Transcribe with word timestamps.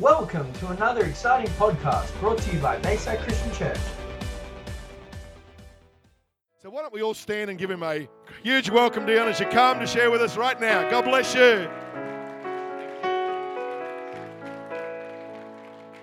Welcome 0.00 0.52
to 0.54 0.70
another 0.70 1.04
exciting 1.04 1.48
podcast 1.52 2.18
brought 2.18 2.38
to 2.38 2.52
you 2.52 2.58
by 2.58 2.78
Bayside 2.78 3.20
Christian 3.20 3.52
Church. 3.52 3.78
So 6.60 6.68
why 6.68 6.82
don't 6.82 6.92
we 6.92 7.00
all 7.00 7.14
stand 7.14 7.48
and 7.48 7.56
give 7.56 7.70
him 7.70 7.84
a 7.84 8.08
huge 8.42 8.70
welcome, 8.70 9.06
Dion, 9.06 9.28
as 9.28 9.38
you 9.38 9.46
come 9.46 9.78
to 9.78 9.86
share 9.86 10.10
with 10.10 10.20
us 10.20 10.36
right 10.36 10.60
now. 10.60 10.90
God 10.90 11.04
bless 11.04 11.32
you. 11.36 11.70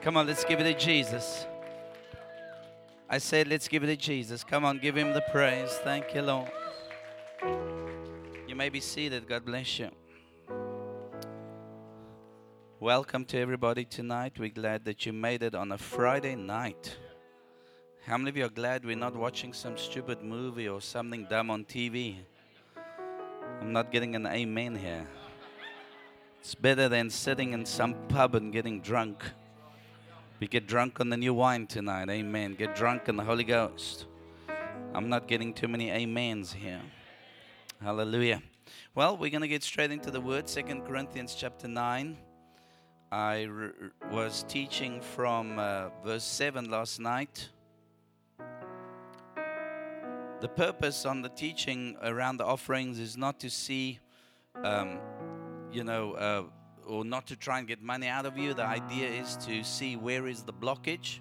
Come 0.02 0.16
on, 0.16 0.26
let's 0.26 0.46
give 0.46 0.62
it 0.62 0.64
to 0.64 0.74
Jesus. 0.74 1.46
I 3.10 3.18
said, 3.18 3.50
let's 3.50 3.68
give 3.68 3.84
it 3.84 3.88
to 3.88 3.98
Jesus. 3.98 4.46
Come 4.46 4.64
on, 4.64 4.78
give 4.78 4.96
him 4.96 5.12
the 5.12 5.24
praise. 5.34 5.72
Thank 5.84 6.16
you, 6.16 6.22
Lord. 6.22 6.50
You 8.48 8.56
may 8.56 8.70
be 8.70 8.80
seated. 8.80 9.28
God 9.28 9.44
bless 9.44 9.80
you. 9.80 9.90
Welcome 12.82 13.26
to 13.26 13.38
everybody 13.38 13.86
tonight. 13.86 14.40
We're 14.40 14.50
glad 14.50 14.86
that 14.86 15.06
you 15.06 15.14
made 15.14 15.44
it 15.44 15.54
on 15.54 15.72
a 15.72 15.78
Friday 15.78 16.34
night. 16.34 16.98
How 18.08 18.18
many 18.18 18.32
of 18.32 18.38
you 18.38 18.46
are 18.46 18.50
glad 18.50 18.84
we're 18.84 18.96
not 18.96 19.16
watching 19.16 19.54
some 19.54 19.78
stupid 19.78 20.24
movie 20.24 20.68
or 20.68 20.82
something 20.82 21.28
dumb 21.30 21.52
on 21.52 21.64
TV? 21.64 22.16
I'm 23.62 23.72
not 23.72 23.92
getting 23.92 24.16
an 24.16 24.26
amen 24.26 24.76
here. 24.76 25.08
It's 26.40 26.56
better 26.56 26.90
than 26.90 27.12
sitting 27.12 27.54
in 27.54 27.68
some 27.68 27.94
pub 28.08 28.34
and 28.34 28.52
getting 28.52 28.82
drunk. 28.82 29.26
We 30.40 30.48
get 30.48 30.66
drunk 30.66 31.00
on 31.00 31.10
the 31.10 31.18
new 31.18 31.36
wine 31.36 31.68
tonight. 31.68 32.10
Amen. 32.10 32.56
Get 32.56 32.76
drunk 32.76 33.08
in 33.08 33.16
the 33.16 33.24
Holy 33.24 33.44
Ghost. 33.44 34.08
I'm 34.96 35.08
not 35.08 35.28
getting 35.28 35.54
too 35.54 35.68
many 35.68 35.92
amens 35.92 36.52
here. 36.52 36.82
Hallelujah. 37.80 38.42
Well, 38.96 39.18
we're 39.18 39.30
going 39.30 39.42
to 39.42 39.48
get 39.48 39.62
straight 39.62 39.92
into 39.92 40.10
the 40.10 40.20
word. 40.20 40.50
Second 40.50 40.88
Corinthians 40.88 41.36
chapter 41.36 41.68
9. 41.68 42.18
I 43.14 43.46
was 44.10 44.46
teaching 44.48 45.02
from 45.02 45.60
uh, 45.60 45.90
verse 46.02 46.24
7 46.24 46.72
last 46.72 46.98
night. 46.98 47.50
The 50.40 50.48
purpose 50.48 51.06
on 51.06 51.22
the 51.22 51.28
teaching 51.28 51.98
around 52.02 52.38
the 52.38 52.46
offerings 52.46 53.00
is 53.00 53.18
not 53.18 53.38
to 53.42 53.50
see, 53.50 54.00
um, 54.64 54.98
you 55.74 55.84
know, 55.84 56.14
uh, 56.14 56.44
or 56.88 57.04
not 57.04 57.28
to 57.28 57.36
try 57.36 57.60
and 57.60 57.68
get 57.68 57.82
money 57.82 58.08
out 58.08 58.26
of 58.26 58.38
you. 58.38 58.54
The 58.54 58.64
idea 58.64 59.10
is 59.10 59.36
to 59.46 59.62
see 59.66 59.98
where 59.98 60.26
is 60.26 60.44
the 60.44 60.54
blockage, 60.54 61.20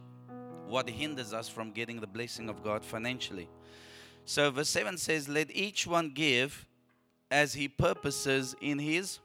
what 0.69 0.89
hinders 0.89 1.33
us 1.33 1.49
from 1.49 1.73
getting 1.73 2.01
the 2.01 2.07
blessing 2.07 2.49
of 2.49 2.63
God 2.63 2.85
financially. 2.85 3.49
So, 4.27 4.49
verse 4.53 4.69
7 4.69 4.97
says, 4.97 5.29
Let 5.29 5.51
each 5.51 5.89
one 5.89 6.13
give 6.15 6.67
as 7.33 7.55
he 7.55 7.67
purposes 7.67 8.55
in 8.61 8.79
his 8.79 9.19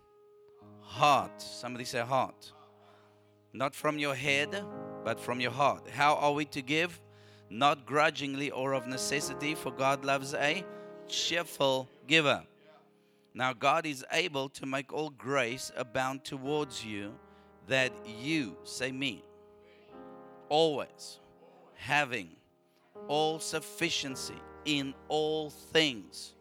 heart. 0.82 1.39
Somebody 1.39 1.86
say 1.86 2.00
heart. 2.00 2.54
Not 3.56 3.73
from 3.73 3.98
your 3.98 4.16
head, 4.16 4.66
but 5.06 5.17
from 5.17 5.39
your 5.39 5.52
heart. 5.52 5.89
How 5.89 6.16
are 6.16 6.34
we 6.34 6.44
to 6.45 6.61
give? 6.61 7.00
Not 7.50 7.86
grudgingly 7.86 8.52
or 8.52 8.73
of 8.73 8.86
necessity, 8.86 9.56
for 9.56 9.72
God 9.72 10.03
loves 10.03 10.34
a 10.34 10.66
cheerful 11.08 11.88
giver. 12.06 12.44
Now, 13.33 13.53
God 13.53 13.86
is 13.86 14.03
able 14.11 14.50
to 14.50 14.66
make 14.66 14.92
all 14.92 15.09
grace 15.09 15.72
abound 15.78 16.26
towards 16.26 16.83
you, 16.83 17.14
that 17.67 17.94
you, 18.06 18.58
say 18.66 18.92
me, 18.92 19.23
always 20.50 21.20
having 21.76 22.31
all 23.08 23.39
sufficiency 23.39 24.42
in 24.66 24.94
all 25.08 25.50
things. 25.50 26.33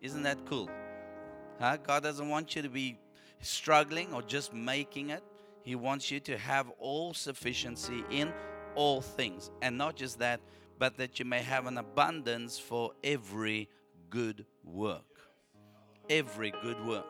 Isn't 0.00 0.22
that 0.22 0.46
cool? 0.46 0.70
Huh? 1.58 1.76
God 1.76 2.02
doesn't 2.02 2.30
want 2.30 2.56
you 2.56 2.62
to 2.62 2.70
be 2.70 2.96
struggling 3.40 4.14
or 4.14 4.22
just 4.22 4.54
making 4.54 5.10
it. 5.10 5.22
He 5.62 5.74
wants 5.74 6.10
you 6.10 6.20
to 6.20 6.38
have 6.38 6.70
all 6.78 7.14
sufficiency 7.14 8.04
in 8.10 8.32
all 8.74 9.00
things. 9.00 9.50
And 9.62 9.76
not 9.76 9.96
just 9.96 10.18
that, 10.18 10.40
but 10.78 10.96
that 10.96 11.18
you 11.18 11.24
may 11.24 11.40
have 11.40 11.66
an 11.66 11.78
abundance 11.78 12.58
for 12.58 12.92
every 13.04 13.68
good 14.08 14.46
work. 14.64 15.04
Every 16.08 16.52
good 16.62 16.84
work. 16.84 17.04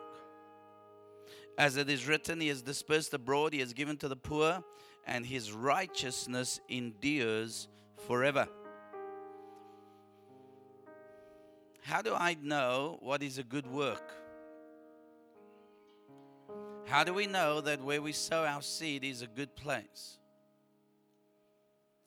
As 1.57 1.77
it 1.77 1.89
is 1.89 2.07
written, 2.07 2.39
He 2.39 2.47
has 2.49 2.61
dispersed 2.61 3.13
abroad, 3.13 3.53
He 3.53 3.59
has 3.59 3.73
given 3.73 3.97
to 3.97 4.07
the 4.07 4.15
poor, 4.15 4.63
and 5.05 5.25
His 5.25 5.51
righteousness 5.51 6.59
endures 6.69 7.67
forever. 8.07 8.47
How 11.81 12.01
do 12.01 12.13
I 12.13 12.37
know 12.41 12.99
what 13.01 13.23
is 13.23 13.37
a 13.37 13.43
good 13.43 13.67
work? 13.67 14.20
How 16.91 17.05
do 17.05 17.13
we 17.13 17.25
know 17.25 17.61
that 17.61 17.81
where 17.81 18.01
we 18.01 18.11
sow 18.11 18.43
our 18.43 18.61
seed 18.61 19.05
is 19.05 19.21
a 19.21 19.27
good 19.27 19.55
place? 19.55 20.17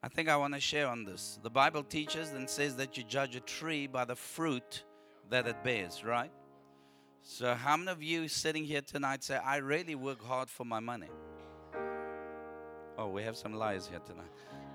I 0.02 0.08
think 0.08 0.28
I 0.28 0.36
want 0.36 0.52
to 0.52 0.60
share 0.60 0.88
on 0.88 1.04
this. 1.04 1.38
The 1.42 1.48
Bible 1.48 1.82
teaches 1.82 2.32
and 2.32 2.50
says 2.50 2.76
that 2.76 2.98
you 2.98 3.02
judge 3.02 3.34
a 3.34 3.40
tree 3.40 3.86
by 3.86 4.04
the 4.04 4.14
fruit 4.14 4.84
that 5.30 5.46
it 5.46 5.64
bears, 5.64 6.04
right? 6.04 6.30
So, 7.22 7.54
how 7.54 7.78
many 7.78 7.92
of 7.92 8.02
you 8.02 8.28
sitting 8.28 8.66
here 8.66 8.82
tonight 8.82 9.24
say, 9.24 9.36
I 9.36 9.56
really 9.56 9.94
work 9.94 10.22
hard 10.22 10.50
for 10.50 10.66
my 10.66 10.80
money? 10.80 11.08
Oh, 12.98 13.08
we 13.08 13.22
have 13.22 13.38
some 13.38 13.54
liars 13.54 13.86
here 13.86 14.00
tonight. 14.00 14.28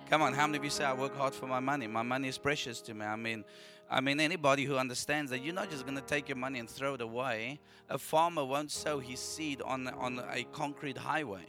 Come 0.10 0.24
on, 0.24 0.34
how 0.34 0.48
many 0.48 0.58
of 0.58 0.64
you 0.64 0.72
say 0.72 0.86
I 0.86 0.94
work 0.94 1.16
hard 1.16 1.36
for 1.36 1.46
my 1.46 1.60
money? 1.60 1.86
My 1.86 2.02
money 2.02 2.30
is 2.30 2.40
precious 2.40 2.82
to 2.82 2.96
me. 2.96 3.06
I 3.06 3.16
mean, 3.16 3.46
I 3.90 4.02
mean 4.02 4.20
anybody 4.20 4.66
who 4.66 4.78
understands 4.78 5.32
that 5.32 5.44
you're 5.44 5.54
not 5.54 5.72
just 5.72 5.86
going 5.86 5.98
to 5.98 6.04
take 6.04 6.30
your 6.30 6.38
money 6.38 6.60
and 6.60 6.70
throw 6.70 6.94
it 6.94 7.02
away. 7.02 7.60
A 7.90 7.98
farmer 7.98 8.46
won't 8.46 8.72
sow 8.72 9.00
his 9.00 9.20
seed 9.20 9.62
on 9.62 9.88
on 9.88 10.22
a 10.32 10.44
concrete 10.52 10.98
highway. 10.98 11.46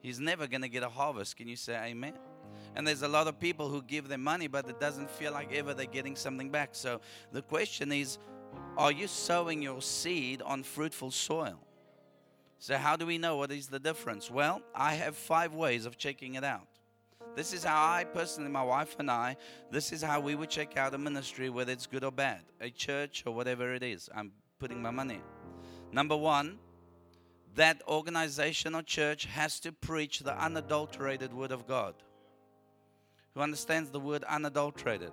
He's 0.00 0.18
never 0.18 0.46
going 0.46 0.62
to 0.62 0.68
get 0.68 0.82
a 0.82 0.88
harvest. 0.88 1.36
Can 1.36 1.48
you 1.48 1.56
say 1.56 1.74
amen? 1.74 2.14
And 2.74 2.86
there's 2.86 3.02
a 3.02 3.08
lot 3.08 3.26
of 3.26 3.38
people 3.38 3.68
who 3.68 3.82
give 3.82 4.08
their 4.08 4.18
money, 4.18 4.46
but 4.46 4.68
it 4.68 4.80
doesn't 4.80 5.10
feel 5.10 5.32
like 5.32 5.52
ever 5.52 5.74
they're 5.74 5.86
getting 5.86 6.16
something 6.16 6.50
back. 6.50 6.70
So 6.72 7.00
the 7.32 7.42
question 7.42 7.92
is, 7.92 8.18
are 8.76 8.92
you 8.92 9.06
sowing 9.06 9.62
your 9.62 9.82
seed 9.82 10.42
on 10.42 10.62
fruitful 10.62 11.10
soil? 11.10 11.60
So, 12.58 12.76
how 12.76 12.96
do 12.96 13.06
we 13.06 13.16
know 13.16 13.36
what 13.36 13.50
is 13.52 13.68
the 13.68 13.78
difference? 13.78 14.30
Well, 14.30 14.60
I 14.74 14.94
have 14.94 15.16
five 15.16 15.54
ways 15.54 15.86
of 15.86 15.96
checking 15.96 16.34
it 16.34 16.44
out. 16.44 16.66
This 17.36 17.52
is 17.52 17.64
how 17.64 17.92
I 17.92 18.04
personally, 18.04 18.50
my 18.50 18.62
wife 18.62 18.96
and 18.98 19.10
I, 19.10 19.36
this 19.70 19.92
is 19.92 20.02
how 20.02 20.20
we 20.20 20.34
would 20.34 20.50
check 20.50 20.76
out 20.76 20.94
a 20.94 20.98
ministry, 20.98 21.48
whether 21.48 21.72
it's 21.72 21.86
good 21.86 22.04
or 22.04 22.10
bad, 22.10 22.40
a 22.60 22.70
church 22.70 23.22
or 23.26 23.32
whatever 23.32 23.72
it 23.72 23.82
is. 23.82 24.08
I'm 24.14 24.32
putting 24.58 24.82
my 24.82 24.90
money. 24.90 25.20
Number 25.92 26.16
one, 26.16 26.58
that 27.54 27.82
organization 27.88 28.74
or 28.74 28.82
church 28.82 29.24
has 29.26 29.60
to 29.60 29.72
preach 29.72 30.20
the 30.20 30.36
unadulterated 30.40 31.32
word 31.32 31.52
of 31.52 31.66
God. 31.66 31.94
Who 33.34 33.40
understands 33.40 33.90
the 33.90 34.00
word 34.00 34.24
unadulterated? 34.24 35.12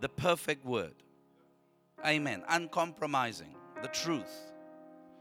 The 0.00 0.08
perfect 0.08 0.64
word. 0.64 0.94
Amen. 2.06 2.44
Uncompromising. 2.48 3.54
The 3.82 3.88
truth. 3.88 4.52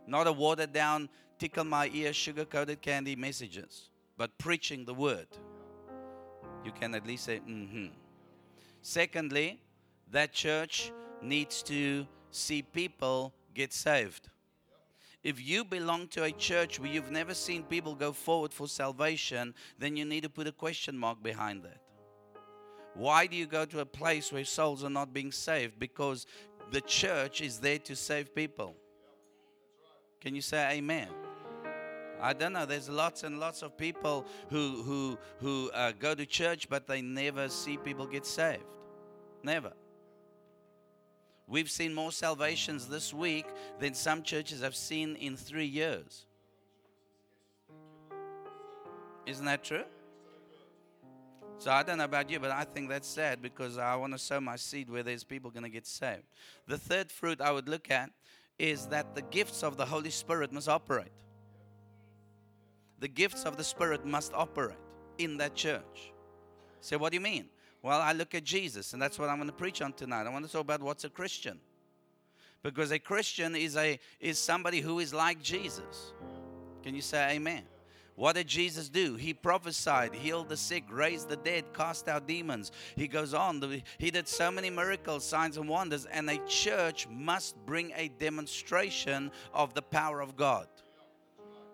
Not 0.05 0.27
a 0.27 0.31
watered 0.31 0.71
down, 0.71 1.09
tickle 1.39 1.63
my 1.63 1.89
ear, 1.93 2.13
sugar 2.13 2.45
coated 2.45 2.81
candy 2.81 3.15
messages, 3.15 3.89
but 4.17 4.37
preaching 4.37 4.85
the 4.85 4.93
word. 4.93 5.27
You 6.67 6.73
can 6.77 6.95
at 6.95 7.07
least 7.07 7.23
say, 7.23 7.39
mm 7.47 7.69
hmm. 7.71 7.85
Secondly, 8.81 9.57
that 10.11 10.33
church 10.33 10.91
needs 11.21 11.63
to 11.63 12.05
see 12.29 12.61
people 12.61 13.33
get 13.53 13.71
saved. 13.71 14.27
If 15.23 15.41
you 15.41 15.63
belong 15.63 16.09
to 16.09 16.25
a 16.25 16.31
church 16.31 16.77
where 16.77 16.89
you've 16.89 17.09
never 17.09 17.33
seen 17.33 17.63
people 17.63 17.95
go 17.95 18.11
forward 18.11 18.53
for 18.53 18.67
salvation, 18.67 19.55
then 19.79 19.95
you 19.95 20.03
need 20.03 20.23
to 20.23 20.29
put 20.29 20.45
a 20.45 20.51
question 20.51 20.97
mark 20.97 21.23
behind 21.23 21.63
that. 21.63 21.79
Why 22.95 23.27
do 23.27 23.37
you 23.37 23.45
go 23.45 23.63
to 23.63 23.79
a 23.79 23.85
place 23.85 24.33
where 24.33 24.43
souls 24.43 24.83
are 24.83 24.89
not 24.89 25.13
being 25.13 25.31
saved? 25.31 25.79
Because 25.79 26.25
the 26.71 26.81
church 26.81 27.39
is 27.39 27.59
there 27.59 27.79
to 27.79 27.95
save 27.95 28.35
people. 28.35 28.75
Can 30.19 30.35
you 30.35 30.41
say 30.41 30.79
amen? 30.79 31.07
I 32.21 32.33
don't 32.33 32.53
know. 32.53 32.65
There's 32.65 32.89
lots 32.89 33.23
and 33.23 33.39
lots 33.39 33.61
of 33.61 33.77
people 33.77 34.25
who 34.49 34.83
who 34.83 35.17
who 35.39 35.71
uh, 35.73 35.91
go 35.99 36.15
to 36.15 36.25
church, 36.25 36.69
but 36.69 36.87
they 36.87 37.01
never 37.01 37.49
see 37.49 37.77
people 37.77 38.07
get 38.07 38.25
saved. 38.25 38.63
Never. 39.43 39.73
We've 41.47 41.71
seen 41.71 41.93
more 41.93 42.11
salvations 42.11 42.87
this 42.87 43.13
week 43.13 43.45
than 43.79 43.93
some 43.93 44.21
churches 44.21 44.61
have 44.61 44.75
seen 44.75 45.15
in 45.15 45.37
three 45.37 45.65
years. 45.65 46.25
Isn't 49.25 49.45
that 49.45 49.63
true? 49.63 49.83
So 51.59 51.71
I 51.71 51.83
don't 51.83 51.97
know 51.97 52.03
about 52.03 52.29
you, 52.29 52.39
but 52.39 52.51
I 52.51 52.65
think 52.65 52.89
that's 52.89 53.07
sad 53.07 53.41
because 53.41 53.77
I 53.77 53.95
want 53.95 54.13
to 54.13 54.19
sow 54.19 54.39
my 54.39 54.57
seed 54.57 54.89
where 54.89 55.03
there's 55.03 55.23
people 55.23 55.49
going 55.49 55.63
to 55.63 55.69
get 55.69 55.87
saved. 55.87 56.23
The 56.67 56.77
third 56.77 57.11
fruit 57.11 57.41
I 57.41 57.51
would 57.51 57.67
look 57.67 57.89
at 57.89 58.11
is 58.59 58.87
that 58.87 59.15
the 59.15 59.23
gifts 59.23 59.63
of 59.63 59.77
the 59.77 59.85
Holy 59.85 60.09
Spirit 60.09 60.51
must 60.51 60.69
operate. 60.69 61.11
The 62.99 63.07
gifts 63.07 63.43
of 63.43 63.57
the 63.57 63.63
Spirit 63.63 64.05
must 64.05 64.33
operate 64.33 64.77
in 65.17 65.37
that 65.37 65.55
church. 65.55 66.13
Say, 66.81 66.95
what 66.95 67.11
do 67.11 67.17
you 67.17 67.21
mean? 67.21 67.45
Well, 67.81 68.01
I 68.01 68.13
look 68.13 68.33
at 68.33 68.43
Jesus, 68.43 68.93
and 68.93 69.01
that's 69.01 69.19
what 69.19 69.29
I'm 69.29 69.37
going 69.37 69.49
to 69.49 69.55
preach 69.55 69.81
on 69.81 69.93
tonight. 69.93 70.25
I 70.25 70.29
want 70.29 70.45
to 70.45 70.51
talk 70.51 70.61
about 70.61 70.81
what's 70.81 71.03
a 71.03 71.09
Christian. 71.09 71.59
Because 72.63 72.91
a 72.91 72.99
Christian 72.99 73.55
is 73.55 73.77
a 73.77 73.99
is 74.19 74.39
somebody 74.39 74.81
who 74.81 74.99
is 74.99 75.13
like 75.13 75.41
Jesus. 75.41 76.11
Can 76.83 76.95
you 76.95 77.01
say 77.01 77.35
amen? 77.35 77.63
What 78.15 78.33
did 78.33 78.47
Jesus 78.47 78.89
do? 78.89 79.15
He 79.15 79.31
prophesied, 79.31 80.15
healed 80.15 80.49
the 80.49 80.57
sick, 80.57 80.83
raised 80.89 81.29
the 81.29 81.35
dead, 81.35 81.65
cast 81.71 82.07
out 82.07 82.27
demons. 82.27 82.71
He 82.95 83.07
goes 83.07 83.35
on. 83.35 83.61
He 83.99 84.09
did 84.09 84.27
so 84.27 84.49
many 84.49 84.71
miracles, 84.71 85.23
signs, 85.23 85.57
and 85.57 85.69
wonders. 85.69 86.07
And 86.07 86.27
a 86.27 86.39
church 86.47 87.07
must 87.07 87.55
bring 87.67 87.93
a 87.95 88.07
demonstration 88.07 89.31
of 89.53 89.75
the 89.75 89.83
power 89.83 90.19
of 90.19 90.35
God. 90.35 90.67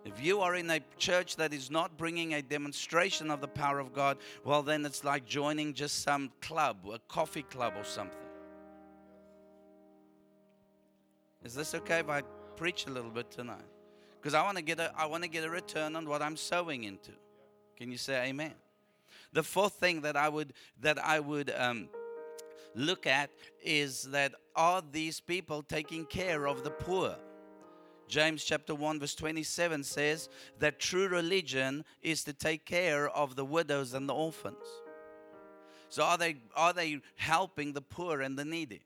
If 0.05 0.21
you 0.21 0.41
are 0.41 0.55
in 0.55 0.69
a 0.69 0.81
church 0.97 1.37
that 1.37 1.53
is 1.53 1.71
not 1.71 1.97
bringing 1.97 2.33
a 2.33 2.41
demonstration 2.41 3.31
of 3.31 3.39
the 3.39 3.47
power 3.47 3.79
of 3.79 3.93
God, 3.93 4.17
well, 4.43 4.61
then 4.61 4.85
it's 4.85 5.03
like 5.03 5.25
joining 5.25 5.73
just 5.73 6.03
some 6.03 6.31
club, 6.41 6.77
a 6.91 6.99
coffee 7.07 7.43
club 7.43 7.73
or 7.77 7.85
something. 7.85 8.17
Is 11.43 11.53
this 11.53 11.73
okay 11.75 11.99
if 11.99 12.09
I 12.09 12.21
preach 12.57 12.85
a 12.87 12.89
little 12.89 13.11
bit 13.11 13.31
tonight? 13.31 13.65
Because 14.21 14.33
I 14.33 14.43
want 14.43 14.57
to 14.57 14.63
get 14.63 14.79
a 14.79 14.93
I 14.97 15.05
want 15.05 15.23
to 15.23 15.29
get 15.29 15.43
a 15.43 15.49
return 15.49 15.95
on 15.95 16.07
what 16.07 16.21
I'm 16.21 16.37
sowing 16.37 16.83
into. 16.83 17.11
Can 17.77 17.91
you 17.91 17.97
say 17.97 18.27
Amen? 18.27 18.53
The 19.33 19.43
fourth 19.43 19.73
thing 19.73 20.01
that 20.01 20.15
I 20.15 20.29
would 20.29 20.53
that 20.81 21.03
I 21.03 21.19
would 21.19 21.53
um, 21.57 21.89
look 22.75 23.07
at 23.07 23.29
is 23.61 24.03
that 24.11 24.33
are 24.55 24.81
these 24.91 25.19
people 25.19 25.63
taking 25.63 26.05
care 26.05 26.47
of 26.47 26.63
the 26.63 26.69
poor? 26.69 27.15
James 28.07 28.43
chapter 28.43 28.75
1 28.75 28.99
verse 28.99 29.15
27 29.15 29.83
says 29.83 30.29
that 30.59 30.79
true 30.79 31.07
religion 31.07 31.83
is 32.01 32.23
to 32.23 32.33
take 32.33 32.65
care 32.65 33.09
of 33.09 33.35
the 33.35 33.45
widows 33.45 33.93
and 33.93 34.07
the 34.07 34.13
orphans. 34.13 34.65
So 35.89 36.03
are 36.03 36.17
they 36.17 36.37
are 36.55 36.73
they 36.73 37.01
helping 37.15 37.73
the 37.73 37.81
poor 37.81 38.21
and 38.21 38.37
the 38.37 38.45
needy? 38.45 38.81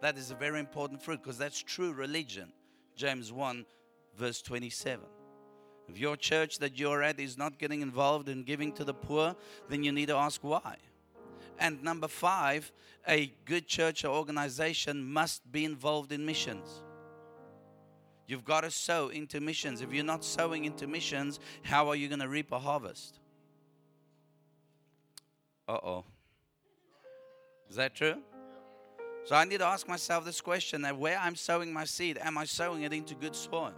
That 0.00 0.18
is 0.18 0.30
a 0.30 0.34
very 0.34 0.60
important 0.60 1.02
fruit 1.02 1.22
because 1.22 1.38
that's 1.38 1.62
true 1.62 1.92
religion. 1.92 2.52
James 2.96 3.32
1 3.32 3.64
verse 4.16 4.42
27. 4.42 5.04
If 5.88 5.98
your 5.98 6.16
church 6.16 6.58
that 6.58 6.78
you're 6.78 7.02
at 7.02 7.20
is 7.20 7.36
not 7.36 7.58
getting 7.58 7.82
involved 7.82 8.28
in 8.28 8.44
giving 8.44 8.72
to 8.72 8.84
the 8.84 8.94
poor, 8.94 9.36
then 9.68 9.82
you 9.84 9.92
need 9.92 10.08
to 10.08 10.16
ask 10.16 10.42
why. 10.42 10.76
And 11.58 11.82
number 11.82 12.08
5, 12.08 12.72
a 13.06 13.32
good 13.44 13.66
church 13.66 14.04
or 14.04 14.08
organization 14.08 15.04
must 15.04 15.50
be 15.52 15.64
involved 15.64 16.10
in 16.12 16.24
missions. 16.24 16.82
You've 18.26 18.44
got 18.44 18.62
to 18.62 18.70
sow 18.70 19.08
into 19.08 19.40
missions. 19.40 19.80
If 19.80 19.92
you're 19.92 20.04
not 20.04 20.24
sowing 20.24 20.64
into 20.64 20.86
missions, 20.86 21.40
how 21.62 21.88
are 21.88 21.96
you 21.96 22.08
going 22.08 22.20
to 22.20 22.28
reap 22.28 22.52
a 22.52 22.58
harvest? 22.58 23.18
Uh 25.68 25.78
oh. 25.82 26.04
Is 27.68 27.76
that 27.76 27.94
true? 27.94 28.16
So 29.24 29.34
I 29.34 29.44
need 29.44 29.58
to 29.58 29.66
ask 29.66 29.88
myself 29.88 30.24
this 30.24 30.40
question 30.40 30.82
that 30.82 30.98
where 30.98 31.18
I'm 31.18 31.34
sowing 31.34 31.72
my 31.72 31.84
seed, 31.84 32.18
am 32.20 32.36
I 32.36 32.44
sowing 32.44 32.82
it 32.82 32.92
into 32.92 33.14
good 33.14 33.34
soil? 33.34 33.72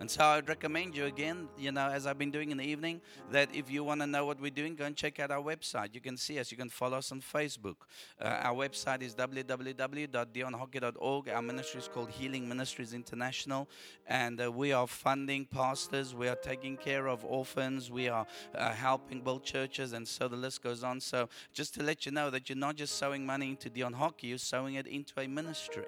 And 0.00 0.10
so 0.10 0.24
I'd 0.24 0.48
recommend 0.48 0.96
you 0.96 1.04
again, 1.04 1.50
you 1.58 1.70
know, 1.72 1.90
as 1.90 2.06
I've 2.06 2.16
been 2.16 2.30
doing 2.30 2.50
in 2.50 2.56
the 2.56 2.64
evening, 2.64 3.02
that 3.30 3.54
if 3.54 3.70
you 3.70 3.84
want 3.84 4.00
to 4.00 4.06
know 4.06 4.24
what 4.24 4.40
we're 4.40 4.50
doing, 4.50 4.74
go 4.74 4.86
and 4.86 4.96
check 4.96 5.20
out 5.20 5.30
our 5.30 5.42
website. 5.42 5.94
You 5.94 6.00
can 6.00 6.16
see 6.16 6.38
us. 6.38 6.50
You 6.50 6.56
can 6.56 6.70
follow 6.70 6.96
us 6.96 7.12
on 7.12 7.20
Facebook. 7.20 7.76
Uh, 8.18 8.38
our 8.40 8.54
website 8.54 9.02
is 9.02 9.14
www.dionhockey.org. 9.14 11.28
Our 11.28 11.42
ministry 11.42 11.80
is 11.80 11.88
called 11.88 12.08
Healing 12.08 12.48
Ministries 12.48 12.94
International. 12.94 13.68
And 14.06 14.40
uh, 14.40 14.50
we 14.50 14.72
are 14.72 14.86
funding 14.86 15.44
pastors. 15.44 16.14
We 16.14 16.28
are 16.28 16.36
taking 16.36 16.78
care 16.78 17.06
of 17.06 17.22
orphans. 17.26 17.90
We 17.90 18.08
are 18.08 18.26
uh, 18.54 18.72
helping 18.72 19.20
build 19.20 19.44
churches. 19.44 19.92
And 19.92 20.08
so 20.08 20.28
the 20.28 20.36
list 20.36 20.62
goes 20.62 20.82
on. 20.82 21.00
So 21.00 21.28
just 21.52 21.74
to 21.74 21.82
let 21.82 22.06
you 22.06 22.12
know 22.12 22.30
that 22.30 22.48
you're 22.48 22.56
not 22.56 22.76
just 22.76 22.96
sowing 22.96 23.26
money 23.26 23.50
into 23.50 23.68
Dion 23.68 23.92
Hockey, 23.92 24.28
you're 24.28 24.38
sowing 24.38 24.76
it 24.76 24.86
into 24.86 25.20
a 25.20 25.26
ministry. 25.26 25.84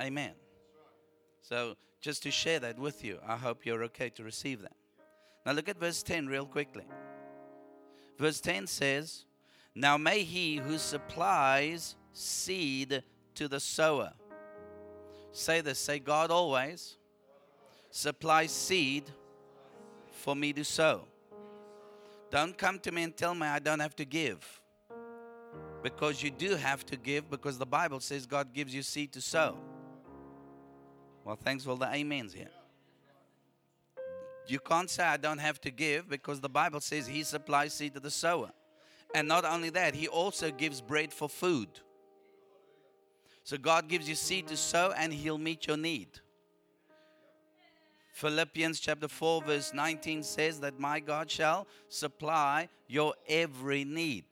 Amen. 0.00 0.32
So, 1.42 1.76
just 2.00 2.22
to 2.24 2.30
share 2.30 2.60
that 2.60 2.78
with 2.78 3.04
you, 3.04 3.18
I 3.26 3.36
hope 3.36 3.66
you're 3.66 3.84
okay 3.84 4.10
to 4.10 4.24
receive 4.24 4.62
that. 4.62 4.76
Now, 5.44 5.52
look 5.52 5.68
at 5.68 5.78
verse 5.78 6.02
10 6.02 6.26
real 6.26 6.46
quickly. 6.46 6.84
Verse 8.18 8.40
10 8.40 8.66
says, 8.66 9.24
Now 9.74 9.96
may 9.96 10.22
he 10.22 10.56
who 10.56 10.78
supplies 10.78 11.96
seed 12.12 13.02
to 13.34 13.48
the 13.48 13.60
sower. 13.60 14.12
Say 15.32 15.60
this, 15.60 15.78
say, 15.78 15.98
God 15.98 16.30
always 16.30 16.96
supplies 17.90 18.50
seed 18.50 19.04
for 20.10 20.36
me 20.36 20.52
to 20.52 20.64
sow. 20.64 21.02
Don't 22.30 22.56
come 22.56 22.78
to 22.80 22.92
me 22.92 23.04
and 23.04 23.16
tell 23.16 23.34
me 23.34 23.46
I 23.46 23.58
don't 23.58 23.80
have 23.80 23.96
to 23.96 24.04
give. 24.04 24.60
Because 25.82 26.22
you 26.22 26.30
do 26.30 26.56
have 26.56 26.84
to 26.86 26.96
give, 26.96 27.30
because 27.30 27.58
the 27.58 27.66
Bible 27.66 28.00
says 28.00 28.26
God 28.26 28.52
gives 28.52 28.74
you 28.74 28.82
seed 28.82 29.12
to 29.12 29.20
sow. 29.20 29.56
Well, 31.26 31.34
thanks 31.34 31.64
for 31.64 31.76
the 31.76 31.88
amens 31.88 32.32
here. 32.32 32.52
You 34.46 34.60
can't 34.60 34.88
say 34.88 35.02
I 35.02 35.16
don't 35.16 35.38
have 35.38 35.60
to 35.62 35.72
give 35.72 36.08
because 36.08 36.40
the 36.40 36.48
Bible 36.48 36.78
says 36.80 37.08
He 37.08 37.24
supplies 37.24 37.74
seed 37.74 37.94
to 37.94 38.00
the 38.00 38.12
sower. 38.12 38.52
And 39.12 39.26
not 39.26 39.44
only 39.44 39.70
that, 39.70 39.96
He 39.96 40.06
also 40.06 40.52
gives 40.52 40.80
bread 40.80 41.12
for 41.12 41.28
food. 41.28 41.68
So 43.42 43.56
God 43.56 43.88
gives 43.88 44.08
you 44.08 44.14
seed 44.14 44.46
to 44.46 44.56
sow 44.56 44.94
and 44.96 45.12
He'll 45.12 45.36
meet 45.36 45.66
your 45.66 45.76
need. 45.76 46.06
Philippians 48.12 48.78
chapter 48.78 49.08
4, 49.08 49.42
verse 49.42 49.74
19 49.74 50.22
says 50.22 50.60
that 50.60 50.78
my 50.78 51.00
God 51.00 51.28
shall 51.28 51.66
supply 51.88 52.68
your 52.86 53.14
every 53.28 53.84
need. 53.84 54.26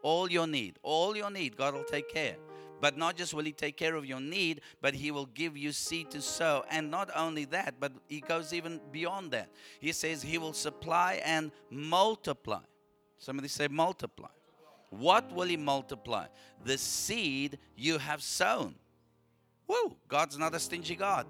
All 0.00 0.30
your 0.30 0.46
need. 0.46 0.78
All 0.84 1.16
your 1.16 1.30
need, 1.30 1.56
God 1.56 1.74
will 1.74 1.82
take 1.82 2.08
care. 2.08 2.36
But 2.80 2.96
not 2.96 3.16
just 3.16 3.32
will 3.34 3.44
He 3.44 3.52
take 3.52 3.76
care 3.76 3.94
of 3.94 4.04
your 4.04 4.20
need, 4.20 4.60
but 4.80 4.94
He 4.94 5.10
will 5.10 5.26
give 5.26 5.56
you 5.56 5.72
seed 5.72 6.10
to 6.10 6.20
sow. 6.20 6.64
And 6.70 6.90
not 6.90 7.10
only 7.16 7.44
that, 7.46 7.74
but 7.80 7.92
He 8.08 8.20
goes 8.20 8.52
even 8.52 8.80
beyond 8.92 9.30
that. 9.32 9.48
He 9.80 9.92
says 9.92 10.22
He 10.22 10.38
will 10.38 10.52
supply 10.52 11.20
and 11.24 11.52
multiply. 11.70 12.60
Somebody 13.18 13.48
say, 13.48 13.68
multiply. 13.68 14.28
What 14.90 15.32
will 15.32 15.46
He 15.46 15.56
multiply? 15.56 16.26
The 16.64 16.78
seed 16.78 17.58
you 17.76 17.98
have 17.98 18.22
sown. 18.22 18.74
Woo! 19.66 19.96
God's 20.08 20.38
not 20.38 20.54
a 20.54 20.60
stingy 20.60 20.96
God. 20.96 21.26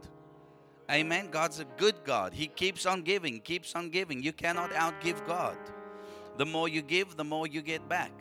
Amen. 0.91 1.29
God's 1.31 1.59
a 1.59 1.65
good 1.77 1.97
God. 2.05 2.33
He 2.33 2.47
keeps 2.47 2.87
on 2.87 3.03
giving, 3.03 3.41
keeps 3.41 3.75
on 3.75 3.91
giving. 3.91 4.23
You 4.23 4.33
cannot 4.33 4.71
outgive 4.71 5.27
God. 5.27 5.57
The 6.37 6.47
more 6.47 6.69
you 6.69 6.83
give, 6.83 7.17
the 7.17 7.25
more 7.25 7.47
you 7.47 7.63
get 7.63 7.89
back. 7.89 8.13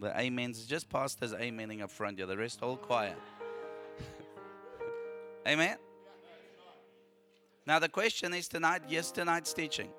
The 0.00 0.16
amens, 0.16 0.64
just 0.64 0.88
pastors 0.88 1.32
amening 1.32 1.82
up 1.82 1.90
front 1.90 2.18
here. 2.18 2.26
The 2.26 2.36
rest 2.36 2.62
all 2.62 2.76
quiet. 2.76 3.16
Amen. 5.46 5.76
Now 7.66 7.78
the 7.78 7.88
question 7.88 8.32
is 8.32 8.48
tonight, 8.48 8.82
yes, 8.88 9.10
tonight's 9.10 9.52
teaching. 9.52 9.90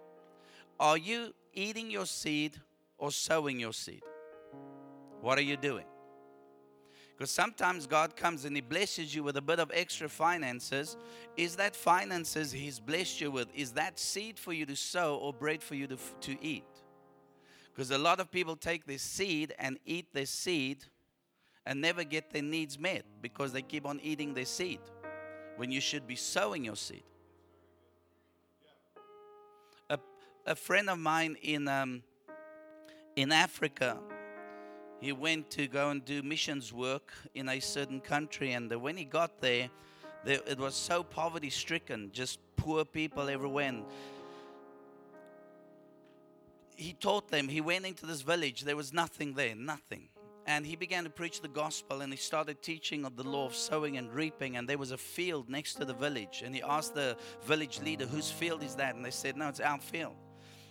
Are 0.80 0.98
you 0.98 1.34
eating 1.54 1.92
your 1.92 2.06
seed 2.06 2.56
or 2.98 3.12
sowing 3.12 3.60
your 3.60 3.74
seed? 3.74 4.02
What 5.22 5.38
are 5.38 5.44
you 5.44 5.58
doing? 5.58 5.86
Because 7.18 7.32
sometimes 7.32 7.86
God 7.86 8.16
comes 8.16 8.46
and 8.46 8.56
He 8.56 8.62
blesses 8.62 9.14
you 9.14 9.24
with 9.24 9.36
a 9.36 9.42
bit 9.42 9.60
of 9.60 9.70
extra 9.74 10.08
finances. 10.08 10.96
Is 11.36 11.58
that 11.58 11.76
finances 11.76 12.52
He's 12.52 12.80
blessed 12.80 13.20
you 13.20 13.30
with? 13.30 13.50
Is 13.54 13.74
that 13.74 14.00
seed 14.00 14.40
for 14.40 14.54
you 14.54 14.66
to 14.66 14.76
sow 14.76 15.18
or 15.18 15.34
bread 15.34 15.62
for 15.62 15.76
you 15.76 15.86
to, 15.88 15.98
to 16.22 16.42
eat? 16.42 16.64
Because 17.74 17.92
a 17.92 17.98
lot 17.98 18.20
of 18.20 18.32
people 18.32 18.56
take 18.56 18.86
their 18.86 18.98
seed 18.98 19.54
and 19.58 19.80
eat 19.86 20.14
their 20.14 20.26
seed 20.26 20.86
and 21.66 21.82
never 21.82 22.04
get 22.04 22.32
their 22.32 22.42
needs 22.42 22.80
met 22.80 23.06
because 23.22 23.54
they 23.54 23.62
keep 23.62 23.86
on 23.86 24.00
eating 24.02 24.34
their 24.34 24.46
seed 24.46 24.80
when 25.58 25.72
you 25.72 25.82
should 25.82 26.08
be 26.08 26.16
sowing 26.16 26.66
your 26.66 26.76
seed. 26.76 27.04
A, 29.90 30.00
a 30.46 30.56
friend 30.56 30.90
of 30.90 30.98
mine 30.98 31.38
in, 31.42 31.68
um, 31.68 32.02
in 33.16 33.32
Africa, 33.32 33.98
he 35.00 35.12
went 35.12 35.50
to 35.52 35.68
go 35.68 35.90
and 35.90 36.04
do 36.04 36.22
missions 36.24 36.74
work 36.74 37.14
in 37.34 37.50
a 37.50 37.60
certain 37.60 38.02
country, 38.02 38.54
and 38.54 38.72
when 38.82 38.98
he 38.98 39.06
got 39.06 39.40
there, 39.42 39.70
there 40.26 40.40
it 40.48 40.58
was 40.58 40.76
so 40.76 41.04
poverty 41.04 41.50
stricken, 41.50 42.10
just 42.12 42.40
poor 42.56 42.84
people 42.84 43.30
everywhere. 43.30 43.70
And 43.70 43.86
he 46.80 46.94
taught 46.94 47.30
them, 47.30 47.50
he 47.50 47.62
went 47.62 47.86
into 47.86 48.06
this 48.06 48.22
village, 48.22 48.62
there 48.62 48.76
was 48.76 48.94
nothing 48.94 49.34
there, 49.34 49.54
nothing. 49.54 50.08
And 50.48 50.66
he 50.66 50.76
began 50.76 51.04
to 51.04 51.10
preach 51.10 51.42
the 51.42 51.48
gospel 51.48 52.02
and 52.02 52.12
he 52.12 52.18
started 52.18 52.62
teaching 52.62 53.06
of 53.06 53.16
the 53.16 53.24
law 53.24 53.46
of 53.46 53.54
sowing 53.54 53.98
and 53.98 54.12
reaping. 54.12 54.56
And 54.56 54.68
there 54.68 54.80
was 54.80 54.92
a 54.92 54.98
field 54.98 55.48
next 55.48 55.76
to 55.76 55.86
the 55.86 55.94
village. 55.94 56.42
And 56.44 56.56
he 56.56 56.64
asked 56.64 56.96
the 56.96 57.18
village 57.44 57.80
leader, 57.82 58.08
Whose 58.08 58.32
field 58.32 58.64
is 58.64 58.76
that? 58.76 58.96
And 58.96 59.06
they 59.06 59.12
said, 59.12 59.38
No, 59.38 59.50
it's 59.50 59.60
our 59.60 59.78
field. 59.78 60.16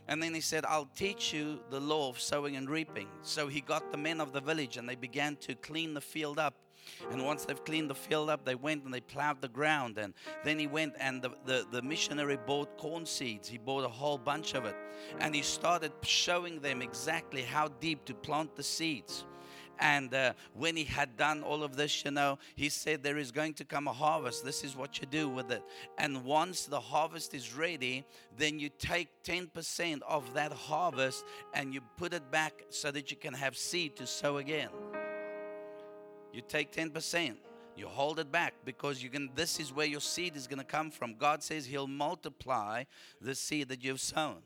And 0.09 0.21
then 0.21 0.35
he 0.35 0.41
said, 0.41 0.65
I'll 0.65 0.91
teach 0.97 1.33
you 1.33 1.61
the 1.71 1.79
law 1.79 2.09
of 2.09 2.19
sowing 2.19 2.57
and 2.57 2.69
reaping. 2.69 3.07
So 3.23 3.47
he 3.47 3.61
got 3.61 3.93
the 3.93 3.99
men 3.99 4.21
of 4.21 4.33
the 4.33 4.41
village 4.41 4.79
and 4.79 4.89
they 4.89 4.97
began 4.97 5.37
to 5.37 5.55
clean 5.55 5.95
the 5.95 6.01
field 6.01 6.39
up. 6.41 6.55
And 7.11 7.25
once 7.25 7.45
they've 7.45 7.65
cleaned 7.65 7.91
the 7.91 7.95
field 7.95 8.31
up, 8.31 8.45
they 8.45 8.55
went 8.55 8.85
and 8.85 8.93
they 8.93 9.01
plowed 9.01 9.41
the 9.41 9.49
ground. 9.49 9.99
And 9.99 10.15
then 10.45 10.59
he 10.59 10.67
went 10.67 10.95
and 10.99 11.23
the, 11.23 11.31
the, 11.45 11.67
the, 11.71 11.83
missionary 11.83 12.37
bought 12.37 12.77
corn 12.77 13.07
seeds. 13.07 13.49
He 13.49 13.59
bought 13.59 13.85
a 13.85 13.89
whole 13.89 14.19
bunch 14.19 14.55
of 14.55 14.65
it. 14.65 14.77
And 15.21 15.35
he 15.35 15.43
started 15.43 15.93
showing 16.03 16.61
them 16.61 16.83
exactly 16.83 17.43
how 17.43 17.69
deep 17.81 18.05
to 18.07 18.15
plant 18.15 18.57
the 18.57 18.63
seeds. 18.63 19.25
And 19.81 20.13
uh, 20.13 20.33
when 20.55 20.77
he 20.77 20.85
had 20.85 21.17
done 21.17 21.43
all 21.43 21.63
of 21.63 21.77
this, 21.77 22.05
you 22.05 22.11
know, 22.11 22.39
he 22.57 22.69
said, 22.69 23.03
There 23.03 23.19
is 23.19 23.31
going 23.31 23.55
to 23.55 23.65
come 23.65 23.87
a 23.87 23.93
harvest. 23.93 24.45
This 24.45 24.65
is 24.65 24.77
what 24.77 25.01
you 25.01 25.07
do 25.07 25.29
with 25.29 25.51
it. 25.53 25.63
And 25.99 26.25
once 26.25 26.67
the 26.67 26.81
harvest 26.81 27.35
is 27.35 27.55
ready, 27.55 28.05
then 28.37 28.59
you 28.59 28.71
take 28.79 29.09
10% 29.25 30.01
of 30.03 30.35
that 30.35 30.53
harvest 30.53 31.25
and 31.55 31.73
you 31.73 31.81
put 31.97 32.13
it 32.13 32.31
back 32.31 32.65
so 32.71 32.91
that 32.91 33.11
you 33.11 33.17
can 33.17 33.35
have 33.35 33.57
seed 33.57 33.97
to 33.97 34.07
sow 34.07 34.39
again. 34.39 34.69
You 36.33 36.43
take 36.43 36.73
10%. 36.73 37.37
You 37.77 37.87
hold 37.87 38.19
it 38.19 38.33
back 38.33 38.55
because 38.65 39.03
you 39.03 39.09
can 39.09 39.31
this 39.37 39.61
is 39.61 39.73
where 39.73 39.87
your 39.87 40.01
seed 40.01 40.35
is 40.35 40.49
going 40.49 40.59
to 40.59 40.65
come 40.65 40.91
from. 40.91 41.15
God 41.15 41.45
says 41.45 41.65
he'll 41.65 41.87
multiply 41.87 42.85
the 43.21 43.37
seed 43.37 43.69
that 43.69 43.85
you've 43.85 44.01
sown. 44.01 44.39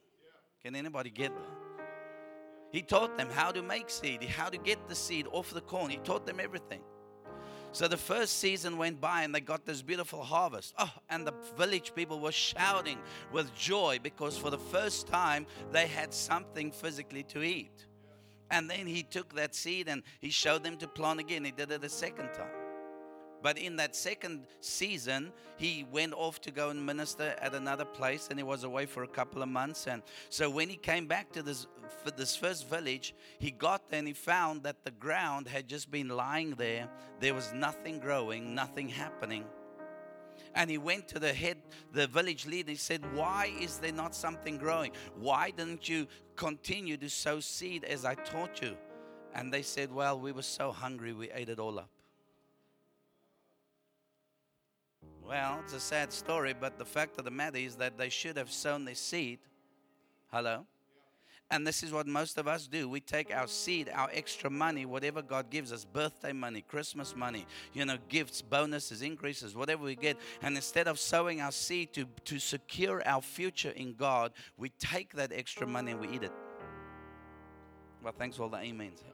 Can 0.63 0.77
anybody 0.77 1.09
get 1.09 1.35
that? 1.35 1.85
He 2.73 2.83
taught 2.83 3.17
them 3.17 3.29
how 3.31 3.51
to 3.51 3.63
make 3.63 3.89
seed, 3.89 4.23
how 4.25 4.49
to 4.49 4.59
get 4.59 4.87
the 4.87 4.95
seed 4.95 5.27
off 5.33 5.51
the 5.51 5.63
corn. 5.63 5.91
He 5.91 5.97
taught 5.99 6.27
them 6.27 6.41
everything. 6.41 6.81
So 7.73 7.89
the 7.89 7.97
first 7.97 8.39
season 8.39 8.77
went 8.77 9.01
by 9.01 9.23
and 9.23 9.35
they 9.35 9.41
got 9.41 9.65
this 9.65 9.81
beautiful 9.81 10.23
harvest. 10.23 10.75
Oh, 10.79 10.93
and 11.09 11.27
the 11.27 11.33
village 11.57 11.95
people 11.95 12.21
were 12.21 12.33
shouting 12.33 12.99
with 13.33 13.55
joy 13.55 13.99
because 14.03 14.37
for 14.37 14.51
the 14.51 14.59
first 14.59 15.07
time 15.07 15.47
they 15.71 15.87
had 15.87 16.13
something 16.13 16.71
physically 16.71 17.23
to 17.25 17.43
eat. 17.43 17.87
And 18.53 18.71
then 18.71 18.87
he 18.87 19.03
took 19.03 19.35
that 19.35 19.55
seed 19.55 19.89
and 19.89 20.03
he 20.21 20.31
showed 20.31 20.63
them 20.63 20.77
to 20.77 20.87
plant 20.87 21.19
again. 21.19 21.45
He 21.45 21.51
did 21.51 21.73
it 21.73 21.83
a 21.83 21.89
second 21.89 22.35
time. 22.35 22.53
But 23.43 23.59
in 23.59 23.75
that 23.77 23.97
second 23.97 24.47
season, 24.61 25.33
he 25.57 25.85
went 25.91 26.13
off 26.13 26.41
to 26.43 26.53
go 26.53 26.71
and 26.71 26.87
minister 26.87 27.35
at 27.41 27.55
another 27.55 27.85
place, 27.85 28.29
and 28.31 28.39
he 28.39 28.45
was 28.45 28.63
away 28.63 28.87
for 28.87 29.03
a 29.03 29.09
couple 29.09 29.43
of 29.43 29.49
months. 29.49 29.89
And 29.89 30.03
so 30.29 30.49
when 30.49 30.69
he 30.69 30.77
came 30.77 31.07
back 31.09 31.33
to 31.33 31.43
this 31.43 31.67
this 32.17 32.37
first 32.37 32.69
village, 32.69 33.15
he 33.39 33.51
got 33.51 33.91
there 33.91 33.99
and 33.99 34.07
he 34.07 34.15
found 34.15 34.63
that 34.63 34.85
the 34.85 34.93
ground 34.93 35.49
had 35.49 35.67
just 35.67 35.91
been 35.91 36.09
lying 36.09 36.51
there. 36.51 36.89
There 37.21 37.35
was 37.35 37.53
nothing 37.53 37.99
growing, 37.99 38.55
nothing 38.55 38.89
happening. 38.89 39.45
And 40.55 40.71
he 40.71 40.79
went 40.79 41.09
to 41.09 41.19
the 41.19 41.33
head, 41.33 41.59
the 41.93 42.07
village 42.07 42.47
leader. 42.47 42.71
He 42.71 42.77
said, 42.77 43.01
Why 43.15 43.53
is 43.59 43.79
there 43.79 43.93
not 43.93 44.15
something 44.15 44.59
growing? 44.59 44.93
Why 45.17 45.51
didn't 45.51 45.89
you 45.89 46.07
continue 46.37 46.97
to 46.99 47.09
sow 47.09 47.41
seed 47.41 47.85
as 47.85 48.05
I 48.05 48.15
taught 48.15 48.61
you? 48.61 48.77
And 49.35 49.53
they 49.53 49.63
said, 49.63 49.93
Well, 49.93 50.19
we 50.21 50.33
were 50.33 50.43
so 50.43 50.71
hungry, 50.71 51.13
we 51.13 51.31
ate 51.31 51.49
it 51.49 51.59
all 51.59 51.79
up. 51.79 51.89
Well, 55.27 55.61
it's 55.63 55.73
a 55.73 55.81
sad 55.81 56.13
story, 56.13 56.55
but 56.59 56.77
the 56.77 56.85
fact 56.85 57.19
of 57.19 57.25
the 57.25 57.31
matter 57.31 57.57
is 57.57 57.77
that 57.77 57.97
they 57.97 58.11
should 58.11 58.37
have 58.37 58.51
sown 58.51 58.85
their 58.85 58.95
seed. 58.95 59.39
Hello? 60.31 60.67
And 61.53 61.67
this 61.67 61.83
is 61.83 61.93
what 61.93 62.07
most 62.07 62.39
of 62.39 62.49
us 62.49 62.67
do. 62.67 62.89
We 62.89 63.01
take 63.01 63.31
our 63.31 63.47
seed, 63.47 63.91
our 63.95 64.09
extra 64.15 64.49
money, 64.49 64.87
whatever 64.87 65.21
God 65.21 65.51
gives 65.51 65.71
us 65.71 65.85
birthday 65.85 66.33
money, 66.33 66.63
Christmas 66.67 67.15
money, 67.15 67.47
you 67.75 67.85
know, 67.85 67.99
gifts, 68.09 68.41
bonuses, 68.41 69.03
increases, 69.03 69.55
whatever 69.55 69.85
we 69.85 69.95
get. 69.95 70.17
And 70.41 70.57
instead 70.57 70.89
of 70.89 70.99
sowing 70.99 71.43
our 71.43 71.53
seed 71.53 71.93
to, 71.93 72.07
to 72.25 72.39
secure 72.39 73.07
our 73.07 73.21
future 73.21 73.69
in 73.73 73.93
God, 73.93 74.33
we 74.57 74.71
take 74.71 75.13
that 75.13 75.31
extra 75.31 75.67
money 75.67 75.93
and 75.93 76.01
we 76.01 76.09
eat 76.09 76.23
it. 76.23 76.33
Well, 78.03 78.15
thanks 78.19 78.39
for 78.39 78.45
all 78.45 78.49
the 78.49 78.57
amens. 78.57 79.05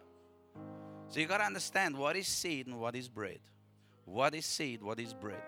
So 1.08 1.18
you 1.18 1.26
got 1.26 1.38
to 1.38 1.44
understand 1.44 1.98
what 1.98 2.14
is 2.14 2.28
seed 2.28 2.68
and 2.68 2.80
what 2.80 2.94
is 2.94 3.08
bread. 3.08 3.40
What 4.04 4.36
is 4.36 4.46
seed? 4.46 4.80
What 4.80 5.00
is 5.00 5.12
bread? 5.12 5.42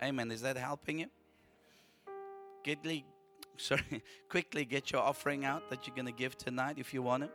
Amen. 0.00 0.30
Is 0.30 0.42
that 0.42 0.56
helping 0.56 1.00
you? 1.00 1.06
Get, 2.62 2.78
sorry, 3.56 4.02
quickly 4.28 4.64
get 4.64 4.92
your 4.92 5.02
offering 5.02 5.44
out 5.44 5.70
that 5.70 5.86
you're 5.86 5.96
going 5.96 6.06
to 6.06 6.12
give 6.12 6.36
tonight 6.36 6.76
if 6.78 6.92
you 6.92 7.02
want 7.02 7.24
it. 7.24 7.30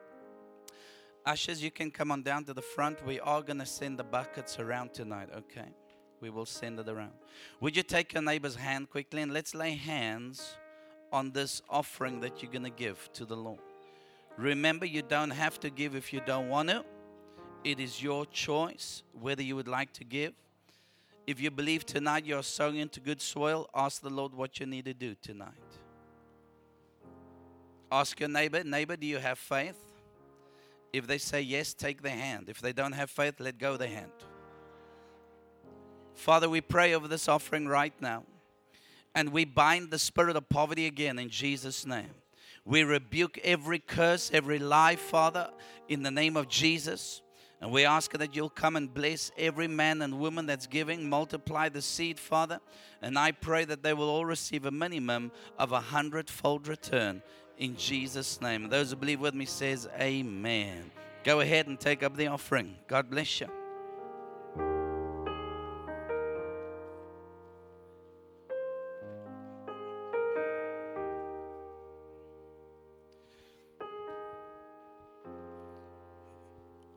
Ashes, 1.26 1.62
you 1.62 1.72
can 1.72 1.92
come 1.92 2.12
on 2.12 2.24
down 2.24 2.46
to 2.46 2.54
the 2.54 2.62
front. 2.62 3.06
We 3.06 3.20
are 3.20 3.42
going 3.42 3.60
to 3.60 3.66
send 3.66 4.00
the 4.00 4.04
buckets 4.04 4.60
around 4.60 4.94
tonight, 4.94 5.30
okay? 5.36 5.74
We 6.22 6.30
will 6.30 6.46
send 6.46 6.80
it 6.80 6.88
around. 6.88 7.12
Would 7.60 7.76
you 7.76 7.84
take 7.84 8.14
your 8.14 8.24
neighbor's 8.24 8.56
hand 8.56 8.90
quickly 8.90 9.22
and 9.22 9.34
let's 9.34 9.54
lay 9.54 9.76
hands 9.76 10.58
on 11.12 11.32
this 11.32 11.62
offering 11.70 12.20
that 12.22 12.42
you're 12.42 12.52
going 12.52 12.64
to 12.64 12.70
give 12.70 13.10
to 13.14 13.26
the 13.26 13.36
Lord. 13.36 13.60
Remember, 14.38 14.86
you 14.86 15.02
don't 15.02 15.32
have 15.32 15.60
to 15.62 15.70
give 15.70 15.96
if 15.96 16.14
you 16.14 16.22
don't 16.26 16.50
want 16.50 16.70
to. 16.70 16.84
It 17.64 17.80
is 17.80 18.02
your 18.02 18.26
choice 18.26 19.04
whether 19.20 19.42
you 19.42 19.56
would 19.56 19.68
like 19.68 19.94
to 19.94 20.04
give. 20.04 20.34
If 21.26 21.42
you 21.42 21.52
believe 21.52 21.86
tonight 21.86 22.26
you're 22.26 22.44
sowing 22.44 22.78
into 22.78 23.00
good 23.00 23.22
soil, 23.22 23.70
ask 23.76 24.02
the 24.02 24.10
Lord 24.10 24.34
what 24.34 24.60
you 24.60 24.66
need 24.66 24.86
to 24.86 24.94
do 24.94 25.16
tonight. 25.22 25.50
Ask 27.92 28.20
your 28.20 28.30
neighbor, 28.30 28.64
neighbor, 28.64 28.98
do 28.98 29.08
you 29.08 29.18
have 29.18 29.40
faith? 29.40 29.78
If 30.92 31.08
they 31.08 31.18
say 31.18 31.42
yes, 31.42 31.74
take 31.74 32.02
their 32.02 32.16
hand. 32.16 32.50
If 32.50 32.60
they 32.60 32.74
don't 32.74 32.94
have 32.94 33.10
faith, 33.10 33.40
let 33.40 33.58
go 33.58 33.78
their 33.78 33.90
hand. 33.90 34.12
Father, 36.16 36.50
we 36.50 36.62
pray 36.62 36.94
over 36.94 37.08
this 37.08 37.28
offering 37.28 37.68
right 37.68 37.94
now. 38.02 38.24
And 39.16 39.30
we 39.30 39.46
bind 39.46 39.90
the 39.90 40.00
spirit 40.00 40.36
of 40.36 40.50
poverty 40.50 40.86
again 40.86 41.18
in 41.18 41.30
Jesus' 41.30 41.86
name. 41.86 42.10
We 42.66 42.84
rebuke 42.84 43.40
every 43.44 43.80
curse, 43.80 44.30
every 44.34 44.60
lie, 44.60 44.96
Father, 44.96 45.50
in 45.88 46.04
the 46.04 46.12
name 46.12 46.36
of 46.36 46.50
Jesus. 46.50 47.22
And 47.62 47.72
we 47.72 47.86
ask 47.86 48.12
that 48.12 48.36
you'll 48.36 48.50
come 48.50 48.76
and 48.76 48.94
bless 48.94 49.32
every 49.38 49.68
man 49.68 50.02
and 50.02 50.20
woman 50.20 50.46
that's 50.46 50.68
giving, 50.68 51.10
multiply 51.10 51.70
the 51.70 51.82
seed, 51.82 52.20
Father. 52.20 52.60
And 53.02 53.18
I 53.18 53.32
pray 53.32 53.66
that 53.66 53.82
they 53.82 53.94
will 53.94 54.10
all 54.10 54.26
receive 54.26 54.66
a 54.66 54.72
minimum 54.72 55.32
of 55.58 55.72
a 55.72 55.80
hundredfold 55.80 56.68
return 56.68 57.24
in 57.58 57.76
Jesus' 57.76 58.40
name. 58.42 58.70
Those 58.70 58.92
who 58.92 58.96
believe 58.96 59.20
with 59.20 59.34
me 59.34 59.46
says, 59.46 59.88
Amen. 60.00 60.92
Go 61.24 61.40
ahead 61.40 61.68
and 61.68 61.80
take 61.80 62.04
up 62.04 62.16
the 62.16 62.28
offering. 62.28 62.76
God 62.88 63.10
bless 63.10 63.42
you. 63.42 63.48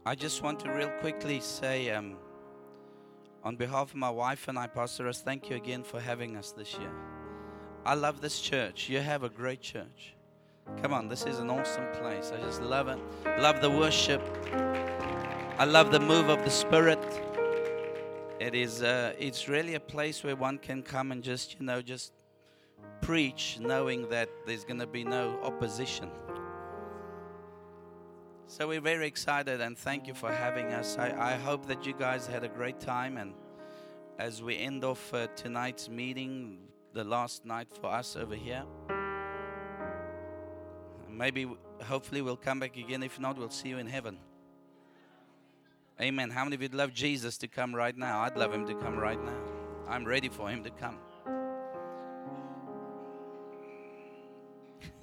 I 0.06 0.14
just 0.16 0.42
want 0.42 0.58
to 0.60 0.72
real 0.72 0.90
quickly 1.00 1.40
say, 1.40 1.90
um, 1.90 2.16
on 3.44 3.56
behalf 3.56 3.90
of 3.90 3.94
my 3.94 4.10
wife 4.10 4.48
and 4.48 4.58
I, 4.58 4.66
Pastor 4.66 5.06
us, 5.06 5.22
thank 5.22 5.48
you 5.48 5.56
again 5.56 5.82
for 5.82 6.00
having 6.00 6.36
us 6.36 6.52
this 6.52 6.74
year. 6.74 6.90
I 7.84 7.94
love 7.94 8.20
this 8.20 8.40
church. 8.40 8.88
You 8.88 9.00
have 9.00 9.22
a 9.22 9.28
great 9.28 9.60
church. 9.60 10.14
Come 10.82 10.94
on, 10.94 11.08
this 11.08 11.24
is 11.24 11.38
an 11.38 11.50
awesome 11.50 11.86
place. 11.94 12.32
I 12.34 12.40
just 12.40 12.62
love 12.62 12.88
it. 12.88 12.98
Love 13.38 13.60
the 13.60 13.70
worship. 13.70 14.22
I 15.58 15.64
love 15.64 15.92
the 15.92 16.00
move 16.00 16.28
of 16.28 16.42
the 16.44 16.50
Spirit. 16.50 16.98
It 18.38 18.54
is. 18.54 18.82
Uh, 18.82 19.12
it's 19.18 19.48
really 19.48 19.74
a 19.74 19.80
place 19.80 20.24
where 20.24 20.36
one 20.36 20.56
can 20.58 20.82
come 20.82 21.12
and 21.12 21.22
just, 21.22 21.60
you 21.60 21.66
know, 21.66 21.82
just 21.82 22.12
preach, 23.02 23.58
knowing 23.60 24.08
that 24.08 24.28
there's 24.46 24.64
going 24.64 24.80
to 24.80 24.86
be 24.86 25.04
no 25.04 25.38
opposition. 25.42 26.10
So 28.46 28.68
we're 28.68 28.80
very 28.80 29.06
excited 29.06 29.60
and 29.60 29.78
thank 29.78 30.06
you 30.06 30.14
for 30.14 30.32
having 30.32 30.72
us. 30.72 30.98
I, 30.98 31.34
I 31.34 31.36
hope 31.36 31.66
that 31.66 31.86
you 31.86 31.92
guys 31.92 32.26
had 32.26 32.42
a 32.42 32.48
great 32.48 32.80
time. 32.80 33.16
And 33.16 33.34
as 34.18 34.42
we 34.42 34.56
end 34.56 34.82
off 34.82 35.14
uh, 35.14 35.28
tonight's 35.36 35.88
meeting, 35.88 36.58
the 36.92 37.04
last 37.04 37.44
night 37.44 37.68
for 37.80 37.86
us 37.86 38.16
over 38.16 38.34
here, 38.34 38.64
maybe, 41.20 41.46
hopefully, 41.84 42.22
we'll 42.22 42.36
come 42.36 42.60
back 42.60 42.76
again. 42.78 43.02
If 43.02 43.20
not, 43.20 43.36
we'll 43.36 43.50
see 43.50 43.68
you 43.68 43.76
in 43.78 43.86
heaven. 43.86 44.16
Amen. 46.00 46.30
How 46.30 46.44
many 46.44 46.56
of 46.56 46.62
you 46.62 46.64
would 46.64 46.74
love 46.74 46.94
Jesus 46.94 47.36
to 47.38 47.46
come 47.46 47.74
right 47.74 47.94
now? 47.96 48.20
I'd 48.22 48.36
love 48.38 48.54
him 48.54 48.66
to 48.66 48.74
come 48.74 48.96
right 48.98 49.22
now. 49.22 49.38
I'm 49.86 50.06
ready 50.06 50.30
for 50.30 50.48
him 50.48 50.64
to 50.64 50.70
come. 50.70 50.98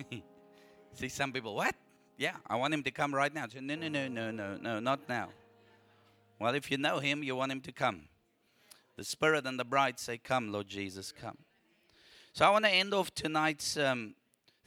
See 0.93 1.09
some 1.09 1.31
people, 1.31 1.53
what? 1.53 1.75
Yeah, 2.17 2.37
I 2.47 2.55
want 2.55 2.73
him 2.73 2.81
to 2.81 2.89
come 2.89 3.13
right 3.13 3.31
now. 3.31 3.45
no, 3.53 3.75
no, 3.75 3.87
no, 3.87 4.07
no, 4.07 4.31
no, 4.31 4.57
no, 4.57 4.79
not 4.79 5.07
now. 5.07 5.29
Well, 6.39 6.55
if 6.55 6.71
you 6.71 6.77
know 6.77 6.97
him, 6.97 7.21
you 7.23 7.35
want 7.35 7.51
him 7.51 7.61
to 7.61 7.71
come. 7.71 8.05
The 8.95 9.03
Spirit 9.03 9.45
and 9.45 9.59
the 9.59 9.65
bride 9.65 9.99
say, 9.99 10.17
Come, 10.17 10.51
Lord 10.51 10.67
Jesus, 10.67 11.11
come. 11.11 11.37
So 12.33 12.43
I 12.43 12.49
want 12.49 12.65
to 12.65 12.71
end 12.71 12.95
off 12.95 13.13
tonight's 13.13 13.77
um, 13.77 14.15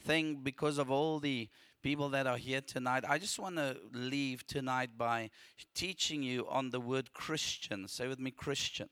thing 0.01 0.39
because 0.43 0.77
of 0.77 0.91
all 0.91 1.19
the 1.19 1.49
people 1.81 2.09
that 2.09 2.27
are 2.27 2.37
here 2.37 2.61
tonight. 2.61 3.03
I 3.07 3.17
just 3.17 3.39
want 3.39 3.55
to 3.55 3.77
leave 3.93 4.45
tonight 4.45 4.91
by 4.97 5.29
teaching 5.73 6.21
you 6.21 6.47
on 6.49 6.69
the 6.69 6.79
word 6.79 7.13
Christian. 7.13 7.87
Say 7.87 8.07
with 8.07 8.19
me, 8.19 8.31
Christian. 8.31 8.89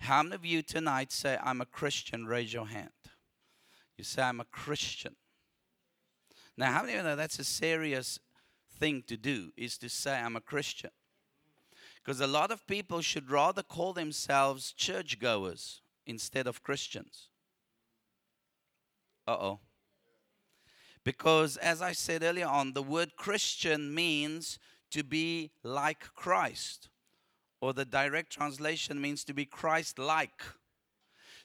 How 0.00 0.22
many 0.22 0.34
of 0.34 0.44
you 0.44 0.62
tonight 0.62 1.12
say, 1.12 1.38
I'm 1.42 1.60
a 1.60 1.66
Christian? 1.66 2.26
Raise 2.26 2.52
your 2.52 2.66
hand. 2.66 2.90
You 3.96 4.04
say, 4.04 4.22
I'm 4.22 4.40
a 4.40 4.44
Christian. 4.44 5.16
Now, 6.56 6.72
how 6.72 6.80
many 6.82 6.94
of 6.94 6.98
you 6.98 7.04
know 7.04 7.16
that's 7.16 7.38
a 7.38 7.44
serious 7.44 8.18
thing 8.78 9.04
to 9.06 9.16
do, 9.16 9.52
is 9.56 9.78
to 9.78 9.88
say, 9.88 10.18
I'm 10.18 10.36
a 10.36 10.40
Christian? 10.40 10.90
Because 12.04 12.20
a 12.20 12.26
lot 12.26 12.50
of 12.50 12.66
people 12.66 13.00
should 13.00 13.30
rather 13.30 13.62
call 13.62 13.92
themselves 13.92 14.72
churchgoers 14.72 15.82
instead 16.04 16.46
of 16.46 16.62
Christians. 16.62 17.28
Uh 19.26 19.36
oh. 19.40 19.60
Because, 21.04 21.56
as 21.56 21.82
I 21.82 21.92
said 21.92 22.22
earlier 22.22 22.46
on, 22.46 22.72
the 22.72 22.82
word 22.82 23.16
Christian 23.16 23.92
means 23.94 24.58
to 24.92 25.02
be 25.02 25.50
like 25.62 26.14
Christ. 26.14 26.88
Or 27.60 27.72
the 27.72 27.84
direct 27.84 28.32
translation 28.32 29.00
means 29.00 29.24
to 29.24 29.34
be 29.34 29.44
Christ 29.44 29.98
like. 29.98 30.42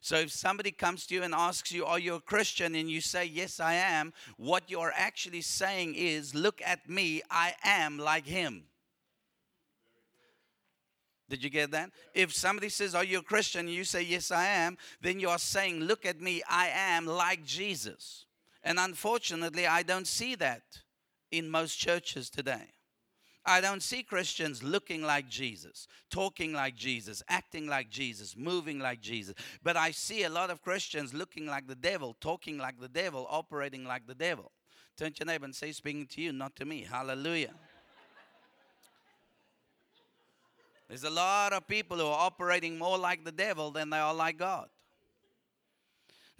So 0.01 0.15
if 0.17 0.31
somebody 0.31 0.71
comes 0.71 1.05
to 1.07 1.15
you 1.15 1.23
and 1.23 1.33
asks 1.33 1.71
you, 1.71 1.85
Are 1.85 1.99
you 1.99 2.15
a 2.15 2.21
Christian? 2.21 2.75
and 2.75 2.89
you 2.89 3.01
say, 3.01 3.25
Yes, 3.25 3.59
I 3.59 3.73
am, 3.73 4.13
what 4.37 4.69
you're 4.69 4.93
actually 4.95 5.41
saying 5.41 5.95
is, 5.95 6.35
Look 6.35 6.61
at 6.63 6.89
me, 6.89 7.21
I 7.31 7.55
am 7.63 7.97
like 7.97 8.25
him. 8.25 8.63
Did 11.29 11.43
you 11.43 11.49
get 11.49 11.71
that? 11.71 11.91
If 12.13 12.33
somebody 12.33 12.69
says, 12.69 12.95
Are 12.95 13.03
you 13.03 13.19
a 13.19 13.23
Christian? 13.23 13.61
and 13.67 13.75
you 13.75 13.83
say, 13.83 14.03
Yes, 14.03 14.31
I 14.31 14.45
am, 14.45 14.77
then 15.01 15.19
you 15.19 15.29
are 15.29 15.39
saying, 15.39 15.81
Look 15.81 16.05
at 16.05 16.21
me, 16.21 16.43
I 16.47 16.69
am 16.69 17.07
like 17.07 17.43
Jesus. 17.43 18.26
And 18.67 18.79
unfortunately, 18.79 19.65
I 19.65 19.81
don't 19.81 20.05
see 20.05 20.35
that 20.35 20.61
in 21.31 21.49
most 21.49 21.75
churches 21.77 22.29
today. 22.29 22.73
I 23.45 23.61
don't 23.61 23.81
see 23.81 24.03
Christians 24.03 24.61
looking 24.61 25.03
like 25.03 25.29
Jesus, 25.29 25.87
talking 26.11 26.51
like 26.51 26.75
Jesus, 26.75 27.23
acting 27.29 27.67
like 27.67 27.89
Jesus, 27.89 28.35
moving 28.35 28.77
like 28.77 28.99
Jesus. 28.99 29.35
But 29.63 29.77
I 29.77 29.91
see 29.91 30.23
a 30.23 30.29
lot 30.29 30.49
of 30.49 30.61
Christians 30.61 31.13
looking 31.13 31.45
like 31.45 31.65
the 31.67 31.75
devil, 31.75 32.17
talking 32.19 32.57
like 32.57 32.77
the 32.77 32.89
devil, 32.89 33.25
operating 33.29 33.85
like 33.85 34.05
the 34.05 34.13
devil. 34.13 34.51
Turn 34.97 35.13
to 35.13 35.19
your 35.19 35.27
neighbor 35.27 35.45
and 35.45 35.55
say, 35.55 35.71
speaking 35.71 36.05
to 36.07 36.21
you, 36.21 36.33
not 36.33 36.53
to 36.57 36.65
me. 36.65 36.85
Hallelujah. 36.91 37.53
There's 40.89 41.05
a 41.05 41.09
lot 41.09 41.53
of 41.53 41.65
people 41.69 41.95
who 41.95 42.05
are 42.05 42.25
operating 42.25 42.77
more 42.77 42.97
like 42.97 43.23
the 43.23 43.31
devil 43.31 43.71
than 43.71 43.89
they 43.91 43.97
are 43.97 44.13
like 44.13 44.37
God. 44.37 44.67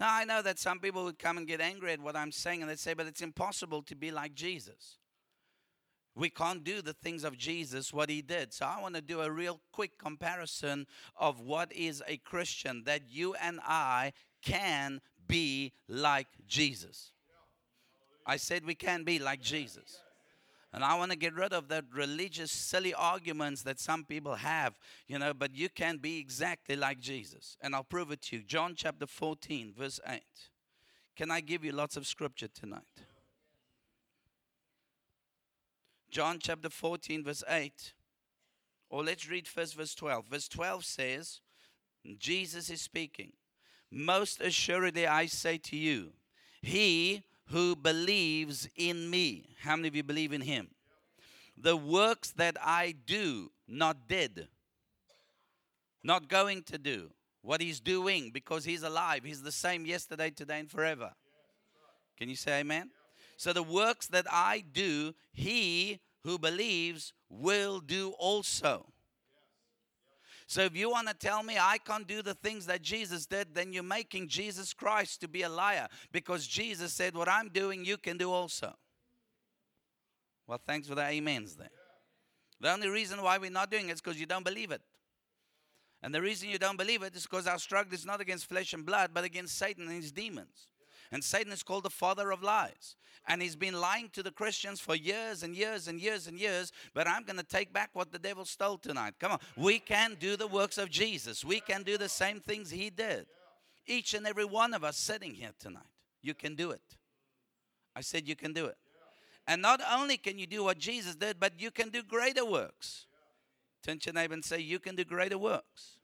Now, 0.00 0.14
I 0.14 0.24
know 0.24 0.42
that 0.42 0.58
some 0.58 0.78
people 0.78 1.04
would 1.04 1.18
come 1.18 1.38
and 1.38 1.46
get 1.46 1.60
angry 1.60 1.92
at 1.92 2.00
what 2.00 2.14
I'm 2.14 2.30
saying 2.30 2.62
and 2.62 2.70
they'd 2.70 2.78
say, 2.78 2.94
but 2.94 3.06
it's 3.06 3.20
impossible 3.20 3.82
to 3.82 3.96
be 3.96 4.10
like 4.10 4.34
Jesus. 4.34 4.98
We 6.14 6.30
can't 6.30 6.64
do 6.64 6.82
the 6.82 6.92
things 6.94 7.24
of 7.24 7.36
Jesus, 7.36 7.92
what 7.92 8.10
he 8.10 8.22
did. 8.22 8.52
So, 8.52 8.66
I 8.66 8.80
want 8.80 8.94
to 8.94 9.00
do 9.00 9.20
a 9.20 9.30
real 9.30 9.60
quick 9.72 9.98
comparison 9.98 10.86
of 11.16 11.40
what 11.40 11.72
is 11.72 12.02
a 12.06 12.16
Christian 12.18 12.84
that 12.84 13.02
you 13.08 13.34
and 13.34 13.60
I 13.64 14.12
can 14.42 15.00
be 15.26 15.72
like 15.88 16.28
Jesus. 16.46 17.12
I 18.26 18.36
said 18.36 18.66
we 18.66 18.74
can 18.74 19.04
be 19.04 19.18
like 19.18 19.40
Jesus. 19.40 20.00
And 20.72 20.84
I 20.84 20.96
want 20.96 21.10
to 21.12 21.16
get 21.16 21.34
rid 21.34 21.52
of 21.52 21.68
that 21.68 21.84
religious, 21.94 22.52
silly 22.52 22.92
arguments 22.92 23.62
that 23.62 23.80
some 23.80 24.04
people 24.04 24.34
have, 24.34 24.78
you 25.06 25.18
know, 25.18 25.32
but 25.32 25.54
you 25.54 25.70
can 25.70 25.96
be 25.96 26.18
exactly 26.18 26.76
like 26.76 27.00
Jesus. 27.00 27.56
And 27.62 27.74
I'll 27.74 27.84
prove 27.84 28.12
it 28.12 28.20
to 28.22 28.36
you. 28.36 28.42
John 28.42 28.74
chapter 28.76 29.06
14, 29.06 29.72
verse 29.76 29.98
8. 30.06 30.20
Can 31.16 31.30
I 31.30 31.40
give 31.40 31.64
you 31.64 31.72
lots 31.72 31.96
of 31.96 32.06
scripture 32.06 32.48
tonight? 32.48 32.82
John 36.10 36.38
chapter 36.38 36.68
14, 36.68 37.24
verse 37.24 37.42
8. 37.48 37.94
Or 38.90 39.02
let's 39.02 39.28
read 39.28 39.48
first 39.48 39.74
verse 39.74 39.94
12. 39.94 40.26
Verse 40.26 40.48
12 40.48 40.84
says, 40.84 41.40
Jesus 42.18 42.70
is 42.70 42.80
speaking. 42.80 43.32
Most 43.90 44.40
assuredly, 44.40 45.06
I 45.06 45.26
say 45.26 45.58
to 45.58 45.76
you, 45.76 46.12
he 46.60 47.22
who 47.50 47.74
believes 47.74 48.68
in 48.76 49.08
me. 49.08 49.44
How 49.60 49.76
many 49.76 49.88
of 49.88 49.96
you 49.96 50.02
believe 50.02 50.32
in 50.32 50.40
him? 50.40 50.68
The 51.56 51.76
works 51.76 52.30
that 52.32 52.56
I 52.62 52.94
do, 53.06 53.50
not 53.66 54.08
did, 54.08 54.48
not 56.04 56.28
going 56.28 56.62
to 56.64 56.78
do, 56.78 57.10
what 57.42 57.60
he's 57.60 57.80
doing 57.80 58.30
because 58.30 58.64
he's 58.64 58.82
alive. 58.82 59.24
He's 59.24 59.42
the 59.42 59.52
same 59.52 59.86
yesterday, 59.86 60.30
today, 60.30 60.60
and 60.60 60.70
forever. 60.70 61.12
Can 62.18 62.28
you 62.28 62.36
say 62.36 62.60
amen? 62.60 62.90
So 63.36 63.52
the 63.52 63.62
works 63.62 64.06
that 64.08 64.26
I 64.30 64.64
do, 64.72 65.14
he 65.32 66.00
who 66.24 66.38
believes 66.38 67.12
will 67.28 67.80
do 67.80 68.10
also. 68.18 68.86
So 70.48 70.62
if 70.62 70.74
you 70.74 70.90
want 70.90 71.08
to 71.08 71.14
tell 71.14 71.42
me 71.42 71.58
I 71.60 71.76
can't 71.76 72.08
do 72.08 72.22
the 72.22 72.32
things 72.32 72.64
that 72.66 72.80
Jesus 72.80 73.26
did, 73.26 73.54
then 73.54 73.70
you're 73.74 73.82
making 73.82 74.28
Jesus 74.28 74.72
Christ 74.72 75.20
to 75.20 75.28
be 75.28 75.42
a 75.42 75.48
liar 75.48 75.88
because 76.10 76.46
Jesus 76.46 76.94
said, 76.94 77.14
What 77.14 77.28
I'm 77.28 77.50
doing, 77.50 77.84
you 77.84 77.98
can 77.98 78.16
do 78.16 78.32
also. 78.32 78.74
Well, 80.46 80.58
thanks 80.66 80.88
for 80.88 80.94
the 80.94 81.04
amens 81.04 81.54
there. 81.54 81.68
The 82.62 82.72
only 82.72 82.88
reason 82.88 83.20
why 83.22 83.36
we're 83.36 83.50
not 83.50 83.70
doing 83.70 83.90
it 83.90 83.92
is 83.92 84.00
because 84.00 84.18
you 84.18 84.24
don't 84.24 84.44
believe 84.44 84.70
it. 84.70 84.80
And 86.02 86.14
the 86.14 86.22
reason 86.22 86.48
you 86.48 86.58
don't 86.58 86.78
believe 86.78 87.02
it 87.02 87.14
is 87.14 87.24
because 87.24 87.46
our 87.46 87.58
struggle 87.58 87.92
is 87.92 88.06
not 88.06 88.22
against 88.22 88.48
flesh 88.48 88.72
and 88.72 88.86
blood, 88.86 89.10
but 89.12 89.24
against 89.24 89.58
Satan 89.58 89.86
and 89.86 90.02
his 90.02 90.12
demons. 90.12 90.68
And 91.10 91.24
Satan 91.24 91.52
is 91.52 91.62
called 91.62 91.84
the 91.84 91.90
father 91.90 92.30
of 92.30 92.42
lies. 92.42 92.96
And 93.26 93.42
he's 93.42 93.56
been 93.56 93.78
lying 93.78 94.08
to 94.14 94.22
the 94.22 94.30
Christians 94.30 94.80
for 94.80 94.94
years 94.94 95.42
and 95.42 95.54
years 95.54 95.88
and 95.88 96.00
years 96.00 96.26
and 96.26 96.38
years. 96.38 96.72
But 96.94 97.06
I'm 97.06 97.24
going 97.24 97.38
to 97.38 97.44
take 97.44 97.72
back 97.72 97.90
what 97.92 98.10
the 98.10 98.18
devil 98.18 98.44
stole 98.44 98.78
tonight. 98.78 99.14
Come 99.18 99.32
on. 99.32 99.38
We 99.56 99.78
can 99.78 100.16
do 100.18 100.36
the 100.36 100.46
works 100.46 100.78
of 100.78 100.90
Jesus, 100.90 101.44
we 101.44 101.60
can 101.60 101.82
do 101.82 101.98
the 101.98 102.08
same 102.08 102.40
things 102.40 102.70
he 102.70 102.90
did. 102.90 103.26
Each 103.86 104.12
and 104.12 104.26
every 104.26 104.44
one 104.44 104.74
of 104.74 104.84
us 104.84 104.98
sitting 104.98 105.32
here 105.32 105.52
tonight, 105.58 105.82
you 106.20 106.34
can 106.34 106.54
do 106.54 106.72
it. 106.72 106.82
I 107.96 108.02
said 108.02 108.28
you 108.28 108.36
can 108.36 108.52
do 108.52 108.66
it. 108.66 108.76
And 109.46 109.62
not 109.62 109.80
only 109.90 110.18
can 110.18 110.38
you 110.38 110.46
do 110.46 110.62
what 110.62 110.78
Jesus 110.78 111.16
did, 111.16 111.40
but 111.40 111.54
you 111.58 111.70
can 111.70 111.88
do 111.88 112.02
greater 112.02 112.44
works. 112.44 113.06
Turn 113.82 113.98
to 114.00 114.06
your 114.06 114.14
neighbor 114.14 114.34
and 114.34 114.44
say, 114.44 114.58
You 114.60 114.78
can 114.78 114.94
do 114.94 115.04
greater 115.04 115.38
works. 115.38 115.97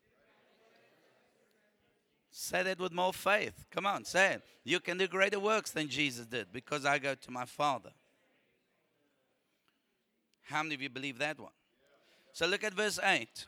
Say 2.36 2.64
that 2.64 2.80
with 2.80 2.92
more 2.92 3.12
faith. 3.12 3.64
Come 3.70 3.86
on, 3.86 4.04
say 4.04 4.32
it. 4.32 4.42
You 4.64 4.80
can 4.80 4.98
do 4.98 5.06
greater 5.06 5.38
works 5.38 5.70
than 5.70 5.86
Jesus 5.86 6.26
did 6.26 6.52
because 6.52 6.84
I 6.84 6.98
go 6.98 7.14
to 7.14 7.30
my 7.30 7.44
Father. 7.44 7.90
How 10.42 10.64
many 10.64 10.74
of 10.74 10.82
you 10.82 10.90
believe 10.90 11.18
that 11.18 11.38
one? 11.38 11.52
So 12.32 12.48
look 12.48 12.64
at 12.64 12.74
verse 12.74 12.98
8. 13.00 13.46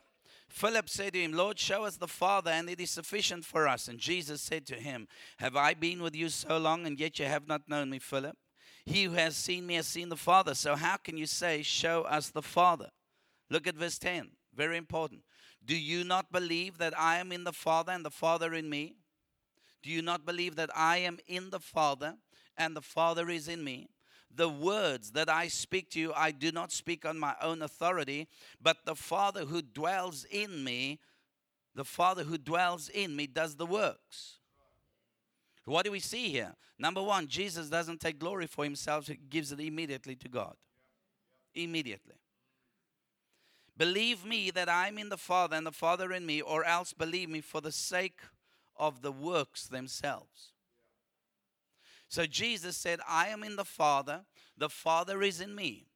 Philip 0.48 0.88
said 0.88 1.14
to 1.14 1.20
him, 1.20 1.32
Lord, 1.32 1.58
show 1.58 1.84
us 1.84 1.96
the 1.96 2.06
Father, 2.06 2.52
and 2.52 2.70
it 2.70 2.80
is 2.80 2.92
sufficient 2.92 3.44
for 3.44 3.66
us. 3.66 3.88
And 3.88 3.98
Jesus 3.98 4.40
said 4.40 4.64
to 4.66 4.76
him, 4.76 5.08
Have 5.38 5.56
I 5.56 5.74
been 5.74 6.00
with 6.00 6.14
you 6.14 6.28
so 6.28 6.56
long, 6.56 6.86
and 6.86 7.00
yet 7.00 7.18
you 7.18 7.24
have 7.24 7.48
not 7.48 7.68
known 7.68 7.90
me, 7.90 7.98
Philip? 7.98 8.36
He 8.84 9.02
who 9.02 9.14
has 9.14 9.36
seen 9.36 9.66
me 9.66 9.74
has 9.74 9.88
seen 9.88 10.10
the 10.10 10.16
Father. 10.16 10.54
So 10.54 10.76
how 10.76 10.96
can 10.96 11.16
you 11.16 11.26
say, 11.26 11.62
Show 11.62 12.02
us 12.02 12.28
the 12.28 12.40
Father? 12.40 12.90
Look 13.50 13.66
at 13.66 13.74
verse 13.74 13.98
10. 13.98 14.28
Very 14.54 14.76
important. 14.76 15.22
Do 15.66 15.76
you 15.76 16.04
not 16.04 16.30
believe 16.30 16.78
that 16.78 16.98
I 16.98 17.18
am 17.18 17.32
in 17.32 17.42
the 17.44 17.52
Father 17.52 17.92
and 17.92 18.04
the 18.04 18.10
Father 18.10 18.54
in 18.54 18.70
me? 18.70 18.94
Do 19.82 19.90
you 19.90 20.00
not 20.00 20.24
believe 20.24 20.56
that 20.56 20.70
I 20.74 20.98
am 20.98 21.18
in 21.26 21.50
the 21.50 21.60
Father 21.60 22.14
and 22.56 22.74
the 22.76 22.82
Father 22.82 23.28
is 23.28 23.48
in 23.48 23.64
me? 23.64 23.88
The 24.34 24.48
words 24.48 25.12
that 25.12 25.28
I 25.28 25.48
speak 25.48 25.90
to 25.90 26.00
you, 26.00 26.12
I 26.14 26.30
do 26.30 26.52
not 26.52 26.70
speak 26.70 27.04
on 27.04 27.18
my 27.18 27.34
own 27.42 27.62
authority, 27.62 28.28
but 28.62 28.84
the 28.84 28.94
Father 28.94 29.44
who 29.44 29.60
dwells 29.60 30.24
in 30.30 30.62
me, 30.62 31.00
the 31.74 31.84
Father 31.84 32.22
who 32.22 32.38
dwells 32.38 32.88
in 32.88 33.16
me 33.16 33.26
does 33.26 33.56
the 33.56 33.66
works. 33.66 34.38
What 35.64 35.84
do 35.84 35.90
we 35.90 36.00
see 36.00 36.28
here? 36.30 36.54
Number 36.78 37.02
one, 37.02 37.26
Jesus 37.26 37.68
doesn't 37.68 38.00
take 38.00 38.20
glory 38.20 38.46
for 38.46 38.62
himself, 38.62 39.08
he 39.08 39.16
gives 39.16 39.50
it 39.50 39.60
immediately 39.60 40.14
to 40.16 40.28
God. 40.28 40.54
Immediately. 41.54 42.14
Believe 43.78 44.24
me 44.24 44.50
that 44.50 44.68
I'm 44.68 44.98
in 44.98 45.10
the 45.10 45.16
Father 45.16 45.56
and 45.56 45.66
the 45.66 45.72
Father 45.72 46.12
in 46.12 46.24
me, 46.24 46.40
or 46.40 46.64
else 46.64 46.92
believe 46.92 47.28
me 47.28 47.40
for 47.40 47.60
the 47.60 47.72
sake 47.72 48.20
of 48.76 49.02
the 49.02 49.12
works 49.12 49.66
themselves. 49.66 50.52
So 52.08 52.24
Jesus 52.24 52.76
said, 52.76 53.00
I 53.08 53.28
am 53.28 53.42
in 53.42 53.56
the 53.56 53.64
Father, 53.64 54.24
the 54.56 54.70
Father 54.70 55.22
is 55.22 55.40
in 55.40 55.54
me. 55.54 55.86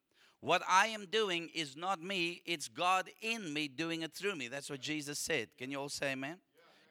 What 0.41 0.63
I 0.69 0.87
am 0.89 1.07
doing 1.07 1.51
is 1.55 1.77
not 1.77 2.03
me, 2.03 2.43
it's 2.47 2.69
God 2.69 3.11
in 3.21 3.53
me 3.53 3.69
doing 3.69 4.03
it 4.03 4.13
through 4.13 4.37
me. 4.37 4.49
That's 4.49 4.71
what 4.71 4.81
Jesus 4.81 5.19
said. 5.19 5.49
Can 5.59 5.71
you 5.71 5.79
all 5.79 5.89
say 5.89 6.13
amen? 6.13 6.39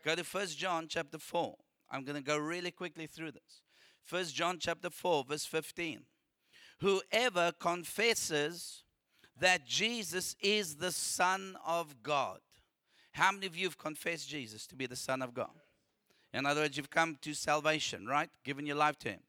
Go 0.05 0.15
to 0.15 0.23
First 0.23 0.57
John 0.57 0.87
chapter 0.87 1.17
4. 1.17 1.55
I'm 1.91 2.03
going 2.03 2.15
to 2.15 2.23
go 2.23 2.37
really 2.37 2.71
quickly 2.71 3.07
through 3.07 3.31
this. 3.31 3.61
First 4.03 4.35
John 4.35 4.57
chapter 4.59 4.89
4, 4.89 5.25
verse 5.27 5.45
15. 5.45 6.01
Whoever 6.79 7.51
confesses 7.59 8.83
that 9.39 9.65
Jesus 9.65 10.35
is 10.41 10.75
the 10.75 10.91
Son 10.91 11.57
of 11.65 12.01
God. 12.03 12.39
How 13.11 13.31
many 13.31 13.47
of 13.47 13.57
you 13.57 13.65
have 13.65 13.77
confessed 13.77 14.29
Jesus 14.29 14.67
to 14.67 14.75
be 14.75 14.85
the 14.85 14.95
Son 14.95 15.21
of 15.21 15.33
God? 15.33 15.49
In 16.33 16.45
other 16.45 16.61
words, 16.61 16.77
you've 16.77 16.89
come 16.89 17.17
to 17.21 17.33
salvation, 17.33 18.05
right? 18.05 18.29
Given 18.43 18.65
your 18.65 18.75
life 18.75 18.99
to 18.99 19.09
Him. 19.09 19.19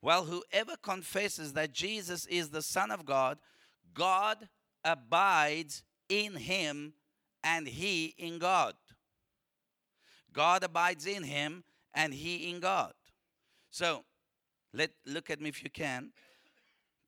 Well, 0.00 0.24
whoever 0.24 0.76
confesses 0.80 1.54
that 1.54 1.72
Jesus 1.72 2.26
is 2.26 2.50
the 2.50 2.62
Son 2.62 2.90
of 2.90 3.04
God, 3.04 3.38
God 3.92 4.48
abides 4.84 5.82
in 6.08 6.36
him 6.36 6.94
and 7.42 7.66
he 7.66 8.14
in 8.18 8.38
God. 8.38 8.74
God 10.32 10.62
abides 10.62 11.06
in 11.06 11.22
him 11.22 11.64
and 11.94 12.14
he 12.14 12.50
in 12.50 12.60
God. 12.60 12.92
So, 13.70 14.04
let 14.72 14.90
look 15.06 15.30
at 15.30 15.40
me 15.40 15.48
if 15.48 15.62
you 15.62 15.70
can. 15.70 16.12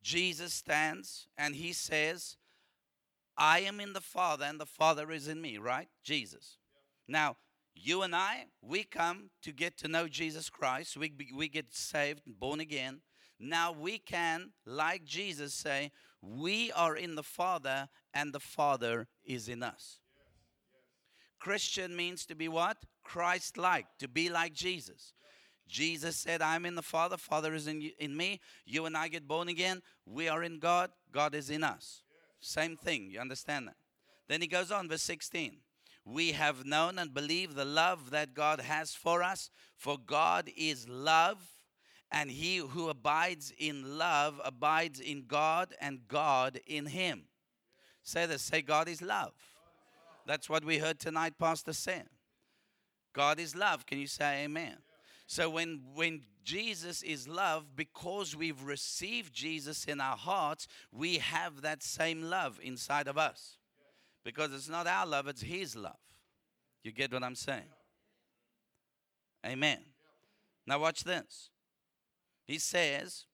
Jesus 0.09 0.55
stands 0.55 1.29
and 1.37 1.55
he 1.55 1.75
says, 1.75 2.39
I 3.37 3.61
am 3.61 3.79
in 3.79 3.93
the 3.93 4.01
Father 4.01 4.47
and 4.47 4.59
the 4.59 4.65
Father 4.65 5.11
is 5.11 5.29
in 5.29 5.39
me, 5.39 5.59
right? 5.59 5.87
Jesus. 6.03 6.57
Now, 7.07 7.37
you 7.75 8.01
and 8.01 8.17
I, 8.17 8.47
we 8.63 8.85
come 8.85 9.29
to 9.43 9.53
get 9.53 9.77
to 9.79 9.89
know 9.89 10.09
Jesus 10.09 10.49
Christ. 10.49 10.97
We, 10.97 11.13
we 11.37 11.49
get 11.49 11.75
saved, 11.75 12.23
born 12.27 12.59
again. 12.59 13.03
Now 13.39 13.71
we 13.71 13.99
can, 13.99 14.53
like 14.65 15.05
Jesus, 15.05 15.53
say, 15.53 15.93
We 16.23 16.73
are 16.73 16.97
in 16.97 17.15
the 17.15 17.23
Father, 17.23 17.91
and 18.15 18.33
the 18.33 18.41
Father 18.41 19.09
is 19.27 19.47
in 19.47 19.63
us. 19.63 19.99
Christian 21.39 21.95
means 21.95 22.25
to 22.25 22.35
be 22.35 22.49
what? 22.49 22.79
Christ 23.05 23.59
like, 23.59 23.87
to 23.99 24.09
be 24.09 24.31
like 24.31 24.55
Jesus. 24.55 25.13
Jesus 25.69 26.17
said, 26.17 26.41
I'm 26.41 26.65
in 26.65 26.75
the 26.75 26.83
Father, 26.83 27.17
Father 27.17 27.55
is 27.55 27.67
in, 27.67 27.81
you, 27.81 27.91
in 27.99 28.17
me. 28.17 28.41
You 28.65 28.87
and 28.87 28.97
I 28.97 29.09
get 29.09 29.29
born 29.29 29.49
again. 29.49 29.83
We 30.07 30.29
are 30.29 30.43
in 30.43 30.59
God, 30.59 30.91
God 31.13 31.35
is 31.35 31.51
in 31.51 31.63
us. 31.63 32.03
Same 32.41 32.77
thing. 32.77 33.11
You 33.11 33.21
understand 33.21 33.69
that? 33.69 33.77
Then 34.29 34.41
he 34.41 34.47
goes 34.47 34.71
on, 34.71 34.89
verse 34.89 35.03
16. 35.03 35.57
We 36.05 36.33
have 36.33 36.65
known 36.65 36.99
and 36.99 37.13
believed 37.13 37.55
the 37.55 37.65
love 37.65 38.11
that 38.11 38.33
God 38.35 38.61
has 38.61 38.95
for 38.95 39.23
us, 39.23 39.51
for 39.77 39.99
God 39.99 40.51
is 40.57 40.89
love, 40.89 41.39
and 42.11 42.31
he 42.31 42.57
who 42.57 42.89
abides 42.89 43.53
in 43.59 43.99
love 43.99 44.41
abides 44.43 45.01
in 45.01 45.25
God, 45.29 45.75
and 45.81 46.01
God 46.09 46.61
in 46.67 46.87
him. 46.87 47.25
Say 48.03 48.25
this 48.25 48.41
say, 48.41 48.63
God 48.63 48.89
is 48.89 49.03
love. 49.03 49.35
That's 50.27 50.49
what 50.49 50.65
we 50.65 50.79
heard 50.79 50.99
tonight, 50.99 51.35
Pastor 51.39 51.75
said. 51.75 52.07
God 53.13 53.39
is 53.39 53.55
love. 53.55 53.85
Can 53.85 53.99
you 53.99 54.07
say 54.07 54.45
amen? 54.45 54.77
So 55.29 55.51
when 55.51 55.83
when 55.95 56.23
Jesus 56.43 57.03
is 57.03 57.29
love, 57.29 57.77
because 57.77 58.35
we've 58.35 58.63
received 58.63 59.35
Jesus 59.35 59.85
in 59.85 60.01
our 60.01 60.17
hearts, 60.17 60.67
we 60.91 61.19
have 61.19 61.61
that 61.61 61.83
same 61.83 62.23
love 62.23 62.59
inside 62.63 63.07
of 63.07 63.19
us. 63.19 63.59
Because 64.25 64.55
it's 64.55 64.71
not 64.71 64.87
our 64.87 65.07
love, 65.07 65.29
it's 65.29 65.43
his 65.43 65.77
love. 65.77 66.01
You 66.83 66.93
get 66.93 67.13
what 67.13 67.23
I'm 67.23 67.35
saying? 67.35 67.69
Amen. 69.45 69.81
Now 70.67 70.79
watch 70.79 71.05
this. 71.05 71.51
He 72.47 72.59
says, 72.59 73.27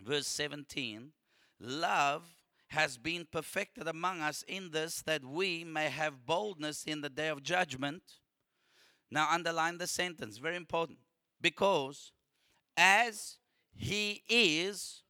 verse 0.00 0.26
17, 0.26 1.12
love 1.60 2.22
has 2.68 2.96
been 2.96 3.26
perfected 3.30 3.86
among 3.86 4.22
us 4.22 4.42
in 4.48 4.70
this 4.70 5.02
that 5.02 5.22
we 5.22 5.64
may 5.64 5.90
have 5.90 6.24
boldness 6.24 6.84
in 6.84 7.02
the 7.02 7.10
day 7.10 7.28
of 7.28 7.42
judgment. 7.42 8.02
Now 9.10 9.28
underline 9.30 9.76
the 9.76 9.86
sentence, 9.86 10.38
very 10.38 10.56
important. 10.56 11.00
Because 11.40 12.12
as 12.76 13.36
he 13.74 14.22
is, 14.28 15.02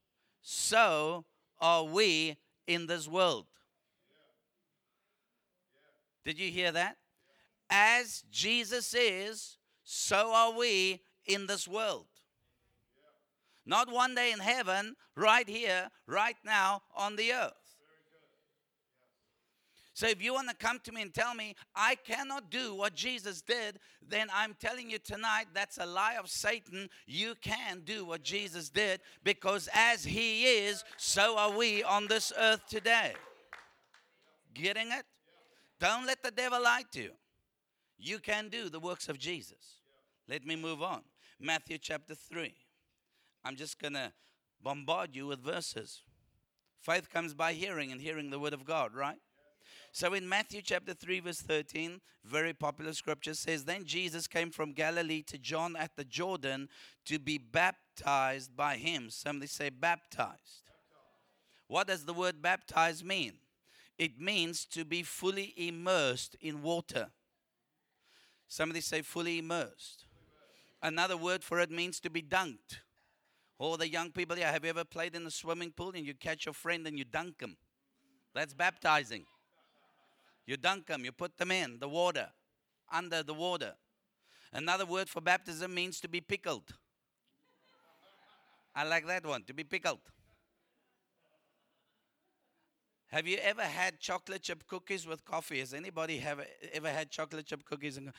so 0.43 1.25
are 1.61 1.85
we 1.85 2.37
in 2.66 2.87
this 2.87 3.09
world. 3.09 3.47
Did 6.25 6.38
you 6.38 6.51
hear 6.51 6.73
that? 6.73 6.97
As 7.69 8.25
Jesus 8.31 8.95
is, 8.95 9.59
so 9.85 10.33
are 10.33 10.53
we 10.57 11.01
in 11.27 11.47
this 11.47 11.66
world. 11.66 12.07
Not 13.66 13.90
one 13.90 14.14
day 14.14 14.33
in 14.33 14.40
heaven, 14.40 14.97
right 15.14 15.49
here, 15.49 15.88
right 16.07 16.37
now 16.45 16.83
on 16.97 17.16
the 17.16 17.33
earth. 17.33 17.60
So 19.92 20.07
if 20.07 20.22
you 20.22 20.33
want 20.33 20.48
to 20.48 20.55
come 20.55 20.79
to 20.85 20.92
me 20.92 21.03
and 21.03 21.12
tell 21.12 21.35
me 21.35 21.57
I 21.74 21.94
cannot 21.96 22.50
do 22.50 22.74
what 22.74 22.94
Jesus 22.94 23.42
did, 23.42 23.79
then 24.07 24.29
I'm 24.33 24.55
telling 24.61 24.90
you 24.90 24.98
tonight 24.98 25.46
that's 25.53 25.79
a 25.79 25.87
lie 25.87 26.16
of 26.18 26.29
Satan. 26.29 26.88
You 27.07 27.35
can 27.40 27.83
do 27.85 28.05
what 28.05 28.22
Jesus 28.22 28.70
did 28.70 29.00
because 29.24 29.68
as 29.74 30.05
he 30.05 30.44
is, 30.44 30.85
so 30.96 31.37
are 31.37 31.57
we 31.57 31.83
on 31.83 32.07
this 32.07 32.33
earth 32.38 32.66
today. 32.68 33.14
Getting 34.55 34.92
it? 34.92 35.05
Don't 35.81 36.07
let 36.07 36.22
the 36.22 36.31
devil 36.31 36.62
lie 36.62 36.85
to 36.92 37.03
you. 37.03 37.11
You 37.98 38.18
can 38.18 38.48
do 38.48 38.68
the 38.68 38.81
works 38.81 39.09
of 39.09 39.18
Jesus. 39.18 39.81
Let 40.29 40.44
me 40.44 40.57
move 40.57 40.83
on. 40.83 41.03
Matthew 41.38 41.79
chapter 41.79 42.14
3. 42.14 42.55
I'm 43.44 43.57
just 43.57 43.81
going 43.81 43.94
to 43.94 44.12
bombard 44.62 45.16
you 45.16 45.26
with 45.26 45.40
verses. 45.40 46.03
Faith 46.81 47.11
comes 47.11 47.35
by 47.35 47.53
hearing, 47.53 47.92
and 47.92 48.00
hearing 48.00 48.31
the 48.31 48.38
word 48.38 48.53
of 48.53 48.64
God, 48.64 48.94
right? 48.94 49.18
So 49.92 50.14
in 50.14 50.29
Matthew 50.29 50.62
chapter 50.62 50.94
3, 50.94 51.20
verse 51.20 51.40
13, 51.40 52.00
very 52.24 52.53
popular 52.53 52.92
scripture 52.92 53.35
says, 53.35 53.64
Then 53.64 53.85
Jesus 53.85 54.26
came 54.29 54.50
from 54.50 54.72
Galilee 54.72 55.22
to 55.22 55.38
John 55.38 55.74
at 55.74 55.96
the 55.96 56.05
Jordan 56.05 56.68
to 57.07 57.18
be 57.18 57.38
baptized 57.38 58.57
by 58.57 58.76
him. 58.76 59.11
Somebody 59.11 59.48
say, 59.48 59.68
baptized. 59.70 60.62
What 61.66 61.88
does 61.88 62.05
the 62.05 62.14
word 62.14 62.40
baptized 62.40 63.05
mean? 63.05 63.35
It 63.98 64.20
means 64.20 64.64
to 64.66 64.85
be 64.85 65.03
fully 65.03 65.55
immersed 65.57 66.37
in 66.40 66.62
water. 66.62 67.09
Somebody 68.48 68.81
say, 68.81 69.03
fully 69.03 69.38
immersed. 69.38 70.07
Another 70.83 71.16
word 71.16 71.42
for 71.44 71.61
it 71.61 71.70
means 71.70 72.00
to 72.00 72.11
be 72.11 72.22
dunked. 72.22 72.79
All 73.59 73.76
the 73.76 73.88
young 73.88 74.11
people 74.11 74.37
here, 74.37 74.46
have 74.46 74.64
you 74.64 74.70
ever 74.70 74.85
played 74.85 75.14
in 75.14 75.26
a 75.26 75.31
swimming 75.31 75.72
pool 75.72 75.92
and 75.94 76.07
you 76.07 76.14
catch 76.14 76.46
your 76.46 76.55
friend 76.55 76.87
and 76.87 76.96
you 76.96 77.05
dunk 77.05 77.40
him? 77.40 77.57
That's 78.35 78.55
baptizing. 78.55 79.26
You 80.51 80.57
dunk 80.57 80.87
them, 80.89 81.05
you 81.05 81.13
put 81.13 81.39
them 81.39 81.53
in 81.53 81.79
the 81.79 81.89
water, 81.89 82.29
under 82.93 83.23
the 83.23 83.33
water. 83.33 83.75
Another 84.53 84.85
word 84.85 85.09
for 85.09 85.21
baptism 85.21 85.73
means 85.73 86.01
to 86.01 86.09
be 86.09 86.21
pickled. 86.21 86.75
I 88.75 88.83
like 88.83 89.07
that 89.07 89.25
one, 89.25 89.45
to 89.45 89.55
be 89.55 89.63
pickled. 89.63 90.01
Have 93.13 93.29
you 93.29 93.37
ever 93.37 93.63
had 93.63 94.01
chocolate 94.01 94.43
chip 94.43 94.67
cookies 94.67 95.07
with 95.07 95.25
coffee? 95.25 95.61
Has 95.61 95.73
anybody 95.73 96.19
have 96.19 96.41
ever 96.73 96.89
had 96.89 97.13
chocolate 97.13 97.47
chip 97.47 97.65
cookies? 97.65 97.97
And 97.97 98.11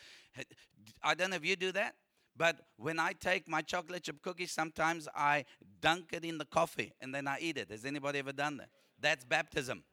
I 1.04 1.16
don't 1.16 1.32
know 1.32 1.36
if 1.36 1.46
you 1.46 1.58
do 1.58 1.74
that, 1.74 1.96
but 2.38 2.62
when 2.78 2.98
I 2.98 3.12
take 3.12 3.50
my 3.50 3.62
chocolate 3.62 4.04
chip 4.04 4.22
cookies, 4.22 4.54
sometimes 4.54 5.10
I 5.14 5.44
dunk 5.82 6.14
it 6.14 6.24
in 6.24 6.38
the 6.38 6.46
coffee 6.46 6.94
and 7.02 7.14
then 7.14 7.28
I 7.28 7.40
eat 7.42 7.58
it. 7.58 7.72
Has 7.72 7.84
anybody 7.84 8.20
ever 8.20 8.32
done 8.32 8.56
that? 8.56 8.70
That's 9.02 9.26
baptism. 9.26 9.84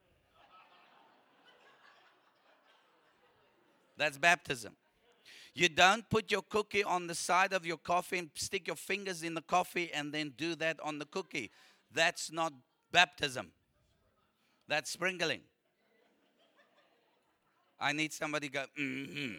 That's 3.99 4.17
baptism. 4.17 4.73
You 5.53 5.67
don't 5.67 6.09
put 6.09 6.31
your 6.31 6.41
cookie 6.41 6.85
on 6.85 7.07
the 7.07 7.13
side 7.13 7.51
of 7.51 7.65
your 7.65 7.77
coffee 7.77 8.17
and 8.17 8.29
stick 8.33 8.65
your 8.65 8.77
fingers 8.77 9.23
in 9.23 9.33
the 9.33 9.41
coffee 9.41 9.91
and 9.93 10.13
then 10.13 10.33
do 10.37 10.55
that 10.55 10.79
on 10.81 10.99
the 10.99 11.05
cookie. 11.05 11.51
That's 11.91 12.31
not 12.31 12.53
baptism. 12.93 13.51
That's 14.69 14.89
sprinkling. 14.89 15.41
I 17.77 17.91
need 17.91 18.13
somebody 18.13 18.47
go, 18.47 18.65
mm-hmm. 18.79 19.35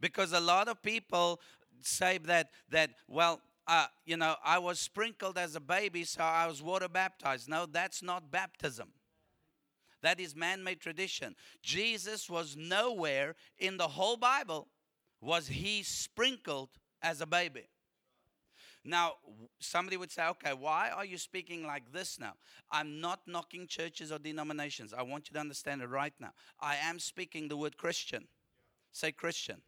Because 0.00 0.32
a 0.32 0.40
lot 0.40 0.66
of 0.66 0.82
people 0.82 1.40
say 1.82 2.18
that, 2.24 2.50
that 2.70 2.90
well, 3.06 3.40
uh, 3.68 3.86
you 4.06 4.16
know, 4.16 4.34
I 4.44 4.58
was 4.58 4.80
sprinkled 4.80 5.38
as 5.38 5.54
a 5.54 5.60
baby, 5.60 6.02
so 6.02 6.22
I 6.24 6.48
was 6.48 6.62
water 6.62 6.88
baptized. 6.88 7.48
No, 7.48 7.66
that's 7.66 8.02
not 8.02 8.32
baptism. 8.32 8.88
That 10.02 10.20
is 10.20 10.34
man 10.34 10.64
made 10.64 10.80
tradition. 10.80 11.36
Jesus 11.62 12.30
was 12.30 12.56
nowhere 12.56 13.34
in 13.58 13.76
the 13.76 13.88
whole 13.88 14.16
Bible 14.16 14.68
was 15.20 15.48
he 15.48 15.82
sprinkled 15.82 16.70
as 17.02 17.20
a 17.20 17.26
baby. 17.26 17.68
Now, 18.82 19.14
somebody 19.58 19.98
would 19.98 20.10
say, 20.10 20.26
okay, 20.28 20.54
why 20.54 20.88
are 20.90 21.04
you 21.04 21.18
speaking 21.18 21.66
like 21.66 21.92
this 21.92 22.18
now? 22.18 22.32
I'm 22.70 23.00
not 23.00 23.20
knocking 23.26 23.66
churches 23.66 24.10
or 24.10 24.18
denominations. 24.18 24.94
I 24.94 25.02
want 25.02 25.28
you 25.28 25.34
to 25.34 25.40
understand 25.40 25.82
it 25.82 25.88
right 25.88 26.14
now. 26.18 26.30
I 26.58 26.76
am 26.76 26.98
speaking 26.98 27.48
the 27.48 27.58
word 27.58 27.76
Christian. 27.76 28.26
Say 28.92 29.12
Christian. 29.12 29.58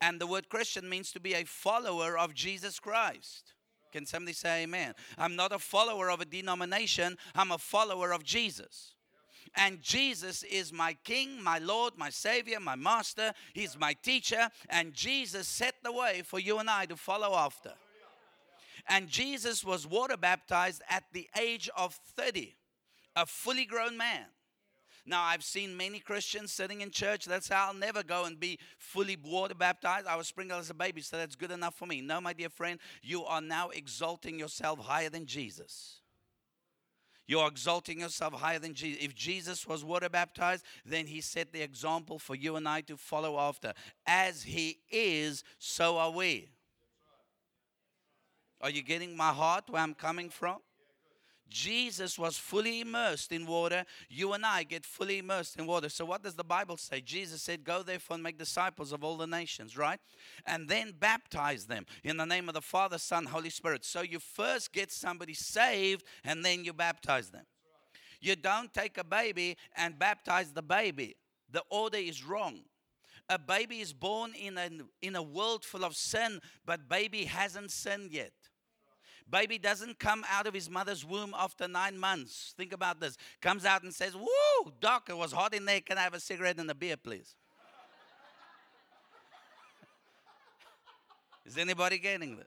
And 0.00 0.20
the 0.20 0.28
word 0.28 0.48
Christian 0.48 0.88
means 0.88 1.10
to 1.12 1.20
be 1.20 1.34
a 1.34 1.44
follower 1.44 2.16
of 2.16 2.32
Jesus 2.32 2.78
Christ. 2.78 3.54
Can 3.92 4.06
somebody 4.06 4.32
say 4.32 4.62
amen? 4.62 4.94
I'm 5.18 5.34
not 5.34 5.52
a 5.52 5.58
follower 5.58 6.08
of 6.08 6.20
a 6.20 6.24
denomination, 6.24 7.18
I'm 7.34 7.50
a 7.50 7.58
follower 7.58 8.12
of 8.12 8.22
Jesus. 8.22 8.94
And 9.56 9.80
Jesus 9.82 10.42
is 10.44 10.72
my 10.72 10.96
King, 11.04 11.42
my 11.42 11.58
Lord, 11.58 11.94
my 11.96 12.10
Savior, 12.10 12.60
my 12.60 12.76
Master. 12.76 13.32
He's 13.52 13.78
my 13.78 13.94
teacher. 13.94 14.48
And 14.68 14.92
Jesus 14.92 15.48
set 15.48 15.74
the 15.82 15.92
way 15.92 16.22
for 16.24 16.38
you 16.38 16.58
and 16.58 16.70
I 16.70 16.86
to 16.86 16.96
follow 16.96 17.34
after. 17.34 17.72
And 18.88 19.08
Jesus 19.08 19.64
was 19.64 19.86
water 19.86 20.16
baptized 20.16 20.82
at 20.88 21.04
the 21.12 21.28
age 21.38 21.68
of 21.76 21.94
30, 22.16 22.56
a 23.16 23.26
fully 23.26 23.64
grown 23.64 23.96
man. 23.96 24.26
Now, 25.06 25.22
I've 25.22 25.42
seen 25.42 25.76
many 25.76 25.98
Christians 25.98 26.52
sitting 26.52 26.82
in 26.82 26.90
church. 26.90 27.24
That's 27.24 27.48
how 27.48 27.68
I'll 27.68 27.74
never 27.74 28.02
go 28.02 28.26
and 28.26 28.38
be 28.38 28.58
fully 28.78 29.16
water 29.22 29.54
baptized. 29.54 30.06
I 30.06 30.16
was 30.16 30.28
sprinkled 30.28 30.60
as 30.60 30.70
a 30.70 30.74
baby, 30.74 31.00
so 31.00 31.16
that's 31.16 31.36
good 31.36 31.50
enough 31.50 31.74
for 31.74 31.86
me. 31.86 32.00
No, 32.00 32.20
my 32.20 32.32
dear 32.32 32.50
friend, 32.50 32.78
you 33.02 33.24
are 33.24 33.40
now 33.40 33.70
exalting 33.70 34.38
yourself 34.38 34.78
higher 34.78 35.08
than 35.08 35.26
Jesus. 35.26 35.99
You're 37.30 37.46
exalting 37.46 38.00
yourself 38.00 38.34
higher 38.34 38.58
than 38.58 38.74
Jesus. 38.74 39.04
If 39.04 39.14
Jesus 39.14 39.64
was 39.64 39.84
water 39.84 40.08
baptized, 40.08 40.64
then 40.84 41.06
he 41.06 41.20
set 41.20 41.52
the 41.52 41.62
example 41.62 42.18
for 42.18 42.34
you 42.34 42.56
and 42.56 42.68
I 42.68 42.80
to 42.80 42.96
follow 42.96 43.38
after. 43.38 43.72
As 44.04 44.42
he 44.42 44.80
is, 44.90 45.44
so 45.60 45.96
are 45.98 46.10
we. 46.10 46.48
Are 48.60 48.68
you 48.68 48.82
getting 48.82 49.16
my 49.16 49.28
heart 49.28 49.66
where 49.68 49.80
I'm 49.80 49.94
coming 49.94 50.28
from? 50.28 50.58
Jesus 51.50 52.18
was 52.18 52.38
fully 52.38 52.80
immersed 52.80 53.32
in 53.32 53.44
water. 53.44 53.84
You 54.08 54.32
and 54.32 54.46
I 54.46 54.62
get 54.62 54.86
fully 54.86 55.18
immersed 55.18 55.58
in 55.58 55.66
water. 55.66 55.88
So, 55.88 56.04
what 56.04 56.22
does 56.22 56.36
the 56.36 56.44
Bible 56.44 56.76
say? 56.76 57.00
Jesus 57.00 57.42
said, 57.42 57.64
Go 57.64 57.82
therefore 57.82 58.14
and 58.14 58.22
make 58.22 58.38
disciples 58.38 58.92
of 58.92 59.04
all 59.04 59.16
the 59.16 59.26
nations, 59.26 59.76
right? 59.76 59.98
And 60.46 60.68
then 60.68 60.94
baptize 60.98 61.66
them 61.66 61.84
in 62.04 62.16
the 62.16 62.24
name 62.24 62.48
of 62.48 62.54
the 62.54 62.62
Father, 62.62 62.98
Son, 62.98 63.26
Holy 63.26 63.50
Spirit. 63.50 63.84
So, 63.84 64.02
you 64.02 64.20
first 64.20 64.72
get 64.72 64.90
somebody 64.92 65.34
saved 65.34 66.04
and 66.24 66.44
then 66.44 66.64
you 66.64 66.72
baptize 66.72 67.30
them. 67.30 67.44
You 68.20 68.36
don't 68.36 68.72
take 68.72 68.96
a 68.98 69.04
baby 69.04 69.56
and 69.76 69.98
baptize 69.98 70.52
the 70.52 70.62
baby, 70.62 71.16
the 71.50 71.64
order 71.70 71.98
is 71.98 72.24
wrong. 72.24 72.60
A 73.28 73.38
baby 73.38 73.78
is 73.78 73.92
born 73.92 74.34
in 74.34 74.58
a, 74.58 74.68
in 75.00 75.14
a 75.14 75.22
world 75.22 75.64
full 75.64 75.84
of 75.84 75.94
sin, 75.94 76.40
but 76.66 76.88
baby 76.88 77.26
hasn't 77.26 77.70
sinned 77.70 78.10
yet. 78.10 78.32
Baby 79.30 79.58
doesn't 79.58 79.98
come 79.98 80.24
out 80.30 80.46
of 80.46 80.54
his 80.54 80.68
mother's 80.68 81.04
womb 81.04 81.34
after 81.38 81.68
nine 81.68 81.98
months. 81.98 82.54
Think 82.56 82.72
about 82.72 83.00
this. 83.00 83.16
Comes 83.40 83.64
out 83.64 83.82
and 83.82 83.94
says, 83.94 84.16
Woo, 84.16 84.72
doc, 84.80 85.08
it 85.08 85.16
was 85.16 85.32
hot 85.32 85.54
in 85.54 85.64
there. 85.64 85.80
Can 85.80 85.98
I 85.98 86.02
have 86.02 86.14
a 86.14 86.20
cigarette 86.20 86.58
and 86.58 86.70
a 86.70 86.74
beer, 86.74 86.96
please? 86.96 87.36
Is 91.46 91.56
anybody 91.56 91.98
getting 91.98 92.36
this? 92.36 92.46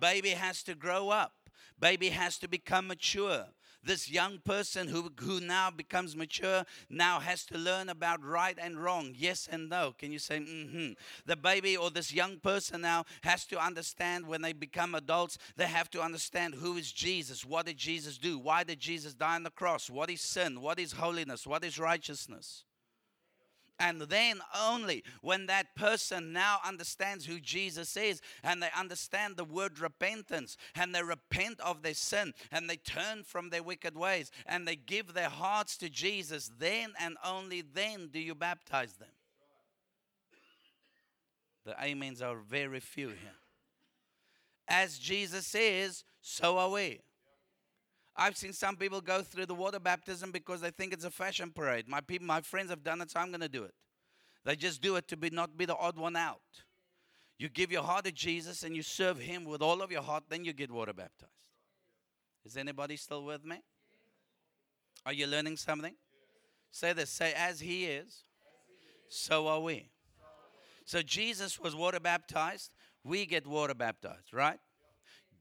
Baby 0.00 0.30
has 0.30 0.62
to 0.64 0.74
grow 0.74 1.10
up. 1.10 1.32
Baby 1.78 2.08
has 2.08 2.38
to 2.38 2.48
become 2.48 2.86
mature 2.86 3.46
this 3.84 4.10
young 4.10 4.38
person 4.38 4.88
who, 4.88 5.10
who 5.20 5.40
now 5.40 5.70
becomes 5.70 6.16
mature 6.16 6.64
now 6.88 7.20
has 7.20 7.44
to 7.46 7.58
learn 7.58 7.88
about 7.88 8.24
right 8.24 8.58
and 8.60 8.82
wrong, 8.82 9.12
yes 9.16 9.48
and 9.50 9.68
no. 9.68 9.94
Can 9.98 10.12
you 10.12 10.18
say, 10.18 10.40
mm-hmm? 10.40 10.92
The 11.26 11.36
baby 11.36 11.76
or 11.76 11.90
this 11.90 12.12
young 12.12 12.38
person 12.38 12.82
now 12.82 13.04
has 13.22 13.44
to 13.46 13.62
understand 13.62 14.26
when 14.26 14.42
they 14.42 14.52
become 14.52 14.94
adults, 14.94 15.38
they 15.56 15.66
have 15.66 15.90
to 15.90 16.02
understand 16.02 16.54
who 16.54 16.76
is 16.76 16.92
Jesus, 16.92 17.44
what 17.44 17.66
did 17.66 17.76
Jesus 17.76 18.18
do, 18.18 18.38
why 18.38 18.64
did 18.64 18.80
Jesus 18.80 19.14
die 19.14 19.36
on 19.36 19.42
the 19.42 19.50
cross, 19.50 19.90
what 19.90 20.10
is 20.10 20.20
sin, 20.20 20.60
what 20.60 20.78
is 20.78 20.92
holiness, 20.92 21.46
what 21.46 21.64
is 21.64 21.78
righteousness. 21.78 22.64
And 23.82 24.00
then 24.02 24.40
only 24.56 25.02
when 25.22 25.46
that 25.46 25.74
person 25.74 26.32
now 26.32 26.58
understands 26.64 27.26
who 27.26 27.40
Jesus 27.40 27.96
is 27.96 28.22
and 28.44 28.62
they 28.62 28.68
understand 28.78 29.36
the 29.36 29.44
word 29.44 29.80
repentance 29.80 30.56
and 30.76 30.94
they 30.94 31.02
repent 31.02 31.58
of 31.58 31.82
their 31.82 31.92
sin 31.94 32.32
and 32.52 32.70
they 32.70 32.76
turn 32.76 33.24
from 33.24 33.50
their 33.50 33.64
wicked 33.64 33.96
ways 33.96 34.30
and 34.46 34.68
they 34.68 34.76
give 34.76 35.14
their 35.14 35.28
hearts 35.28 35.76
to 35.78 35.88
Jesus, 35.88 36.48
then 36.60 36.92
and 37.00 37.16
only 37.24 37.60
then 37.60 38.08
do 38.12 38.20
you 38.20 38.36
baptize 38.36 38.92
them. 38.92 39.08
The 41.64 41.76
amens 41.82 42.22
are 42.22 42.36
very 42.36 42.78
few 42.78 43.08
here. 43.08 43.38
As 44.68 44.96
Jesus 44.96 45.56
is, 45.56 46.04
so 46.20 46.56
are 46.56 46.70
we. 46.70 47.00
I've 48.16 48.36
seen 48.36 48.52
some 48.52 48.76
people 48.76 49.00
go 49.00 49.22
through 49.22 49.46
the 49.46 49.54
water 49.54 49.80
baptism 49.80 50.32
because 50.32 50.60
they 50.60 50.70
think 50.70 50.92
it's 50.92 51.04
a 51.04 51.10
fashion 51.10 51.50
parade. 51.50 51.88
My 51.88 52.00
people, 52.00 52.26
my 52.26 52.42
friends 52.42 52.70
have 52.70 52.84
done 52.84 53.00
it, 53.00 53.10
so 53.10 53.20
I'm 53.20 53.28
going 53.28 53.40
to 53.40 53.48
do 53.48 53.64
it. 53.64 53.74
They 54.44 54.56
just 54.56 54.82
do 54.82 54.96
it 54.96 55.08
to 55.08 55.16
be 55.16 55.30
not 55.30 55.56
be 55.56 55.64
the 55.64 55.76
odd 55.76 55.96
one 55.96 56.16
out. 56.16 56.40
You 57.38 57.48
give 57.48 57.72
your 57.72 57.82
heart 57.82 58.04
to 58.04 58.12
Jesus 58.12 58.62
and 58.62 58.76
you 58.76 58.82
serve 58.82 59.18
Him 59.18 59.44
with 59.44 59.62
all 59.62 59.82
of 59.82 59.90
your 59.90 60.02
heart, 60.02 60.24
then 60.28 60.44
you 60.44 60.52
get 60.52 60.70
water 60.70 60.92
baptized. 60.92 61.30
Is 62.44 62.56
anybody 62.56 62.96
still 62.96 63.24
with 63.24 63.44
me? 63.44 63.62
Are 65.06 65.12
you 65.12 65.26
learning 65.26 65.56
something? 65.56 65.94
Say 66.70 66.92
this. 66.92 67.10
Say, 67.10 67.32
as 67.36 67.60
He 67.60 67.86
is, 67.86 68.24
so 69.08 69.46
are 69.46 69.60
we. 69.60 69.90
So 70.84 71.02
Jesus 71.02 71.58
was 71.58 71.74
water 71.74 72.00
baptized. 72.00 72.70
We 73.04 73.26
get 73.26 73.46
water 73.46 73.74
baptized, 73.74 74.32
right? 74.32 74.58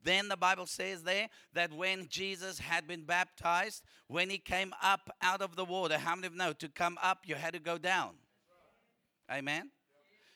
Then 0.04 0.30
the 0.30 0.38
Bible 0.38 0.66
says 0.66 1.04
there 1.04 1.28
that 1.54 1.72
when 1.74 2.08
Jesus 2.08 2.60
had 2.60 2.88
been 2.88 3.04
baptized, 3.04 3.84
when 4.08 4.30
he 4.30 4.38
came 4.38 4.74
up 4.82 5.16
out 5.22 5.42
of 5.42 5.56
the 5.56 5.66
water, 5.66 5.98
how 5.98 6.16
many 6.16 6.28
of 6.28 6.34
you 6.34 6.40
know 6.40 6.54
to 6.54 6.70
come 6.70 6.98
up 7.02 7.20
you 7.26 7.36
had 7.36 7.54
to 7.54 7.60
go 7.60 7.78
down? 7.78 8.12
Amen. 9.32 9.70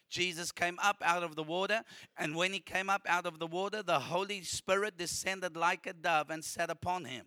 Jesus 0.10 0.52
came 0.52 0.78
up 0.82 0.98
out 1.04 1.24
of 1.24 1.36
the 1.36 1.44
water, 1.44 1.82
and 2.18 2.36
when 2.36 2.54
he 2.54 2.60
came 2.60 2.90
up 2.90 3.02
out 3.08 3.26
of 3.26 3.40
the 3.40 3.48
water, 3.48 3.82
the 3.82 4.00
Holy 4.00 4.44
Spirit 4.44 4.98
descended 4.98 5.58
like 5.58 5.88
a 5.88 5.94
dove 5.94 6.30
and 6.30 6.44
sat 6.44 6.70
upon 6.70 7.06
him. 7.06 7.26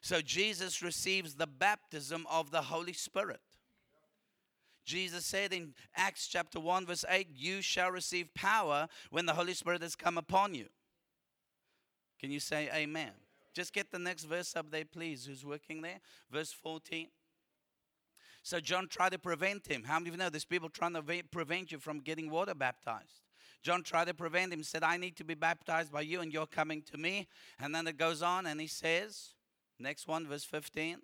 So 0.00 0.20
Jesus 0.20 0.82
receives 0.82 1.34
the 1.34 1.46
baptism 1.46 2.26
of 2.30 2.50
the 2.50 2.62
Holy 2.62 2.92
Spirit. 2.92 3.40
Jesus 4.84 5.24
said 5.24 5.52
in 5.52 5.74
Acts 5.96 6.28
chapter 6.28 6.60
1, 6.60 6.86
verse 6.86 7.04
8, 7.08 7.28
You 7.34 7.62
shall 7.62 7.90
receive 7.90 8.32
power 8.34 8.86
when 9.10 9.26
the 9.26 9.32
Holy 9.32 9.54
Spirit 9.54 9.82
has 9.82 9.96
come 9.96 10.18
upon 10.18 10.54
you. 10.54 10.66
Can 12.24 12.32
you 12.32 12.40
say 12.40 12.70
amen? 12.74 13.10
Just 13.52 13.74
get 13.74 13.92
the 13.92 13.98
next 13.98 14.24
verse 14.24 14.56
up 14.56 14.70
there, 14.70 14.86
please. 14.86 15.26
Who's 15.26 15.44
working 15.44 15.82
there? 15.82 16.00
Verse 16.30 16.50
14. 16.50 17.08
So 18.42 18.60
John 18.60 18.88
tried 18.88 19.12
to 19.12 19.18
prevent 19.18 19.66
him. 19.66 19.84
How 19.84 19.98
many 19.98 20.08
of 20.08 20.14
you 20.14 20.18
know 20.18 20.30
there's 20.30 20.46
people 20.46 20.70
trying 20.70 20.94
to 20.94 21.02
prevent 21.30 21.70
you 21.70 21.78
from 21.78 22.00
getting 22.00 22.30
water 22.30 22.54
baptized? 22.54 23.20
John 23.62 23.82
tried 23.82 24.06
to 24.06 24.14
prevent 24.14 24.54
him, 24.54 24.62
said, 24.62 24.82
I 24.82 24.96
need 24.96 25.16
to 25.16 25.24
be 25.24 25.34
baptized 25.34 25.92
by 25.92 26.00
you, 26.00 26.22
and 26.22 26.32
you're 26.32 26.46
coming 26.46 26.80
to 26.92 26.96
me. 26.96 27.28
And 27.60 27.74
then 27.74 27.86
it 27.86 27.98
goes 27.98 28.22
on, 28.22 28.46
and 28.46 28.58
he 28.58 28.68
says, 28.68 29.34
next 29.78 30.08
one, 30.08 30.26
verse 30.26 30.44
15. 30.44 31.02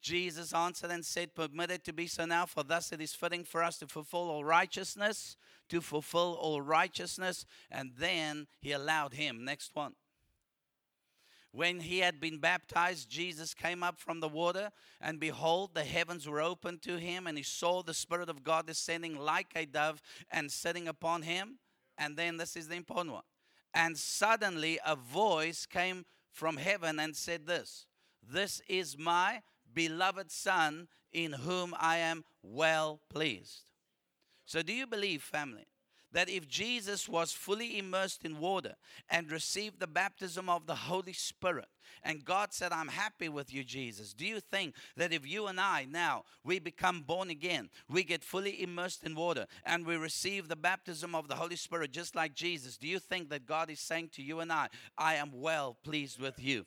Jesus 0.00 0.54
answered 0.54 0.90
and 0.90 1.04
said, 1.04 1.34
Permit 1.34 1.70
it 1.70 1.84
to 1.84 1.92
be 1.92 2.06
so 2.06 2.24
now, 2.24 2.46
for 2.46 2.62
thus 2.62 2.92
it 2.92 3.00
is 3.00 3.14
fitting 3.14 3.44
for 3.44 3.62
us 3.62 3.78
to 3.78 3.86
fulfill 3.86 4.30
all 4.30 4.44
righteousness, 4.44 5.36
to 5.68 5.80
fulfill 5.80 6.38
all 6.40 6.60
righteousness. 6.60 7.44
And 7.70 7.92
then 7.98 8.46
he 8.60 8.72
allowed 8.72 9.14
him. 9.14 9.44
Next 9.44 9.74
one. 9.74 9.94
When 11.52 11.80
he 11.80 11.98
had 11.98 12.20
been 12.20 12.38
baptized, 12.38 13.10
Jesus 13.10 13.54
came 13.54 13.82
up 13.82 13.98
from 13.98 14.20
the 14.20 14.28
water, 14.28 14.70
and 15.00 15.18
behold, 15.18 15.74
the 15.74 15.82
heavens 15.82 16.28
were 16.28 16.40
opened 16.40 16.80
to 16.82 16.96
him, 16.96 17.26
and 17.26 17.36
he 17.36 17.42
saw 17.42 17.82
the 17.82 17.92
Spirit 17.92 18.28
of 18.28 18.44
God 18.44 18.66
descending 18.68 19.18
like 19.18 19.52
a 19.56 19.66
dove 19.66 20.00
and 20.30 20.50
sitting 20.50 20.86
upon 20.86 21.22
him. 21.22 21.58
And 21.98 22.16
then 22.16 22.36
this 22.36 22.56
is 22.56 22.68
the 22.68 22.76
important 22.76 23.14
one. 23.14 23.24
And 23.74 23.98
suddenly 23.98 24.78
a 24.86 24.94
voice 24.94 25.66
came 25.66 26.06
from 26.30 26.56
heaven 26.56 27.00
and 27.00 27.16
said, 27.16 27.46
This, 27.46 27.86
this 28.22 28.62
is 28.68 28.96
my 28.96 29.42
beloved 29.74 30.30
Son 30.30 30.88
in 31.12 31.32
whom 31.32 31.74
I 31.78 31.98
am 31.98 32.24
well 32.42 33.00
pleased. 33.08 33.70
So, 34.46 34.62
do 34.62 34.72
you 34.72 34.86
believe, 34.86 35.22
family, 35.22 35.66
that 36.12 36.28
if 36.28 36.48
Jesus 36.48 37.08
was 37.08 37.32
fully 37.32 37.78
immersed 37.78 38.24
in 38.24 38.40
water 38.40 38.74
and 39.08 39.30
received 39.30 39.78
the 39.78 39.86
baptism 39.86 40.48
of 40.48 40.66
the 40.66 40.74
Holy 40.74 41.12
Spirit, 41.12 41.68
and 42.02 42.24
God 42.24 42.52
said, 42.52 42.72
I'm 42.72 42.88
happy 42.88 43.28
with 43.28 43.52
you, 43.52 43.62
Jesus, 43.62 44.12
do 44.12 44.26
you 44.26 44.40
think 44.40 44.74
that 44.96 45.12
if 45.12 45.26
you 45.26 45.46
and 45.46 45.60
I 45.60 45.86
now 45.88 46.24
we 46.44 46.58
become 46.58 47.02
born 47.02 47.30
again, 47.30 47.68
we 47.88 48.02
get 48.02 48.24
fully 48.24 48.62
immersed 48.62 49.04
in 49.04 49.14
water 49.14 49.46
and 49.64 49.86
we 49.86 49.96
receive 49.96 50.48
the 50.48 50.56
baptism 50.56 51.14
of 51.14 51.28
the 51.28 51.36
Holy 51.36 51.56
Spirit 51.56 51.92
just 51.92 52.16
like 52.16 52.34
Jesus, 52.34 52.76
do 52.76 52.88
you 52.88 52.98
think 52.98 53.28
that 53.30 53.46
God 53.46 53.70
is 53.70 53.80
saying 53.80 54.10
to 54.14 54.22
you 54.22 54.40
and 54.40 54.52
I, 54.52 54.68
I 54.96 55.14
am 55.14 55.30
well 55.32 55.76
pleased 55.84 56.18
with 56.18 56.42
you? 56.42 56.64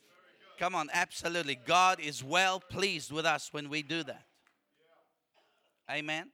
Come 0.60 0.76
on, 0.76 0.90
absolutely. 0.94 1.56
God 1.56 2.00
is 2.00 2.24
well 2.24 2.60
pleased 2.60 3.12
with 3.12 3.26
us 3.26 3.50
when 3.52 3.70
we 3.70 3.82
do 3.82 4.04
that. 4.04 4.26
Amen. 5.92 6.30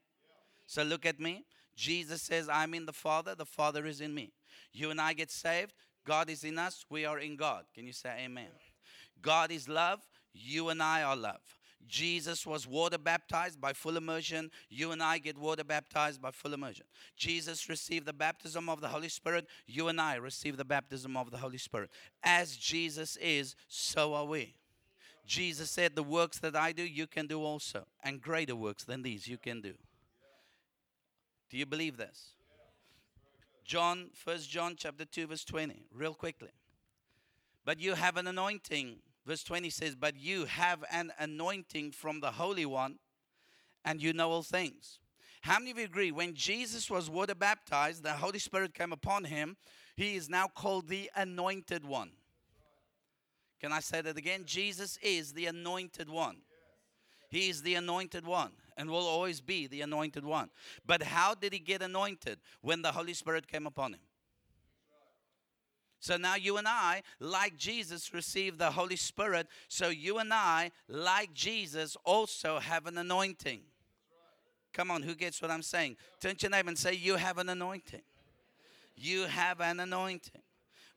So 0.67 0.83
look 0.83 1.05
at 1.05 1.19
me. 1.19 1.45
Jesus 1.75 2.21
says, 2.21 2.49
I'm 2.49 2.73
in 2.73 2.85
the 2.85 2.93
Father, 2.93 3.35
the 3.35 3.45
Father 3.45 3.85
is 3.85 4.01
in 4.01 4.13
me. 4.13 4.33
You 4.73 4.91
and 4.91 4.99
I 4.99 5.13
get 5.13 5.31
saved, 5.31 5.73
God 6.05 6.29
is 6.29 6.43
in 6.43 6.59
us, 6.59 6.85
we 6.89 7.05
are 7.05 7.19
in 7.19 7.35
God. 7.37 7.63
Can 7.73 7.87
you 7.87 7.93
say 7.93 8.13
amen? 8.25 8.49
God 9.21 9.51
is 9.51 9.69
love, 9.69 9.99
you 10.33 10.69
and 10.69 10.83
I 10.83 11.03
are 11.03 11.15
love. 11.15 11.58
Jesus 11.87 12.45
was 12.45 12.67
water 12.67 12.97
baptized 12.97 13.59
by 13.59 13.73
full 13.73 13.97
immersion. 13.97 14.51
You 14.69 14.91
and 14.91 15.01
I 15.01 15.17
get 15.17 15.37
water 15.37 15.63
baptized 15.63 16.21
by 16.21 16.31
full 16.31 16.53
immersion. 16.53 16.85
Jesus 17.15 17.69
received 17.69 18.05
the 18.05 18.13
baptism 18.13 18.69
of 18.69 18.81
the 18.81 18.89
Holy 18.89 19.09
Spirit. 19.09 19.47
You 19.65 19.87
and 19.87 19.99
I 19.99 20.15
receive 20.15 20.57
the 20.57 20.65
baptism 20.65 21.17
of 21.17 21.31
the 21.31 21.37
Holy 21.37 21.57
Spirit. 21.57 21.89
As 22.23 22.57
Jesus 22.57 23.17
is, 23.17 23.55
so 23.67 24.13
are 24.13 24.25
we. 24.25 24.55
Jesus 25.25 25.69
said, 25.71 25.95
The 25.95 26.03
works 26.03 26.39
that 26.39 26.55
I 26.55 26.71
do, 26.71 26.83
you 26.83 27.07
can 27.07 27.27
do 27.27 27.43
also, 27.43 27.85
and 28.03 28.21
greater 28.21 28.55
works 28.55 28.83
than 28.83 29.03
these 29.03 29.27
you 29.27 29.37
can 29.37 29.61
do. 29.61 29.73
Do 31.49 31.57
you 31.57 31.65
believe 31.65 31.97
this? 31.97 32.33
John, 33.63 34.09
First 34.13 34.49
John 34.49 34.75
chapter 34.77 35.05
2, 35.05 35.27
verse 35.27 35.43
20, 35.43 35.85
real 35.93 36.13
quickly. 36.13 36.49
But 37.65 37.79
you 37.79 37.93
have 37.93 38.17
an 38.17 38.25
anointing. 38.25 38.97
Verse 39.29 39.43
20 39.43 39.69
says, 39.69 39.93
But 39.95 40.17
you 40.17 40.45
have 40.45 40.83
an 40.91 41.13
anointing 41.19 41.91
from 41.91 42.19
the 42.19 42.31
Holy 42.31 42.65
One, 42.65 42.95
and 43.85 44.01
you 44.01 44.11
know 44.11 44.31
all 44.31 44.41
things. 44.41 44.97
How 45.41 45.59
many 45.59 45.69
of 45.69 45.77
you 45.77 45.85
agree? 45.85 46.11
When 46.11 46.33
Jesus 46.33 46.89
was 46.89 47.11
water 47.11 47.35
baptized, 47.35 48.01
the 48.01 48.13
Holy 48.13 48.39
Spirit 48.39 48.73
came 48.73 48.91
upon 48.91 49.25
him. 49.25 49.55
He 49.95 50.15
is 50.15 50.29
now 50.29 50.47
called 50.47 50.87
the 50.87 51.11
anointed 51.15 51.85
one. 51.85 52.09
Can 53.61 53.71
I 53.71 53.81
say 53.81 54.01
that 54.01 54.17
again? 54.17 54.45
Jesus 54.47 54.97
is 55.03 55.33
the 55.33 55.45
anointed 55.45 56.09
one. 56.09 56.37
He 57.29 57.49
is 57.49 57.61
the 57.61 57.75
anointed 57.75 58.25
one 58.25 58.53
and 58.77 58.89
will 58.89 59.05
always 59.05 59.41
be 59.41 59.67
the 59.67 59.81
anointed 59.81 60.25
one. 60.25 60.49
But 60.87 61.03
how 61.03 61.35
did 61.35 61.53
he 61.53 61.59
get 61.59 61.83
anointed? 61.83 62.39
When 62.61 62.81
the 62.81 62.93
Holy 62.93 63.13
Spirit 63.13 63.47
came 63.47 63.67
upon 63.67 63.93
him. 63.93 63.99
So 65.99 66.15
now 66.15 66.35
you 66.35 66.57
and 66.57 66.67
I, 66.67 67.03
like 67.19 67.57
Jesus, 67.57 68.13
receive 68.13 68.57
the 68.57 68.71
Holy 68.71 68.95
Spirit. 68.95 69.47
So 69.67 69.89
you 69.89 70.19
and 70.19 70.33
I, 70.33 70.71
like 70.87 71.33
Jesus, 71.33 71.97
also 72.05 72.59
have 72.59 72.85
an 72.87 72.97
anointing. 72.97 73.61
Come 74.71 74.91
on, 74.91 75.01
who 75.01 75.13
gets 75.13 75.41
what 75.41 75.51
I'm 75.51 75.61
saying? 75.61 75.97
Turn 76.21 76.35
to 76.37 76.43
your 76.43 76.51
neighbor 76.51 76.69
and 76.69 76.77
say, 76.77 76.93
You 76.93 77.17
have 77.17 77.37
an 77.37 77.49
anointing. 77.49 78.01
You 78.95 79.23
have 79.23 79.59
an 79.59 79.79
anointing. 79.79 80.41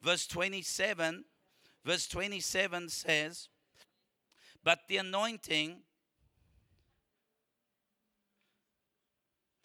Verse 0.02 0.26
27, 0.26 1.24
verse 1.84 2.06
27 2.06 2.88
says, 2.88 3.48
But 4.62 4.80
the 4.88 4.98
anointing, 4.98 5.78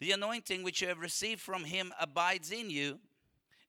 the 0.00 0.12
anointing 0.12 0.62
which 0.62 0.80
you 0.80 0.88
have 0.88 1.00
received 1.00 1.40
from 1.40 1.64
him 1.64 1.92
abides 2.00 2.50
in 2.50 2.70
you 2.70 2.98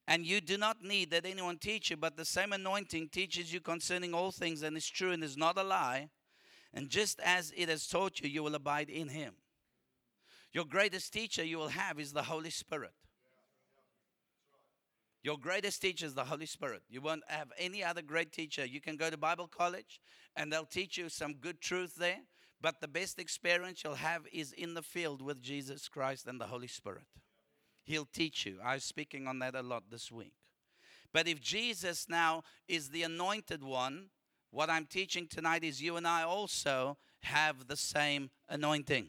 and 0.09 0.25
you 0.25 0.41
do 0.41 0.57
not 0.57 0.83
need 0.83 1.11
that 1.11 1.27
anyone 1.27 1.59
teach 1.59 1.91
you, 1.91 1.95
but 1.95 2.17
the 2.17 2.25
same 2.25 2.51
anointing 2.51 3.09
teaches 3.09 3.53
you 3.53 3.59
concerning 3.59 4.15
all 4.15 4.31
things 4.31 4.63
and 4.63 4.75
is 4.75 4.89
true 4.89 5.11
and 5.11 5.23
is 5.23 5.37
not 5.37 5.55
a 5.55 5.63
lie. 5.63 6.09
And 6.73 6.89
just 6.89 7.19
as 7.19 7.53
it 7.55 7.69
has 7.69 7.87
taught 7.87 8.19
you, 8.19 8.27
you 8.27 8.41
will 8.41 8.55
abide 8.55 8.89
in 8.89 9.09
him. 9.09 9.35
Your 10.51 10.65
greatest 10.65 11.13
teacher 11.13 11.43
you 11.43 11.59
will 11.59 11.67
have 11.67 11.99
is 11.99 12.11
the 12.11 12.23
Holy 12.23 12.49
Spirit. 12.49 12.93
Your 15.21 15.37
greatest 15.37 15.79
teacher 15.79 16.07
is 16.07 16.15
the 16.15 16.25
Holy 16.25 16.47
Spirit. 16.47 16.81
You 16.89 17.01
won't 17.01 17.23
have 17.27 17.51
any 17.59 17.83
other 17.83 18.01
great 18.01 18.31
teacher. 18.31 18.65
You 18.65 18.81
can 18.81 18.97
go 18.97 19.11
to 19.11 19.17
Bible 19.17 19.47
college 19.47 20.01
and 20.35 20.51
they'll 20.51 20.65
teach 20.65 20.97
you 20.97 21.09
some 21.09 21.33
good 21.33 21.61
truth 21.61 21.93
there, 21.95 22.21
but 22.59 22.81
the 22.81 22.87
best 22.87 23.19
experience 23.19 23.83
you'll 23.83 23.93
have 23.93 24.23
is 24.33 24.53
in 24.53 24.73
the 24.73 24.81
field 24.81 25.21
with 25.21 25.39
Jesus 25.39 25.87
Christ 25.87 26.25
and 26.25 26.41
the 26.41 26.47
Holy 26.47 26.67
Spirit. 26.67 27.03
He'll 27.89 28.05
teach 28.05 28.45
you. 28.45 28.59
I 28.63 28.75
was 28.75 28.83
speaking 28.83 29.27
on 29.27 29.39
that 29.39 29.55
a 29.55 29.63
lot 29.63 29.85
this 29.89 30.11
week. 30.11 30.33
But 31.11 31.27
if 31.27 31.41
Jesus 31.41 32.05
now 32.07 32.43
is 32.67 32.89
the 32.89 33.01
anointed 33.01 33.63
one, 33.63 34.09
what 34.51 34.69
I'm 34.69 34.85
teaching 34.85 35.25
tonight 35.27 35.63
is 35.63 35.81
you 35.81 35.97
and 35.97 36.07
I 36.07 36.21
also 36.21 36.99
have 37.21 37.65
the 37.65 37.75
same 37.75 38.29
anointing. 38.47 39.07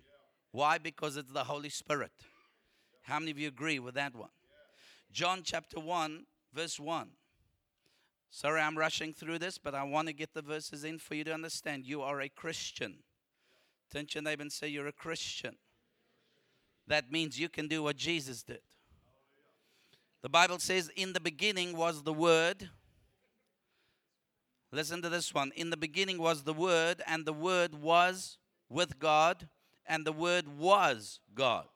Why? 0.51 0.79
Because 0.79 1.19
it's 1.19 1.31
the 1.31 1.45
Holy 1.45 1.69
Spirit. 1.69 2.13
How 3.03 3.19
many 3.19 3.33
of 3.33 3.39
you 3.39 3.49
agree 3.49 3.79
with 3.79 3.97
that 3.97 4.15
one? 4.15 4.31
John 5.13 5.43
chapter 5.45 5.79
1, 5.79 6.25
verse 6.55 6.81
1. 6.81 7.11
Sorry, 8.31 8.63
I'm 8.63 8.79
rushing 8.79 9.13
through 9.13 9.41
this, 9.41 9.59
but 9.59 9.75
I 9.75 9.83
want 9.83 10.09
to 10.09 10.15
get 10.15 10.33
the 10.33 10.41
verses 10.41 10.85
in 10.85 10.99
for 10.99 11.17
you 11.17 11.25
to 11.25 11.35
understand. 11.35 11.85
You 11.85 12.01
are 12.01 12.23
a 12.23 12.31
Christian. 12.31 13.01
Your 13.93 14.23
neighbor 14.23 14.41
and 14.41 14.51
say, 14.51 14.69
You're 14.69 14.87
a 14.87 14.93
Christian. 14.93 15.57
That 16.87 17.13
means 17.13 17.39
you 17.39 17.51
can 17.51 17.69
do 17.69 17.83
what 17.83 17.97
Jesus 17.97 18.43
did. 18.43 18.61
The 20.23 20.29
Bible 20.29 20.59
says, 20.59 20.91
In 20.97 21.13
the 21.13 21.21
beginning 21.21 21.77
was 21.77 22.03
the 22.03 22.13
Word. 22.13 22.69
Listen 24.73 25.03
to 25.03 25.09
this 25.09 25.35
one. 25.35 25.51
In 25.57 25.71
the 25.71 25.77
beginning 25.77 26.19
was 26.19 26.43
the 26.43 26.53
Word, 26.53 27.03
and 27.07 27.25
the 27.25 27.33
Word 27.33 27.75
was 27.75 28.39
with 28.69 28.99
God, 28.99 29.49
and 29.87 30.07
the 30.07 30.13
Word 30.13 30.47
was 30.47 31.21
God. 31.35 31.67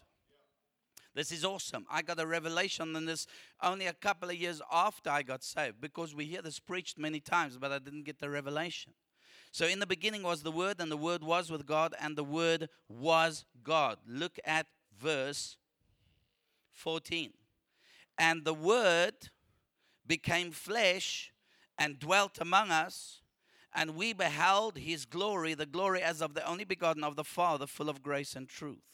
This 1.15 1.31
is 1.33 1.45
awesome. 1.45 1.87
I 1.91 2.03
got 2.03 2.21
a 2.21 2.27
revelation 2.27 2.95
on 2.97 3.07
this 3.07 3.27
only 3.63 3.87
a 3.87 3.93
couple 3.93 4.31
of 4.31 4.35
years 4.35 4.61
after 4.71 5.11
I 5.11 5.23
got 5.23 5.45
saved 5.45 5.81
because 5.81 6.15
we 6.15 6.25
hear 6.25 6.43
this 6.43 6.59
preached 6.59 6.99
many 6.99 7.21
times, 7.21 7.57
but 7.57 7.71
I 7.71 7.79
didn't 7.79 8.03
get 8.03 8.19
the 8.19 8.29
revelation. 8.29 8.93
So, 9.53 9.67
in 9.67 9.79
the 9.79 9.87
beginning 9.87 10.25
was 10.25 10.43
the 10.43 10.51
Word, 10.51 10.81
and 10.81 10.91
the 10.91 10.97
Word 10.97 11.23
was 11.23 11.51
with 11.51 11.65
God, 11.65 11.95
and 12.01 12.17
the 12.17 12.25
Word 12.25 12.69
was 12.89 13.45
God. 13.63 13.99
Look 14.07 14.39
at 14.45 14.67
verse 15.01 15.57
14. 16.73 17.33
And 18.19 18.45
the 18.45 18.55
Word 18.55 19.31
became 20.07 20.51
flesh 20.53 21.33
and 21.79 21.99
dwelt 21.99 22.39
among 22.41 22.71
us, 22.71 23.23
and 23.75 23.97
we 23.97 24.13
beheld 24.13 24.79
his 24.79 25.05
glory, 25.05 25.55
the 25.55 25.67
glory 25.67 26.03
as 26.03 26.23
of 26.23 26.35
the 26.35 26.47
only 26.49 26.65
begotten 26.65 27.03
of 27.03 27.17
the 27.17 27.25
Father, 27.25 27.67
full 27.67 27.89
of 27.89 28.03
grace 28.03 28.37
and 28.37 28.49
truth. 28.49 28.85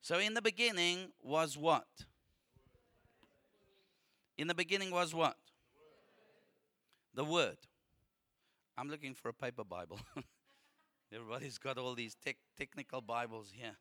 So, 0.00 0.18
in 0.18 0.34
the 0.34 0.42
beginning 0.42 1.12
was 1.22 1.56
what? 1.56 1.86
In 4.38 4.48
the 4.48 4.54
beginning 4.54 4.90
was 4.90 5.14
what? 5.14 5.36
The 7.14 7.24
Word. 7.24 7.58
I'm 8.76 8.88
looking 8.88 9.14
for 9.14 9.28
a 9.28 9.34
paper 9.34 9.64
Bible. 9.64 10.00
Everybody's 11.12 11.58
got 11.58 11.76
all 11.76 11.94
these 11.94 12.14
tech 12.14 12.36
technical 12.56 13.02
Bibles 13.02 13.52
here. 13.54 13.76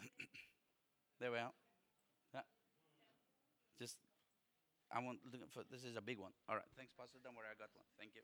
there 1.20 1.30
we 1.30 1.38
are. 1.38 1.52
Just, 3.78 3.96
I 4.92 5.00
want 5.00 5.18
looking 5.24 5.48
for. 5.52 5.62
This 5.70 5.84
is 5.84 5.96
a 5.96 6.00
big 6.00 6.18
one. 6.18 6.32
All 6.48 6.56
right, 6.56 6.64
thanks, 6.76 6.92
Pastor. 6.98 7.18
Don't 7.22 7.34
worry, 7.34 7.46
I 7.50 7.58
got 7.58 7.68
one. 7.74 7.86
Thank 7.98 8.12
you. 8.14 8.22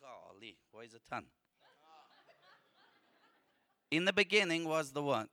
Golly, 0.00 0.56
weighs 0.72 0.94
a 0.94 1.10
ton. 1.10 1.24
In 3.90 4.04
the 4.04 4.12
beginning 4.12 4.66
was 4.66 4.92
the 4.92 5.02
word. 5.02 5.28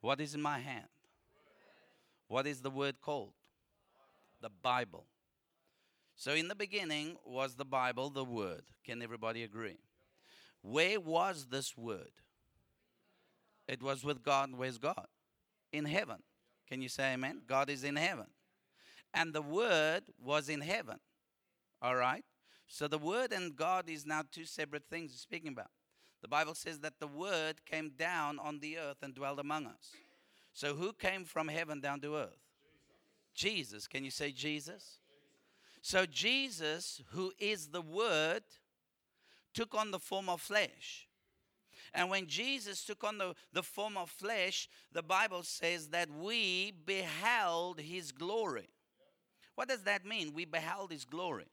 What 0.00 0.20
is 0.20 0.34
in 0.34 0.42
my 0.42 0.58
hand? 0.58 0.88
What 2.28 2.46
is 2.46 2.60
the 2.60 2.70
word 2.70 3.00
called? 3.00 3.32
The 4.40 4.50
Bible. 4.62 5.06
So 6.16 6.32
in 6.32 6.48
the 6.48 6.54
beginning 6.54 7.16
was 7.24 7.54
the 7.54 7.64
Bible, 7.66 8.08
the 8.08 8.24
Word. 8.24 8.62
Can 8.84 9.02
everybody 9.02 9.42
agree? 9.42 9.76
Where 10.62 10.98
was 10.98 11.46
this 11.50 11.76
Word? 11.76 12.10
It 13.68 13.82
was 13.82 14.02
with 14.02 14.22
God. 14.22 14.50
Where's 14.56 14.78
God? 14.78 15.06
In 15.72 15.84
heaven. 15.84 16.22
Can 16.68 16.82
you 16.82 16.88
say 16.88 17.14
amen? 17.14 17.42
God 17.46 17.70
is 17.70 17.84
in 17.84 17.96
heaven. 17.96 18.26
And 19.14 19.32
the 19.32 19.42
Word 19.42 20.02
was 20.22 20.48
in 20.48 20.60
heaven. 20.60 20.98
All 21.80 21.96
right? 21.96 22.24
So 22.66 22.88
the 22.88 22.98
Word 22.98 23.32
and 23.32 23.54
God 23.54 23.88
is 23.88 24.04
now 24.04 24.22
two 24.30 24.44
separate 24.44 24.84
things 24.90 25.12
we're 25.12 25.18
speaking 25.18 25.52
about. 25.52 25.70
The 26.22 26.28
Bible 26.28 26.54
says 26.54 26.80
that 26.80 26.98
the 26.98 27.06
Word 27.06 27.64
came 27.64 27.92
down 27.96 28.38
on 28.38 28.58
the 28.58 28.78
earth 28.78 28.98
and 29.02 29.14
dwelled 29.14 29.38
among 29.38 29.66
us. 29.66 29.92
So 30.52 30.74
who 30.74 30.92
came 30.92 31.24
from 31.24 31.48
heaven 31.48 31.80
down 31.80 32.00
to 32.00 32.16
earth? 32.16 32.38
Jesus. 33.34 33.68
Jesus. 33.68 33.86
Can 33.86 34.04
you 34.04 34.10
say 34.10 34.32
Jesus? 34.32 34.98
So 35.82 36.06
Jesus, 36.06 37.02
who 37.12 37.32
is 37.38 37.68
the 37.68 37.82
Word, 37.82 38.42
took 39.54 39.74
on 39.74 39.90
the 39.90 39.98
form 39.98 40.28
of 40.28 40.40
flesh. 40.40 41.05
And 41.96 42.10
when 42.10 42.26
Jesus 42.26 42.84
took 42.84 43.02
on 43.02 43.16
the, 43.16 43.34
the 43.54 43.62
form 43.62 43.96
of 43.96 44.10
flesh, 44.10 44.68
the 44.92 45.02
Bible 45.02 45.42
says 45.42 45.88
that 45.88 46.10
we 46.10 46.72
beheld 46.84 47.80
his 47.80 48.12
glory. 48.12 48.68
What 49.54 49.68
does 49.68 49.84
that 49.84 50.04
mean? 50.04 50.34
We 50.34 50.44
beheld 50.44 50.92
his 50.92 51.06
glory. 51.06 51.46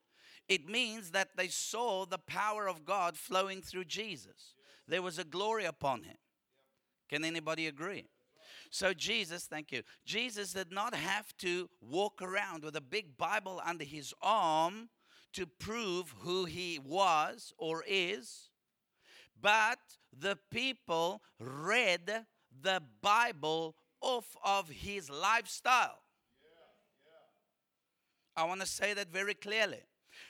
It 0.50 0.68
means 0.68 1.12
that 1.12 1.30
they 1.38 1.48
saw 1.48 2.06
the 2.06 2.18
power 2.18 2.68
of 2.68 2.84
God 2.84 3.16
flowing 3.16 3.62
through 3.62 3.86
Jesus. 3.86 4.56
There 4.86 5.02
was 5.02 5.18
a 5.18 5.24
glory 5.24 5.64
upon 5.64 6.04
him. 6.04 6.18
Can 7.08 7.24
anybody 7.24 7.68
agree? 7.68 8.08
So, 8.70 8.94
Jesus, 8.94 9.46
thank 9.46 9.72
you. 9.72 9.84
Jesus 10.06 10.52
did 10.52 10.74
not 10.74 10.94
have 10.94 11.38
to 11.38 11.70
walk 11.80 12.22
around 12.22 12.66
with 12.66 12.76
a 12.76 12.82
big 12.82 13.18
Bible 13.18 13.62
under 13.66 13.86
his 13.86 14.14
arm 14.22 14.90
to 15.32 15.46
prove 15.46 16.14
who 16.20 16.44
he 16.44 16.80
was 16.84 17.54
or 17.58 17.86
is, 17.88 18.50
but 19.44 19.78
the 20.18 20.38
people 20.50 21.22
read 21.40 22.26
the 22.62 22.82
Bible 23.02 23.76
off 24.02 24.36
of 24.44 24.70
his 24.70 25.10
lifestyle. 25.10 26.00
I 28.36 28.46
want 28.46 28.62
to 28.62 28.68
say 28.68 28.94
that 28.96 29.12
very 29.12 29.36
clearly. 29.36 29.82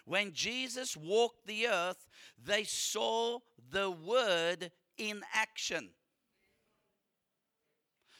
When 0.05 0.33
Jesus 0.33 0.97
walked 0.97 1.47
the 1.47 1.67
earth, 1.67 2.07
they 2.43 2.63
saw 2.63 3.39
the 3.69 3.91
word 3.91 4.71
in 4.97 5.21
action. 5.33 5.89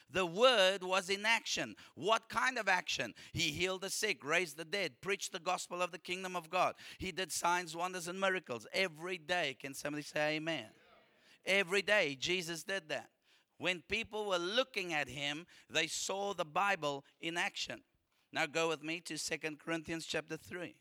The 0.10 0.26
word 0.28 0.84
was 0.84 1.10
in 1.10 1.26
action. 1.26 1.76
What 1.96 2.30
kind 2.30 2.60
of 2.60 2.70
action? 2.70 3.16
He 3.34 3.52
healed 3.52 3.82
the 3.82 3.90
sick, 3.90 4.24
raised 4.24 4.58
the 4.58 4.66
dead, 4.66 5.02
preached 5.02 5.32
the 5.32 5.40
gospel 5.40 5.82
of 5.82 5.92
the 5.92 5.98
kingdom 5.98 6.36
of 6.36 6.52
God. 6.52 6.76
He 7.00 7.12
did 7.12 7.32
signs, 7.32 7.76
wonders, 7.76 8.08
and 8.08 8.20
miracles 8.20 8.68
every 8.74 9.18
day. 9.18 9.58
Can 9.60 9.74
somebody 9.74 10.04
say 10.04 10.36
amen? 10.36 10.68
Every 11.46 11.82
day, 11.82 12.16
Jesus 12.20 12.64
did 12.64 12.90
that. 12.90 13.10
When 13.58 13.82
people 13.88 14.26
were 14.26 14.38
looking 14.38 14.94
at 14.94 15.08
him, 15.08 15.46
they 15.70 15.88
saw 15.88 16.34
the 16.34 16.46
Bible 16.46 17.06
in 17.22 17.38
action. 17.38 17.82
Now 18.32 18.46
go 18.46 18.70
with 18.70 18.84
me 18.84 19.00
to 19.02 19.18
Second 19.18 19.60
Corinthians 19.60 20.06
chapter 20.06 20.38
3. 20.38 20.76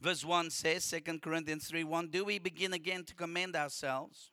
Verse 0.00 0.24
1 0.24 0.50
says, 0.50 0.84
Second 0.84 1.22
Corinthians 1.22 1.66
3 1.68 1.84
1, 1.84 2.08
Do 2.08 2.24
we 2.24 2.38
begin 2.38 2.72
again 2.72 3.04
to 3.04 3.14
commend 3.14 3.56
ourselves? 3.56 4.32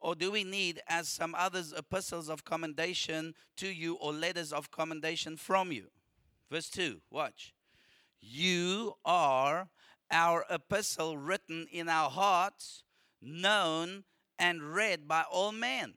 Or 0.00 0.14
do 0.14 0.30
we 0.30 0.44
need, 0.44 0.80
as 0.86 1.08
some 1.08 1.34
others, 1.34 1.74
epistles 1.76 2.28
of 2.28 2.44
commendation 2.44 3.34
to 3.56 3.68
you 3.68 3.94
or 3.94 4.12
letters 4.12 4.52
of 4.52 4.70
commendation 4.70 5.36
from 5.36 5.72
you? 5.72 5.86
Verse 6.50 6.68
2, 6.70 7.00
watch. 7.10 7.52
You 8.20 8.94
are 9.04 9.68
our 10.10 10.44
epistle 10.48 11.18
written 11.18 11.66
in 11.70 11.88
our 11.88 12.10
hearts 12.10 12.84
known 13.20 14.04
and 14.38 14.74
read 14.74 15.08
by 15.08 15.24
all 15.30 15.52
men. 15.52 15.94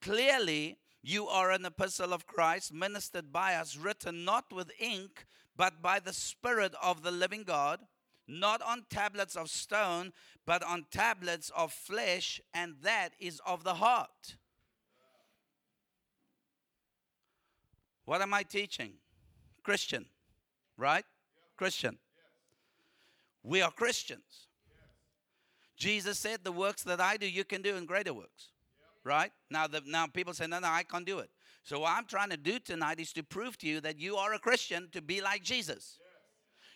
Clearly, 0.00 0.78
You 1.02 1.28
are 1.28 1.50
an 1.50 1.64
epistle 1.64 2.12
of 2.12 2.26
Christ, 2.26 2.72
ministered 2.72 3.32
by 3.32 3.54
us, 3.54 3.76
written 3.76 4.24
not 4.24 4.52
with 4.52 4.70
ink, 4.78 5.26
but 5.56 5.80
by 5.80 6.00
the 6.00 6.12
Spirit 6.12 6.74
of 6.82 7.02
the 7.02 7.10
living 7.10 7.44
God, 7.44 7.80
not 8.26 8.60
on 8.62 8.84
tablets 8.90 9.36
of 9.36 9.48
stone, 9.48 10.12
but 10.44 10.62
on 10.62 10.86
tablets 10.90 11.50
of 11.56 11.72
flesh, 11.72 12.40
and 12.52 12.76
that 12.82 13.10
is 13.18 13.40
of 13.46 13.64
the 13.64 13.74
heart. 13.74 14.36
What 18.04 18.20
am 18.20 18.34
I 18.34 18.42
teaching? 18.42 18.94
Christian, 19.62 20.06
right? 20.76 21.04
Christian. 21.56 21.98
We 23.42 23.62
are 23.62 23.70
Christians. 23.70 24.47
Jesus 25.78 26.18
said, 26.18 26.40
The 26.42 26.52
works 26.52 26.82
that 26.82 27.00
I 27.00 27.16
do, 27.16 27.28
you 27.28 27.44
can 27.44 27.62
do, 27.62 27.76
in 27.76 27.86
greater 27.86 28.12
works. 28.12 28.50
Right? 29.04 29.30
Now, 29.50 29.66
the, 29.66 29.80
now 29.86 30.06
people 30.06 30.34
say, 30.34 30.46
No, 30.46 30.58
no, 30.58 30.68
I 30.68 30.82
can't 30.82 31.06
do 31.06 31.20
it. 31.20 31.30
So, 31.62 31.80
what 31.80 31.92
I'm 31.92 32.04
trying 32.04 32.30
to 32.30 32.36
do 32.36 32.58
tonight 32.58 32.98
is 32.98 33.12
to 33.12 33.22
prove 33.22 33.56
to 33.58 33.66
you 33.66 33.80
that 33.80 33.98
you 33.98 34.16
are 34.16 34.34
a 34.34 34.38
Christian 34.38 34.88
to 34.92 35.00
be 35.00 35.20
like 35.20 35.42
Jesus. 35.42 35.98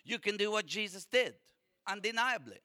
You 0.05 0.19
can 0.19 0.37
do 0.37 0.51
what 0.51 0.65
Jesus 0.65 1.05
did, 1.05 1.33
undeniably. 1.87 2.59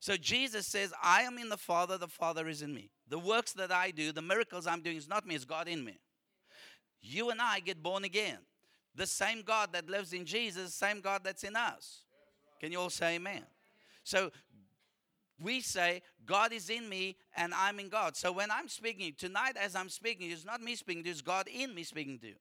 So, 0.00 0.16
Jesus 0.16 0.66
says, 0.66 0.92
I 1.02 1.22
am 1.22 1.36
in 1.38 1.48
the 1.48 1.56
Father, 1.56 1.98
the 1.98 2.08
Father 2.08 2.46
is 2.48 2.62
in 2.62 2.72
me. 2.72 2.90
The 3.08 3.18
works 3.18 3.52
that 3.54 3.72
I 3.72 3.90
do, 3.90 4.12
the 4.12 4.22
miracles 4.22 4.66
I'm 4.66 4.82
doing, 4.82 4.96
is 4.96 5.08
not 5.08 5.26
me, 5.26 5.34
it's 5.34 5.44
God 5.44 5.68
in 5.68 5.84
me. 5.84 5.98
You 7.00 7.30
and 7.30 7.40
I 7.40 7.60
get 7.60 7.82
born 7.82 8.04
again. 8.04 8.38
The 8.94 9.06
same 9.06 9.42
God 9.42 9.72
that 9.72 9.90
lives 9.90 10.12
in 10.12 10.24
Jesus, 10.24 10.74
same 10.74 11.00
God 11.00 11.22
that's 11.22 11.44
in 11.44 11.54
us. 11.54 12.02
Can 12.60 12.72
you 12.72 12.80
all 12.80 12.90
say 12.90 13.16
amen? 13.16 13.42
So 14.04 14.30
we 15.38 15.60
say, 15.60 16.02
God 16.24 16.52
is 16.52 16.70
in 16.70 16.88
me 16.88 17.16
and 17.36 17.52
I'm 17.54 17.78
in 17.78 17.88
God. 17.88 18.16
So 18.16 18.32
when 18.32 18.50
I'm 18.50 18.68
speaking, 18.68 19.12
tonight 19.16 19.56
as 19.62 19.76
I'm 19.76 19.88
speaking, 19.88 20.30
it's 20.30 20.44
not 20.44 20.60
me 20.60 20.74
speaking, 20.76 21.02
it's 21.06 21.20
God 21.20 21.46
in 21.48 21.74
me 21.74 21.82
speaking 21.82 22.18
to 22.20 22.28
you. 22.28 22.36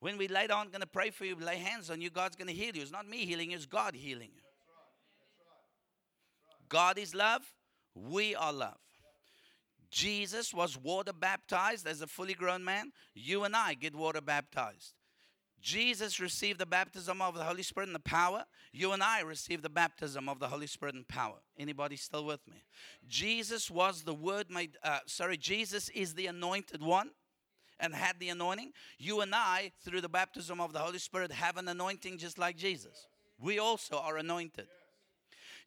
When 0.00 0.18
we 0.18 0.28
later 0.28 0.54
on 0.54 0.68
going 0.68 0.80
to 0.80 0.86
pray 0.86 1.10
for 1.10 1.24
you, 1.24 1.36
lay 1.36 1.58
hands 1.58 1.88
on 1.88 2.00
you, 2.00 2.10
God's 2.10 2.36
going 2.36 2.48
to 2.48 2.54
heal 2.54 2.74
you. 2.74 2.82
It's 2.82 2.90
not 2.90 3.08
me 3.08 3.24
healing 3.24 3.50
you, 3.50 3.56
it's 3.56 3.66
God 3.66 3.94
healing 3.94 4.30
you. 4.34 4.42
God 6.68 6.98
is 6.98 7.14
love, 7.14 7.42
we 7.94 8.34
are 8.34 8.52
love. 8.52 8.78
Jesus 9.90 10.54
was 10.54 10.78
water 10.78 11.12
baptized 11.12 11.86
as 11.86 12.00
a 12.00 12.06
fully 12.06 12.32
grown 12.34 12.64
man. 12.64 12.92
You 13.14 13.44
and 13.44 13.54
I 13.54 13.74
get 13.74 13.94
water 13.94 14.22
baptized. 14.22 14.94
Jesus 15.62 16.18
received 16.18 16.58
the 16.58 16.66
baptism 16.66 17.22
of 17.22 17.36
the 17.36 17.44
Holy 17.44 17.62
Spirit 17.62 17.88
and 17.88 17.94
the 17.94 18.00
power. 18.00 18.44
You 18.72 18.92
and 18.92 19.02
I 19.02 19.20
receive 19.20 19.62
the 19.62 19.68
baptism 19.68 20.28
of 20.28 20.40
the 20.40 20.48
Holy 20.48 20.66
Spirit 20.66 20.96
and 20.96 21.06
power. 21.06 21.36
Anybody 21.56 21.96
still 21.96 22.24
with 22.24 22.40
me? 22.48 22.64
Jesus 23.08 23.70
was 23.70 24.02
the 24.02 24.14
Word 24.14 24.50
made. 24.50 24.76
Uh, 24.82 24.98
sorry, 25.06 25.36
Jesus 25.36 25.88
is 25.90 26.14
the 26.14 26.26
anointed 26.26 26.82
one 26.82 27.10
and 27.78 27.94
had 27.94 28.18
the 28.18 28.30
anointing. 28.30 28.72
You 28.98 29.20
and 29.20 29.32
I, 29.34 29.70
through 29.84 30.00
the 30.00 30.08
baptism 30.08 30.60
of 30.60 30.72
the 30.72 30.80
Holy 30.80 30.98
Spirit, 30.98 31.30
have 31.30 31.56
an 31.56 31.68
anointing 31.68 32.18
just 32.18 32.38
like 32.38 32.56
Jesus. 32.56 33.06
We 33.38 33.60
also 33.60 33.98
are 33.98 34.16
anointed. 34.16 34.66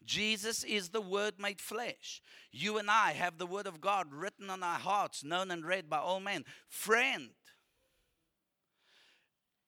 Jesus 0.05 0.63
is 0.65 0.89
the 0.89 1.01
Word 1.01 1.35
made 1.39 1.61
flesh. 1.61 2.21
You 2.51 2.77
and 2.77 2.91
I 2.91 3.13
have 3.13 3.37
the 3.37 3.47
Word 3.47 3.65
of 3.65 3.81
God 3.81 4.07
written 4.11 4.49
on 4.49 4.61
our 4.61 4.77
hearts, 4.77 5.23
known 5.23 5.51
and 5.51 5.65
read 5.65 5.89
by 5.89 5.97
all 5.97 6.19
men. 6.19 6.43
Friend, 6.67 7.29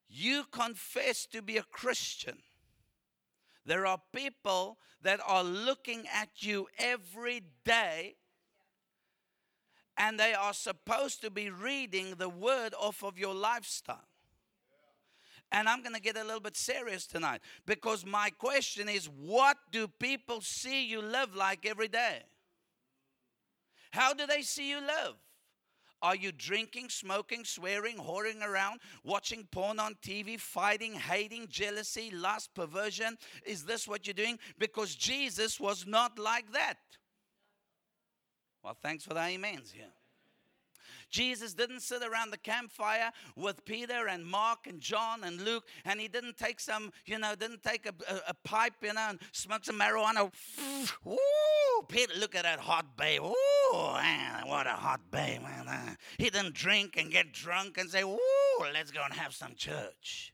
you 0.09 0.45
confess 0.51 1.25
to 1.27 1.41
be 1.41 1.57
a 1.57 1.63
Christian. 1.63 2.37
There 3.65 3.85
are 3.85 3.99
people 4.13 4.77
that 5.01 5.19
are 5.25 5.43
looking 5.43 6.05
at 6.13 6.29
you 6.39 6.67
every 6.77 7.43
day 7.65 8.15
and 9.97 10.19
they 10.19 10.33
are 10.33 10.53
supposed 10.53 11.21
to 11.21 11.29
be 11.29 11.49
reading 11.49 12.15
the 12.17 12.29
word 12.29 12.73
off 12.79 13.03
of 13.03 13.17
your 13.17 13.33
lifestyle. 13.33 14.07
And 15.51 15.67
I'm 15.67 15.81
going 15.81 15.95
to 15.95 16.01
get 16.01 16.17
a 16.17 16.23
little 16.23 16.41
bit 16.41 16.57
serious 16.57 17.07
tonight 17.07 17.41
because 17.65 18.05
my 18.05 18.29
question 18.29 18.89
is 18.89 19.09
what 19.09 19.57
do 19.71 19.87
people 19.87 20.41
see 20.41 20.85
you 20.85 21.01
live 21.01 21.35
like 21.35 21.65
every 21.65 21.87
day? 21.87 22.23
How 23.91 24.13
do 24.13 24.27
they 24.27 24.41
see 24.41 24.69
you 24.69 24.79
live? 24.79 25.15
Are 26.01 26.15
you 26.15 26.31
drinking, 26.31 26.89
smoking, 26.89 27.43
swearing, 27.43 27.97
whoring 27.97 28.41
around, 28.41 28.81
watching 29.03 29.47
porn 29.51 29.79
on 29.79 29.95
TV, 29.95 30.39
fighting, 30.39 30.93
hating, 30.93 31.47
jealousy, 31.49 32.11
lust, 32.11 32.53
perversion? 32.53 33.17
Is 33.45 33.63
this 33.63 33.87
what 33.87 34.05
you're 34.05 34.13
doing? 34.13 34.37
Because 34.59 34.95
Jesus 34.95 35.59
was 35.59 35.87
not 35.87 36.19
like 36.19 36.51
that. 36.53 36.77
Well, 38.63 38.77
thanks 38.81 39.03
for 39.03 39.13
the 39.13 39.21
amens 39.21 39.71
here. 39.71 39.96
Jesus 41.09 41.53
didn't 41.53 41.81
sit 41.81 42.03
around 42.03 42.31
the 42.31 42.37
campfire 42.37 43.11
with 43.35 43.63
Peter 43.65 44.07
and 44.07 44.25
Mark 44.25 44.67
and 44.67 44.79
John 44.79 45.23
and 45.23 45.41
Luke, 45.41 45.65
and 45.85 45.99
he 45.99 46.07
didn't 46.07 46.37
take 46.37 46.59
some, 46.59 46.91
you 47.05 47.17
know, 47.19 47.35
didn't 47.35 47.63
take 47.63 47.85
a, 47.85 47.93
a, 48.13 48.29
a 48.29 48.33
pipe, 48.43 48.73
you 48.81 48.93
know, 48.93 49.07
and 49.09 49.19
smoke 49.31 49.65
some 49.65 49.79
marijuana. 49.79 50.31
Ooh, 51.07 51.83
Peter, 51.87 52.13
look 52.19 52.35
at 52.35 52.43
that 52.43 52.59
hot 52.59 52.97
babe. 52.97 53.21
Ooh, 53.21 53.93
man, 53.93 54.47
what 54.47 54.67
a 54.67 54.71
hot 54.71 55.01
babe, 55.11 55.41
man. 55.41 55.67
Uh, 55.67 55.95
he 56.17 56.29
didn't 56.29 56.53
drink 56.53 56.95
and 56.97 57.11
get 57.11 57.31
drunk 57.33 57.77
and 57.77 57.89
say, 57.89 58.03
Ooh, 58.03 58.19
let's 58.73 58.91
go 58.91 59.01
and 59.03 59.13
have 59.13 59.33
some 59.33 59.55
church. 59.55 60.33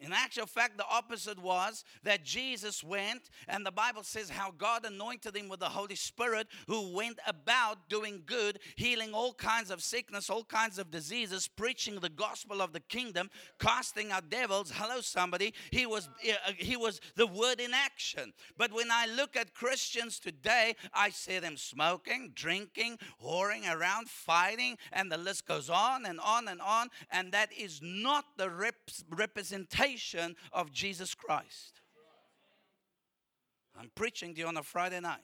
In 0.00 0.12
actual 0.12 0.46
fact, 0.46 0.78
the 0.78 0.86
opposite 0.88 1.40
was 1.40 1.84
that 2.04 2.24
Jesus 2.24 2.84
went, 2.84 3.30
and 3.48 3.66
the 3.66 3.72
Bible 3.72 4.04
says 4.04 4.30
how 4.30 4.52
God 4.52 4.84
anointed 4.84 5.36
him 5.36 5.48
with 5.48 5.58
the 5.58 5.66
Holy 5.66 5.96
Spirit, 5.96 6.46
who 6.68 6.94
went 6.94 7.18
about 7.26 7.88
doing 7.88 8.22
good, 8.24 8.60
healing 8.76 9.12
all 9.12 9.34
kinds 9.34 9.72
of 9.72 9.82
sickness, 9.82 10.30
all 10.30 10.44
kinds 10.44 10.78
of 10.78 10.92
diseases, 10.92 11.48
preaching 11.48 11.98
the 11.98 12.08
gospel 12.08 12.62
of 12.62 12.72
the 12.72 12.80
kingdom, 12.80 13.28
casting 13.58 14.12
out 14.12 14.30
devils. 14.30 14.70
Hello, 14.72 15.00
somebody. 15.00 15.52
He 15.72 15.84
was 15.84 16.08
uh, 16.28 16.52
he 16.56 16.76
was 16.76 17.00
the 17.16 17.26
word 17.26 17.60
in 17.60 17.74
action. 17.74 18.32
But 18.56 18.72
when 18.72 18.92
I 18.92 19.06
look 19.06 19.36
at 19.36 19.52
Christians 19.52 20.20
today, 20.20 20.76
I 20.94 21.10
see 21.10 21.40
them 21.40 21.56
smoking, 21.56 22.32
drinking, 22.36 22.98
whoring 23.24 23.68
around, 23.68 24.08
fighting, 24.08 24.78
and 24.92 25.10
the 25.10 25.18
list 25.18 25.46
goes 25.48 25.68
on 25.68 26.06
and 26.06 26.20
on 26.20 26.46
and 26.46 26.60
on. 26.60 26.88
And 27.10 27.32
that 27.32 27.52
is 27.52 27.80
not 27.82 28.24
the 28.36 28.48
rep- 28.48 28.76
representation 29.10 29.87
of 30.52 30.72
Jesus 30.72 31.14
Christ. 31.14 31.80
I'm 33.78 33.90
preaching 33.94 34.34
to 34.34 34.40
you 34.40 34.46
on 34.46 34.56
a 34.56 34.62
Friday 34.62 35.00
night. 35.00 35.20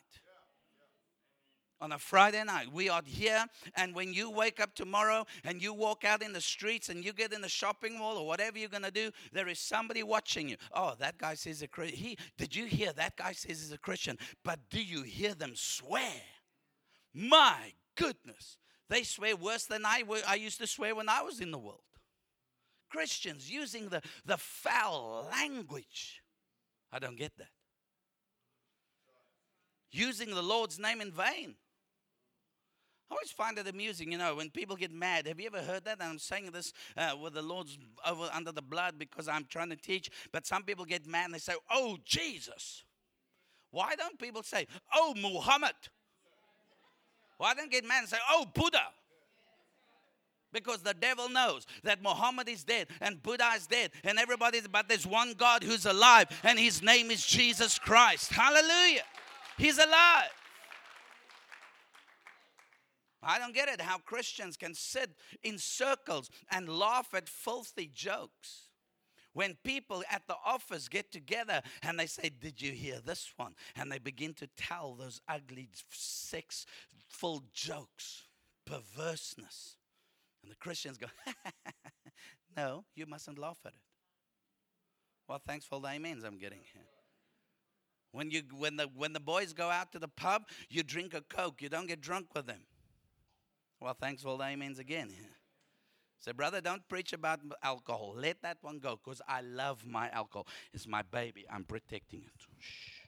On 1.81 1.93
a 1.93 1.99
Friday 1.99 2.43
night, 2.45 2.73
we 2.73 2.89
are 2.89 3.03
here, 3.05 3.45
and 3.77 3.95
when 3.95 4.15
you 4.15 4.31
wake 4.31 4.61
up 4.61 4.75
tomorrow 4.75 5.27
and 5.43 5.61
you 5.61 5.75
walk 5.75 6.05
out 6.05 6.23
in 6.23 6.33
the 6.33 6.41
streets 6.41 6.89
and 6.89 7.05
you 7.05 7.13
get 7.13 7.33
in 7.33 7.41
the 7.41 7.49
shopping 7.49 7.99
mall 7.99 8.17
or 8.17 8.27
whatever 8.27 8.59
you're 8.59 8.69
gonna 8.69 8.93
do, 8.93 9.11
there 9.33 9.49
is 9.49 9.59
somebody 9.59 10.03
watching 10.03 10.49
you. 10.49 10.57
Oh, 10.73 10.95
that 11.01 11.19
guy 11.19 11.35
says 11.35 11.63
a 11.63 11.69
Christian. 11.69 11.99
He 11.99 12.17
did 12.39 12.55
you 12.55 12.67
hear 12.67 12.93
that 12.93 13.17
guy 13.17 13.33
says 13.33 13.61
he's 13.61 13.73
a 13.73 13.79
Christian? 13.79 14.17
But 14.45 14.61
do 14.71 14.83
you 14.83 15.03
hear 15.03 15.35
them 15.35 15.53
swear? 15.57 16.23
My 17.13 17.73
goodness, 17.97 18.57
they 18.89 19.03
swear 19.03 19.37
worse 19.37 19.67
than 19.67 19.85
I, 19.85 20.05
I 20.27 20.37
used 20.37 20.61
to 20.61 20.67
swear 20.67 20.95
when 20.95 21.09
I 21.09 21.23
was 21.23 21.41
in 21.41 21.51
the 21.51 21.59
world. 21.59 21.81
Christians 22.95 23.51
using 23.51 23.89
the, 23.89 24.01
the 24.25 24.37
foul 24.37 25.27
language. 25.33 26.23
I 26.93 27.01
don't 27.01 27.19
get 27.19 27.37
that. 27.39 27.49
Using 29.91 30.31
the 30.31 30.43
Lord's 30.43 30.79
name 30.79 31.01
in 31.01 31.11
vain. 31.11 31.57
I 33.11 33.15
always 33.15 33.33
find 33.33 33.59
it 33.59 33.67
amusing, 33.67 34.13
you 34.13 34.19
know, 34.19 34.37
when 34.37 34.49
people 34.51 34.77
get 34.77 34.93
mad. 34.93 35.27
Have 35.27 35.41
you 35.41 35.47
ever 35.47 35.61
heard 35.63 35.85
that? 35.85 35.99
And 36.01 36.09
I'm 36.09 36.19
saying 36.19 36.51
this 36.53 36.73
uh, 36.97 37.17
with 37.21 37.35
the 37.35 37.43
Lord's 37.43 37.77
over 38.07 38.31
under 38.33 38.53
the 38.53 38.63
blood 38.63 38.95
because 38.99 39.27
I'm 39.27 39.47
trying 39.49 39.71
to 39.71 39.77
teach. 39.77 40.09
But 40.33 40.47
some 40.47 40.63
people 40.63 40.85
get 40.85 41.07
mad 41.07 41.27
and 41.27 41.35
they 41.35 41.39
say, 41.39 41.55
"Oh 41.71 41.99
Jesus." 42.05 42.85
Why 43.71 43.97
don't 43.97 44.19
people 44.19 44.43
say, 44.45 44.67
"Oh 44.95 45.15
Muhammad"? 45.21 45.75
Why 47.39 47.55
don't 47.55 47.71
get 47.71 47.85
mad 47.85 48.01
and 48.01 48.09
say, 48.09 48.19
"Oh 48.31 48.47
Buddha"? 48.55 48.87
Because 50.55 50.81
the 50.81 50.95
devil 50.95 51.29
knows 51.29 51.67
that 51.83 52.03
Muhammad 52.03 52.49
is 52.49 52.65
dead 52.65 52.89
and 53.03 53.23
Buddha 53.23 53.51
is 53.55 53.67
dead 53.67 53.91
and 54.05 54.19
everybody's 54.19 54.67
but 54.67 54.89
there's 54.89 55.07
one 55.07 55.35
God 55.35 55.63
who's 55.63 55.85
alive 55.85 56.29
and 56.43 56.59
his 56.59 56.83
name 56.83 57.11
is 57.11 57.27
Jesus 57.27 57.79
Christ. 57.79 58.33
Hallelujah. 58.33 59.03
He's 59.59 59.77
alive. 59.77 60.31
I 63.23 63.39
don't 63.39 63.55
get 63.55 63.69
it 63.69 63.81
how 63.81 63.99
Christians 63.99 64.57
can 64.57 64.75
sit 64.75 65.11
in 65.43 65.59
circles 65.59 66.31
and 66.51 66.69
laugh 66.69 67.15
at 67.15 67.29
filthy 67.29 67.91
jokes. 67.93 68.69
When 69.33 69.57
people 69.65 70.05
at 70.11 70.23
the 70.29 70.37
office 70.47 70.89
get 70.89 71.11
together 71.11 71.61
and 71.83 71.99
they 71.99 72.07
say, 72.07 72.31
Did 72.31 72.63
you 72.63 72.71
hear 72.71 73.01
this 73.05 73.33
one? 73.37 73.55
And 73.75 73.91
they 73.91 73.99
begin 73.99 74.33
to 74.35 74.49
tell 74.57 74.95
those 74.95 75.21
ugly, 75.29 75.69
sex 75.91 76.67
full 77.09 77.43
jokes, 77.53 78.25
perverseness. 78.65 79.77
And 80.45 80.53
the 80.53 80.57
Christians 80.57 80.99
go, 80.99 81.07
No, 82.57 82.85
you 82.95 83.07
mustn't 83.07 83.39
laugh 83.39 83.59
at 83.65 83.73
it. 83.73 83.79
Well, 85.27 85.41
thanks 85.47 85.65
for 85.65 85.81
the 85.81 85.89
amens 85.89 86.23
I'm 86.23 86.39
getting 86.39 86.61
here. 86.73 86.83
When, 88.13 88.31
you, 88.31 88.43
when, 88.53 88.77
the, 88.77 88.89
when 88.95 89.15
the 89.15 89.21
boys 89.21 89.55
go 89.55 89.71
out 89.71 89.91
to 89.93 89.99
the 89.99 90.07
pub, 90.07 90.43
you 90.69 90.83
drink 90.83 91.15
a 91.15 91.23
Coke. 91.23 91.63
You 91.63 91.71
don't 91.71 91.89
get 91.89 92.01
drunk 92.01 92.27
with 92.35 92.47
them. 92.47 92.61
Well, 93.81 93.97
thanks 93.99 94.23
for 94.23 94.29
all 94.29 94.37
the 94.37 94.45
amens 94.45 94.79
again. 94.79 95.11
Say, 96.21 96.33
brother, 96.33 96.61
don't 96.61 96.87
preach 96.89 97.15
about 97.15 97.41
alcohol. 97.63 98.15
Let 98.17 98.43
that 98.43 98.59
one 98.61 98.79
go 98.79 99.01
because 99.03 99.21
I 99.27 99.41
love 99.41 99.85
my 99.87 100.11
alcohol. 100.11 100.47
It's 100.75 100.87
my 100.87 101.03
baby. 101.03 101.47
I'm 101.51 101.65
protecting 101.65 102.21
it. 102.21 102.47
Shh. 102.59 103.01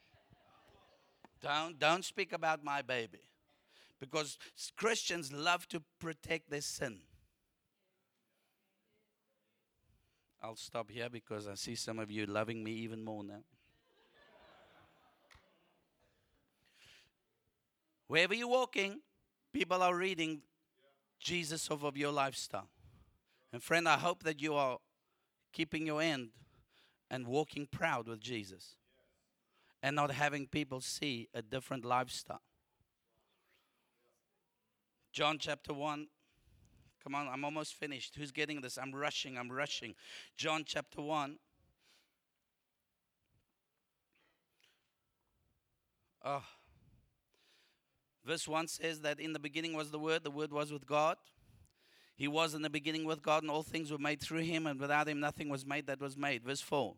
Don't, 1.43 1.79
don't 1.79 2.05
speak 2.05 2.33
about 2.33 2.65
my 2.65 2.83
baby 2.83 3.21
because 4.01 4.39
Christians 4.77 5.33
love 5.33 5.69
to 5.69 5.83
protect 6.01 6.51
their 6.51 6.63
sin. 6.63 6.99
I'll 10.43 10.57
stop 10.57 10.91
here 10.91 11.09
because 11.09 11.49
I 11.49 11.55
see 11.55 11.75
some 11.75 11.99
of 11.99 12.11
you 12.11 12.27
loving 12.27 12.63
me 12.63 12.73
even 12.73 13.03
more 13.03 13.25
now. 13.25 13.43
Wherever 18.07 18.35
you're 18.35 18.47
walking, 18.47 19.01
people 19.53 19.83
are 19.83 19.97
reading 19.97 20.43
Jesus 21.19 21.69
of 21.69 21.97
your 21.97 22.13
lifestyle. 22.13 22.69
And 23.53 23.63
friend, 23.63 23.89
I 23.89 23.97
hope 23.97 24.23
that 24.23 24.41
you 24.41 24.55
are 24.55 24.79
keeping 25.53 25.87
your 25.87 26.01
end 26.01 26.29
and 27.11 27.27
walking 27.27 27.67
proud 27.67 28.07
with 28.07 28.21
Jesus 28.21 28.77
and 29.83 29.97
not 29.97 30.11
having 30.11 30.47
people 30.47 30.81
see 30.81 31.29
a 31.35 31.43
different 31.43 31.85
lifestyle. 31.85 32.43
John 35.13 35.39
chapter 35.39 35.73
1. 35.73 36.09
Come 37.07 37.15
on, 37.15 37.29
I'm 37.29 37.45
almost 37.45 37.75
finished. 37.75 38.17
Who's 38.17 38.33
getting 38.33 38.61
this? 38.61 38.77
I'm 38.77 38.93
rushing, 38.93 39.39
I'm 39.39 39.49
rushing. 39.49 39.95
John 40.37 40.65
chapter 40.67 41.01
1. 41.01 41.37
Oh. 46.25 46.43
Verse 48.25 48.49
1 48.49 48.67
says 48.67 49.03
that 49.03 49.21
in 49.21 49.33
the 49.33 49.39
beginning 49.39 49.75
was 49.75 49.93
the 49.93 50.01
Word, 50.01 50.25
the 50.25 50.33
Word 50.33 50.53
was 50.53 50.73
with 50.73 50.85
God. 50.85 51.17
He 52.17 52.27
was 52.27 52.55
in 52.55 52.63
the 52.63 52.71
beginning 52.71 53.05
with 53.05 53.23
God, 53.23 53.45
and 53.45 53.53
all 53.53 53.63
things 53.63 53.93
were 53.93 53.99
made 53.99 54.21
through 54.21 54.41
him, 54.41 54.67
and 54.67 54.81
without 54.81 55.09
him 55.09 55.21
nothing 55.21 55.49
was 55.49 55.65
made 55.65 55.87
that 55.87 56.01
was 56.01 56.17
made. 56.17 56.43
Verse 56.43 56.61
4 56.61 56.97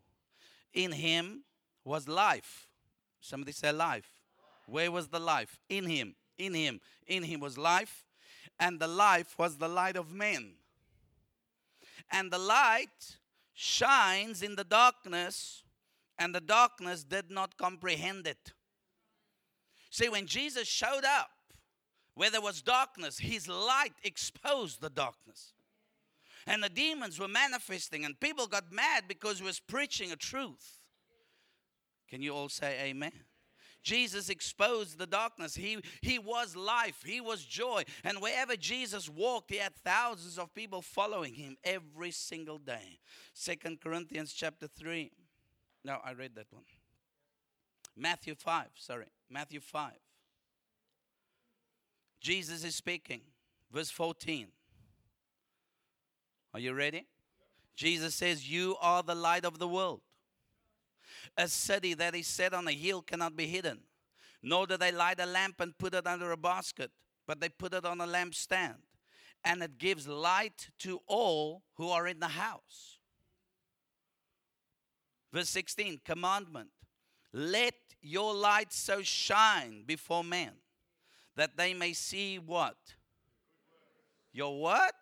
In 0.72 0.92
him 0.92 1.44
was 1.84 2.08
life. 2.08 2.66
Somebody 3.20 3.52
say 3.52 3.72
life. 3.72 4.10
Where 4.64 4.90
was 4.90 5.08
the 5.08 5.20
life? 5.20 5.60
In 5.68 5.84
him. 5.84 6.14
In 6.38 6.54
him. 6.54 6.80
In 7.06 7.24
him 7.24 7.40
was 7.40 7.58
life, 7.58 8.06
and 8.58 8.80
the 8.80 8.88
life 8.88 9.38
was 9.38 9.58
the 9.58 9.68
light 9.68 9.96
of 9.96 10.12
men. 10.12 10.52
And 12.10 12.30
the 12.30 12.38
light 12.38 13.18
shines 13.54 14.42
in 14.42 14.56
the 14.56 14.64
darkness, 14.64 15.62
and 16.18 16.34
the 16.34 16.40
darkness 16.40 17.04
did 17.04 17.30
not 17.30 17.56
comprehend 17.58 18.26
it. 18.26 18.52
See, 19.90 20.08
when 20.08 20.26
Jesus 20.26 20.66
showed 20.68 21.04
up, 21.04 21.30
where 22.14 22.30
there 22.30 22.40
was 22.40 22.62
darkness, 22.62 23.18
his 23.18 23.46
light 23.46 23.92
exposed 24.02 24.80
the 24.80 24.90
darkness. 24.90 25.52
And 26.48 26.62
the 26.62 26.68
demons 26.68 27.20
were 27.20 27.28
manifesting, 27.28 28.04
and 28.04 28.18
people 28.18 28.48
got 28.48 28.72
mad 28.72 29.04
because 29.06 29.38
he 29.38 29.44
was 29.44 29.60
preaching 29.60 30.10
a 30.10 30.16
truth. 30.16 30.80
Can 32.08 32.20
you 32.20 32.34
all 32.34 32.48
say 32.48 32.76
amen? 32.80 33.12
Jesus 33.82 34.28
exposed 34.28 34.98
the 34.98 35.06
darkness. 35.06 35.54
He, 35.54 35.78
he 36.02 36.18
was 36.18 36.56
life. 36.56 37.02
He 37.06 37.20
was 37.20 37.44
joy. 37.44 37.84
And 38.04 38.20
wherever 38.20 38.56
Jesus 38.56 39.08
walked, 39.08 39.50
he 39.50 39.58
had 39.58 39.74
thousands 39.74 40.38
of 40.38 40.54
people 40.54 40.82
following 40.82 41.34
him 41.34 41.56
every 41.64 42.10
single 42.10 42.58
day. 42.58 42.98
Second 43.32 43.80
Corinthians 43.80 44.32
chapter 44.32 44.66
3. 44.66 45.10
No, 45.84 45.98
I 46.04 46.12
read 46.12 46.34
that 46.34 46.46
one. 46.50 46.64
Matthew 47.96 48.34
5, 48.34 48.66
sorry. 48.76 49.06
Matthew 49.30 49.60
5. 49.60 49.92
Jesus 52.20 52.64
is 52.64 52.74
speaking. 52.74 53.20
Verse 53.72 53.90
14. 53.90 54.48
Are 56.54 56.60
you 56.60 56.72
ready? 56.72 57.06
Jesus 57.76 58.14
says, 58.14 58.50
You 58.50 58.76
are 58.80 59.02
the 59.02 59.14
light 59.14 59.44
of 59.44 59.58
the 59.58 59.68
world. 59.68 60.00
A 61.36 61.48
city 61.48 61.94
that 61.94 62.14
is 62.14 62.26
set 62.26 62.54
on 62.54 62.66
a 62.68 62.72
hill 62.72 63.02
cannot 63.02 63.36
be 63.36 63.46
hidden. 63.46 63.80
Nor 64.42 64.66
do 64.66 64.76
they 64.76 64.92
light 64.92 65.20
a 65.20 65.26
lamp 65.26 65.60
and 65.60 65.76
put 65.76 65.94
it 65.94 66.06
under 66.06 66.32
a 66.32 66.36
basket, 66.36 66.90
but 67.26 67.40
they 67.40 67.48
put 67.48 67.74
it 67.74 67.84
on 67.84 68.00
a 68.00 68.06
lampstand. 68.06 68.76
And 69.44 69.62
it 69.62 69.78
gives 69.78 70.06
light 70.06 70.70
to 70.80 71.00
all 71.06 71.62
who 71.74 71.88
are 71.88 72.06
in 72.06 72.20
the 72.20 72.28
house. 72.28 72.98
Verse 75.32 75.48
16 75.50 76.00
Commandment 76.04 76.70
Let 77.32 77.74
your 78.00 78.34
light 78.34 78.72
so 78.72 79.02
shine 79.02 79.84
before 79.86 80.24
men 80.24 80.52
that 81.36 81.56
they 81.56 81.74
may 81.74 81.92
see 81.92 82.38
what? 82.38 82.76
Your 84.32 84.60
what? 84.60 84.94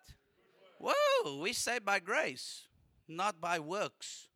Whoa, 0.79 1.39
we 1.39 1.53
say 1.53 1.79
by 1.79 1.99
grace, 1.99 2.67
not 3.07 3.41
by 3.41 3.59
works. 3.59 4.26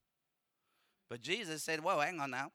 But 1.12 1.22
Jesus 1.22 1.62
said, 1.62 1.84
Whoa, 1.84 2.00
hang 2.00 2.22
on 2.22 2.32
now. 2.32 2.54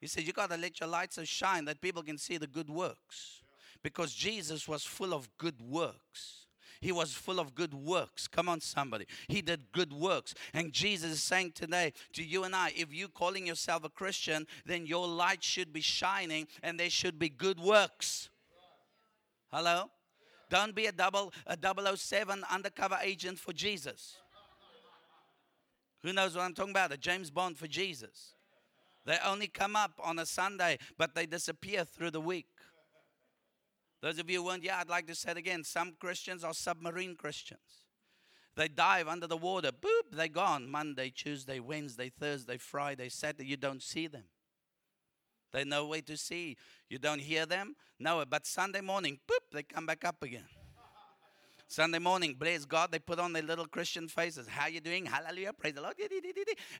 He 0.00 0.06
said, 0.06 0.22
You 0.22 0.32
got 0.32 0.48
to 0.50 0.56
let 0.56 0.78
your 0.78 0.88
light 0.88 1.12
so 1.12 1.24
shine 1.24 1.64
that 1.64 1.80
people 1.80 2.04
can 2.04 2.18
see 2.18 2.36
the 2.36 2.46
good 2.46 2.70
works. 2.70 3.42
Because 3.82 4.14
Jesus 4.14 4.68
was 4.68 4.84
full 4.84 5.12
of 5.12 5.28
good 5.38 5.60
works. 5.60 6.46
He 6.80 6.92
was 6.92 7.12
full 7.12 7.40
of 7.40 7.52
good 7.52 7.74
works. 7.74 8.28
Come 8.28 8.48
on, 8.48 8.60
somebody. 8.60 9.06
He 9.26 9.42
did 9.42 9.72
good 9.72 9.92
works. 9.92 10.36
And 10.52 10.72
Jesus 10.72 11.10
is 11.10 11.22
saying 11.24 11.52
today 11.56 11.92
to 12.12 12.22
you 12.22 12.44
and 12.44 12.54
I 12.54 12.72
if 12.76 12.94
you're 12.94 13.08
calling 13.08 13.44
yourself 13.44 13.82
a 13.82 13.88
Christian, 13.88 14.46
then 14.64 14.86
your 14.86 15.08
light 15.08 15.42
should 15.42 15.72
be 15.72 15.80
shining 15.80 16.46
and 16.62 16.78
there 16.78 16.90
should 16.90 17.18
be 17.18 17.28
good 17.28 17.58
works. 17.58 18.30
Hello? 19.52 19.90
Don't 20.48 20.76
be 20.76 20.86
a 20.86 20.92
double 20.92 21.32
a 21.44 21.96
007 21.96 22.44
undercover 22.48 22.98
agent 23.02 23.40
for 23.40 23.52
Jesus. 23.52 24.16
Who 26.04 26.12
knows 26.12 26.36
what 26.36 26.42
I'm 26.42 26.52
talking 26.52 26.72
about? 26.72 26.92
A 26.92 26.98
James 26.98 27.30
Bond 27.30 27.56
for 27.58 27.66
Jesus. 27.66 28.34
They 29.06 29.16
only 29.24 29.48
come 29.48 29.74
up 29.74 29.92
on 30.02 30.18
a 30.18 30.26
Sunday, 30.26 30.78
but 30.98 31.14
they 31.14 31.24
disappear 31.24 31.84
through 31.84 32.10
the 32.10 32.20
week. 32.20 32.46
Those 34.02 34.18
of 34.18 34.28
you 34.28 34.40
who 34.40 34.46
weren't, 34.46 34.62
yeah, 34.62 34.78
I'd 34.78 34.90
like 34.90 35.06
to 35.06 35.14
say 35.14 35.30
it 35.30 35.38
again. 35.38 35.64
Some 35.64 35.94
Christians 35.98 36.44
are 36.44 36.52
submarine 36.52 37.16
Christians. 37.16 37.86
They 38.54 38.68
dive 38.68 39.08
under 39.08 39.26
the 39.26 39.36
water, 39.36 39.70
boop, 39.72 40.12
they're 40.12 40.28
gone. 40.28 40.70
Monday, 40.70 41.10
Tuesday, 41.10 41.58
Wednesday, 41.58 42.10
Thursday, 42.10 42.58
Friday, 42.58 43.08
Saturday, 43.08 43.46
you 43.46 43.56
don't 43.56 43.82
see 43.82 44.06
them. 44.06 44.24
They 45.52 45.64
know 45.64 45.86
where 45.86 46.02
to 46.02 46.16
see. 46.18 46.56
You 46.90 46.98
don't 46.98 47.20
hear 47.20 47.46
them? 47.46 47.76
No, 47.98 48.22
but 48.28 48.46
Sunday 48.46 48.82
morning, 48.82 49.20
boop, 49.28 49.52
they 49.52 49.62
come 49.62 49.86
back 49.86 50.04
up 50.04 50.22
again. 50.22 50.44
Sunday 51.74 51.98
morning, 51.98 52.36
bless 52.38 52.64
God, 52.64 52.92
they 52.92 53.00
put 53.00 53.18
on 53.18 53.32
their 53.32 53.42
little 53.42 53.66
Christian 53.66 54.06
faces. 54.06 54.46
How 54.46 54.68
you 54.68 54.80
doing? 54.80 55.06
Hallelujah, 55.06 55.52
praise 55.52 55.74
the 55.74 55.80
Lord. 55.80 55.96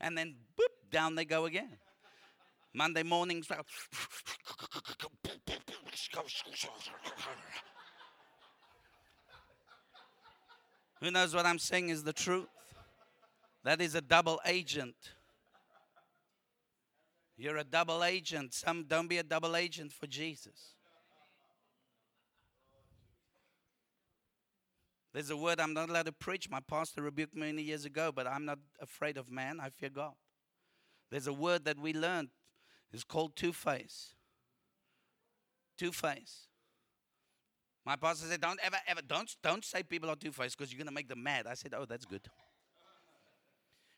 And 0.01 0.17
then 0.17 0.37
boop, 0.57 0.69
down 0.93 1.17
they 1.17 1.25
go 1.25 1.47
again. 1.47 1.79
Monday 2.73 3.03
mornings. 3.03 3.49
Who 11.01 11.11
knows 11.11 11.35
what 11.35 11.45
I'm 11.45 11.59
saying 11.59 11.89
is 11.89 12.05
the 12.05 12.13
truth? 12.13 12.47
That 13.65 13.81
is 13.81 13.97
a 13.97 14.01
double 14.01 14.41
agent. 14.47 14.95
You're 17.37 17.57
a 17.57 17.65
double 17.65 18.05
agent. 18.05 18.55
Some 18.55 18.85
don't 18.85 19.09
be 19.09 19.19
a 19.19 19.25
double 19.25 19.57
agent 19.57 19.93
for 19.93 20.07
Jesus. 20.07 20.74
There's 25.15 25.31
a 25.31 25.37
word 25.37 25.61
I'm 25.61 25.73
not 25.73 25.89
allowed 25.89 26.07
to 26.07 26.13
preach. 26.13 26.51
My 26.51 26.59
pastor 26.59 27.01
rebuked 27.01 27.37
me 27.37 27.43
many 27.43 27.63
years 27.63 27.85
ago, 27.85 28.11
but 28.13 28.27
I'm 28.27 28.45
not 28.45 28.59
afraid 28.81 29.17
of 29.17 29.31
man. 29.31 29.61
I 29.61 29.71
fear 29.71 29.89
God. 29.89 30.15
There's 31.09 31.29
a 31.29 31.33
word 31.33 31.65
that 31.67 31.79
we 31.79 31.93
learned. 31.95 32.31
It's 32.93 33.05
called 33.05 33.37
two 33.37 33.53
face. 33.53 34.15
Two 35.79 35.93
face. 35.93 36.49
My 37.85 37.95
pastor 37.95 38.27
said, 38.27 38.41
"Don't 38.41 38.59
ever, 38.61 38.77
ever, 38.89 39.03
don't, 39.03 39.31
don't 39.41 39.65
say 39.65 39.85
people 39.85 40.11
are 40.11 40.17
two 40.17 40.33
faced 40.33 40.59
because 40.59 40.73
you're 40.73 40.79
going 40.79 40.89
to 40.89 40.95
make 40.95 41.09
them 41.09 41.23
mad." 41.23 41.47
I 41.47 41.55
said, 41.55 41.75
"Oh, 41.77 41.85
that's 41.85 42.05
good." 42.05 42.29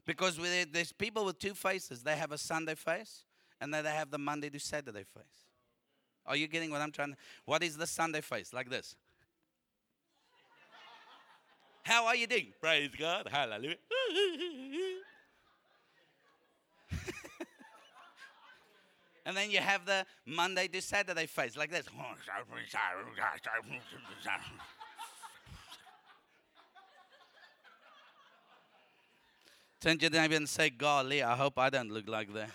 Because 0.04 0.38
there's 0.70 0.92
people 0.92 1.24
with 1.24 1.38
two 1.38 1.54
faces. 1.54 2.02
They 2.02 2.16
have 2.16 2.30
a 2.30 2.38
Sunday 2.38 2.74
face, 2.74 3.24
and 3.60 3.72
then 3.72 3.84
they 3.84 3.90
have 3.90 4.10
the 4.10 4.18
Monday 4.18 4.50
to 4.50 4.60
Saturday 4.60 5.04
face. 5.04 5.46
Are 6.26 6.36
you 6.36 6.46
getting 6.46 6.70
what 6.70 6.82
I'm 6.82 6.92
trying 6.92 7.12
to? 7.12 7.16
What 7.46 7.62
is 7.62 7.76
the 7.78 7.86
Sunday 7.86 8.20
face? 8.20 8.52
Like 8.52 8.68
this. 8.68 8.96
How 11.87 12.07
are 12.07 12.16
you 12.16 12.26
doing? 12.26 12.53
Praise 12.61 12.91
God. 12.99 13.28
Hallelujah. 13.30 13.76
and 19.24 19.37
then 19.37 19.53
you 19.53 19.61
have 19.61 19.87
the 19.87 20.05
Monday 20.26 20.66
to 20.66 20.82
Saturday 20.82 21.26
face, 21.26 21.57
like 21.57 21.70
this. 21.70 21.87
Turn 29.80 29.99
to 29.99 30.11
them 30.11 30.32
and 30.32 30.49
say, 30.49 30.70
Golly, 30.70 31.22
I 31.22 31.37
hope 31.37 31.57
I 31.57 31.70
don't 31.70 31.93
look 31.93 32.09
like 32.09 32.34
that. 32.34 32.51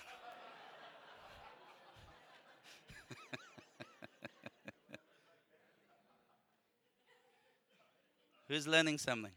Who's 8.52 8.68
learning 8.68 8.98
something? 8.98 9.32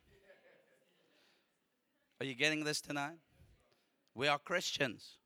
Are 2.20 2.26
you 2.26 2.34
getting 2.34 2.64
this 2.64 2.80
tonight? 2.80 3.18
We 4.12 4.26
are 4.26 4.40
Christians. 4.40 5.18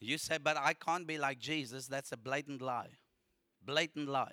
You 0.00 0.16
say, 0.16 0.38
but 0.42 0.56
I 0.56 0.72
can't 0.72 1.06
be 1.06 1.18
like 1.18 1.38
Jesus. 1.38 1.86
That's 1.86 2.12
a 2.12 2.16
blatant 2.16 2.62
lie. 2.62 2.92
Blatant 3.62 4.08
lie. 4.08 4.32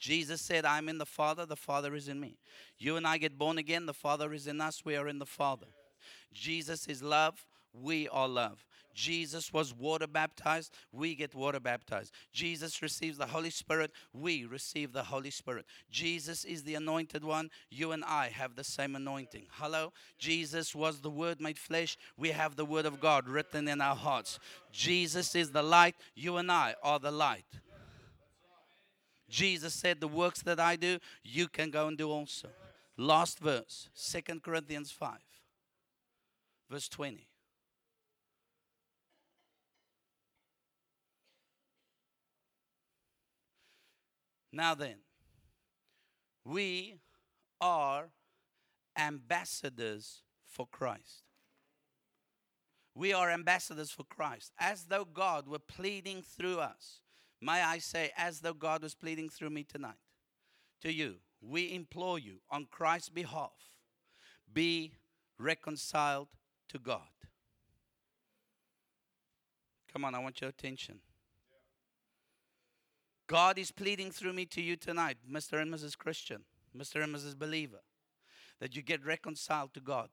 Jesus 0.00 0.40
said, 0.40 0.64
I'm 0.64 0.88
in 0.88 0.96
the 0.96 1.04
Father, 1.04 1.44
the 1.44 1.56
Father 1.56 1.94
is 1.94 2.08
in 2.08 2.20
me. 2.20 2.38
You 2.78 2.96
and 2.96 3.06
I 3.06 3.18
get 3.18 3.36
born 3.36 3.58
again, 3.58 3.84
the 3.84 3.92
Father 3.92 4.32
is 4.32 4.46
in 4.46 4.62
us, 4.62 4.82
we 4.82 4.96
are 4.96 5.06
in 5.06 5.18
the 5.18 5.26
Father. 5.26 5.66
Jesus 6.32 6.86
is 6.86 7.02
love, 7.02 7.44
we 7.74 8.08
are 8.08 8.28
love. 8.28 8.64
Jesus 8.96 9.52
was 9.52 9.74
water 9.74 10.06
baptized, 10.06 10.72
we 10.90 11.14
get 11.14 11.34
water 11.34 11.60
baptized. 11.60 12.12
Jesus 12.32 12.80
receives 12.80 13.18
the 13.18 13.26
Holy 13.26 13.50
Spirit, 13.50 13.92
we 14.14 14.46
receive 14.46 14.94
the 14.94 15.02
Holy 15.02 15.30
Spirit. 15.30 15.66
Jesus 15.90 16.46
is 16.46 16.62
the 16.62 16.74
anointed 16.76 17.22
one, 17.22 17.50
you 17.70 17.92
and 17.92 18.02
I 18.02 18.28
have 18.28 18.56
the 18.56 18.64
same 18.64 18.96
anointing. 18.96 19.48
Hello? 19.50 19.92
Jesus 20.18 20.74
was 20.74 21.02
the 21.02 21.10
Word 21.10 21.42
made 21.42 21.58
flesh, 21.58 21.98
we 22.16 22.30
have 22.30 22.56
the 22.56 22.64
Word 22.64 22.86
of 22.86 22.98
God 22.98 23.28
written 23.28 23.68
in 23.68 23.82
our 23.82 23.94
hearts. 23.94 24.38
Jesus 24.72 25.34
is 25.34 25.50
the 25.50 25.62
light, 25.62 25.94
you 26.14 26.38
and 26.38 26.50
I 26.50 26.74
are 26.82 26.98
the 26.98 27.12
light. 27.12 27.44
Jesus 29.28 29.74
said, 29.74 30.00
The 30.00 30.08
works 30.08 30.40
that 30.42 30.58
I 30.58 30.76
do, 30.76 30.98
you 31.22 31.48
can 31.48 31.70
go 31.70 31.86
and 31.86 31.98
do 31.98 32.10
also. 32.10 32.48
Last 32.96 33.40
verse, 33.40 33.90
Second 33.92 34.42
Corinthians 34.42 34.90
5, 34.90 35.18
verse 36.70 36.88
20. 36.88 37.28
Now 44.56 44.74
then, 44.74 44.96
we 46.42 47.00
are 47.60 48.08
ambassadors 48.98 50.22
for 50.46 50.66
Christ. 50.66 51.24
We 52.94 53.12
are 53.12 53.30
ambassadors 53.30 53.90
for 53.90 54.04
Christ, 54.04 54.52
as 54.58 54.84
though 54.84 55.04
God 55.04 55.46
were 55.46 55.58
pleading 55.58 56.22
through 56.22 56.60
us. 56.60 57.00
May 57.38 57.60
I 57.60 57.76
say, 57.76 58.12
as 58.16 58.40
though 58.40 58.54
God 58.54 58.82
was 58.82 58.94
pleading 58.94 59.28
through 59.28 59.50
me 59.50 59.62
tonight 59.62 60.00
to 60.80 60.90
you, 60.90 61.16
we 61.42 61.74
implore 61.74 62.18
you 62.18 62.38
on 62.50 62.66
Christ's 62.70 63.10
behalf, 63.10 63.52
be 64.50 64.94
reconciled 65.38 66.28
to 66.70 66.78
God. 66.78 67.02
Come 69.92 70.06
on, 70.06 70.14
I 70.14 70.18
want 70.18 70.40
your 70.40 70.48
attention. 70.48 71.00
God 73.26 73.58
is 73.58 73.72
pleading 73.72 74.12
through 74.12 74.32
me 74.32 74.44
to 74.46 74.62
you 74.62 74.76
tonight, 74.76 75.18
Mr. 75.28 75.60
and 75.60 75.72
Mrs. 75.72 75.98
Christian, 75.98 76.44
Mr. 76.76 77.02
and 77.02 77.14
Mrs. 77.14 77.36
Believer, 77.36 77.80
that 78.60 78.76
you 78.76 78.82
get 78.82 79.04
reconciled 79.04 79.74
to 79.74 79.80
God. 79.80 80.10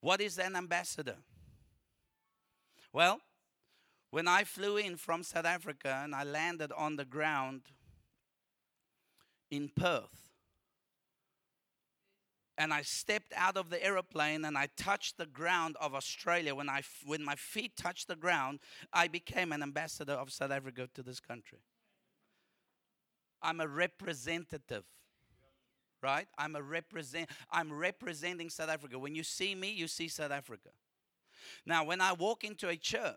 What 0.00 0.20
is 0.20 0.38
an 0.38 0.56
ambassador? 0.56 1.16
Well, 2.92 3.20
when 4.10 4.26
I 4.26 4.44
flew 4.44 4.76
in 4.76 4.96
from 4.96 5.22
South 5.22 5.44
Africa 5.44 6.00
and 6.02 6.14
I 6.14 6.24
landed 6.24 6.72
on 6.72 6.96
the 6.96 7.04
ground 7.04 7.62
in 9.50 9.70
Perth, 9.74 10.30
and 12.58 12.72
I 12.72 12.82
stepped 12.82 13.32
out 13.34 13.56
of 13.56 13.70
the 13.70 13.82
aeroplane 13.82 14.44
and 14.44 14.56
I 14.56 14.68
touched 14.76 15.18
the 15.18 15.26
ground 15.26 15.76
of 15.80 15.94
Australia, 15.94 16.54
when, 16.54 16.68
I, 16.68 16.82
when 17.04 17.24
my 17.24 17.34
feet 17.34 17.76
touched 17.76 18.08
the 18.08 18.16
ground, 18.16 18.60
I 18.92 19.08
became 19.08 19.52
an 19.52 19.62
ambassador 19.62 20.12
of 20.12 20.30
South 20.30 20.50
Africa 20.50 20.88
to 20.94 21.02
this 21.02 21.20
country. 21.20 21.58
I'm 23.42 23.60
a 23.60 23.68
representative. 23.68 24.84
Right? 26.02 26.26
I'm 26.36 26.56
a 26.56 26.62
represent 26.62 27.30
I'm 27.50 27.72
representing 27.72 28.50
South 28.50 28.70
Africa. 28.70 28.98
When 28.98 29.14
you 29.14 29.22
see 29.22 29.54
me, 29.54 29.70
you 29.70 29.86
see 29.86 30.08
South 30.08 30.32
Africa. 30.32 30.70
Now, 31.64 31.84
when 31.84 32.00
I 32.00 32.12
walk 32.12 32.44
into 32.44 32.68
a 32.68 32.76
church 32.76 33.14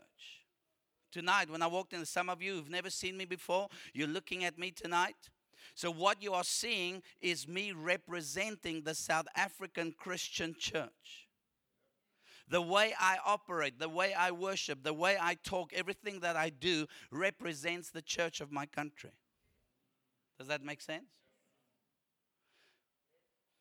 tonight, 1.11 1.49
when 1.49 1.61
I 1.61 1.67
walked 1.67 1.93
in, 1.93 2.05
some 2.05 2.29
of 2.29 2.41
you 2.41 2.53
who've 2.53 2.69
never 2.69 2.89
seen 2.89 3.17
me 3.17 3.25
before, 3.25 3.69
you're 3.93 4.07
looking 4.07 4.43
at 4.43 4.57
me 4.57 4.71
tonight. 4.71 5.15
So, 5.73 5.91
what 5.91 6.21
you 6.21 6.33
are 6.33 6.43
seeing 6.43 7.01
is 7.21 7.47
me 7.47 7.71
representing 7.71 8.83
the 8.83 8.95
South 8.95 9.27
African 9.35 9.93
Christian 9.97 10.55
church. 10.57 11.27
The 12.47 12.61
way 12.61 12.93
I 12.99 13.17
operate, 13.25 13.79
the 13.79 13.89
way 13.89 14.13
I 14.13 14.31
worship, 14.31 14.83
the 14.83 14.93
way 14.93 15.17
I 15.19 15.35
talk, 15.43 15.73
everything 15.73 16.19
that 16.19 16.35
I 16.35 16.49
do 16.49 16.85
represents 17.09 17.89
the 17.89 18.03
church 18.03 18.39
of 18.39 18.51
my 18.51 18.67
country. 18.67 19.11
Does 20.37 20.47
that 20.47 20.63
make 20.63 20.81
sense? 20.81 21.05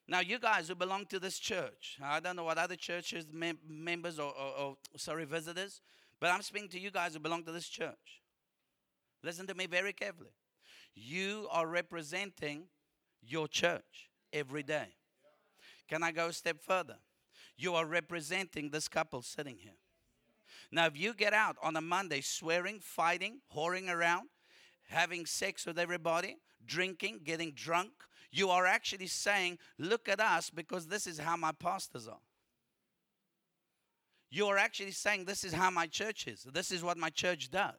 Now, 0.06 0.20
you 0.20 0.38
guys 0.38 0.68
who 0.68 0.74
belong 0.74 1.06
to 1.06 1.18
this 1.18 1.38
church, 1.38 1.98
I 2.02 2.20
don't 2.20 2.36
know 2.36 2.44
what 2.44 2.58
other 2.58 2.76
churches, 2.76 3.24
mem- 3.32 3.58
members, 3.66 4.18
or, 4.18 4.32
or, 4.32 4.58
or, 4.58 4.76
sorry, 4.96 5.24
visitors, 5.24 5.80
but 6.20 6.30
I'm 6.30 6.42
speaking 6.42 6.68
to 6.70 6.80
you 6.80 6.90
guys 6.90 7.14
who 7.14 7.20
belong 7.20 7.42
to 7.44 7.52
this 7.52 7.68
church. 7.68 8.20
Listen 9.22 9.46
to 9.46 9.54
me 9.54 9.66
very 9.66 9.94
carefully. 9.94 10.34
You 10.94 11.48
are 11.50 11.66
representing 11.66 12.64
your 13.22 13.48
church 13.48 14.10
every 14.32 14.62
day. 14.62 14.88
Can 15.88 16.02
I 16.02 16.12
go 16.12 16.28
a 16.28 16.32
step 16.32 16.58
further? 16.62 16.96
You 17.56 17.74
are 17.74 17.86
representing 17.86 18.70
this 18.70 18.88
couple 18.88 19.22
sitting 19.22 19.56
here. 19.58 19.78
Now, 20.70 20.86
if 20.86 20.98
you 20.98 21.14
get 21.14 21.32
out 21.32 21.56
on 21.62 21.76
a 21.76 21.80
Monday 21.80 22.20
swearing, 22.20 22.80
fighting, 22.80 23.40
whoring 23.56 23.88
around, 23.88 24.28
having 24.88 25.24
sex 25.24 25.64
with 25.64 25.78
everybody, 25.78 26.36
drinking, 26.66 27.20
getting 27.24 27.52
drunk, 27.52 27.92
you 28.30 28.50
are 28.50 28.66
actually 28.66 29.06
saying, 29.06 29.58
Look 29.78 30.08
at 30.08 30.20
us 30.20 30.50
because 30.50 30.86
this 30.86 31.06
is 31.06 31.18
how 31.18 31.36
my 31.36 31.52
pastors 31.52 32.08
are. 32.08 32.18
You 34.30 34.46
are 34.46 34.58
actually 34.58 34.90
saying, 34.90 35.24
This 35.24 35.44
is 35.44 35.52
how 35.52 35.70
my 35.70 35.86
church 35.86 36.26
is. 36.26 36.46
This 36.52 36.70
is 36.70 36.82
what 36.82 36.96
my 36.96 37.10
church 37.10 37.50
does. 37.50 37.74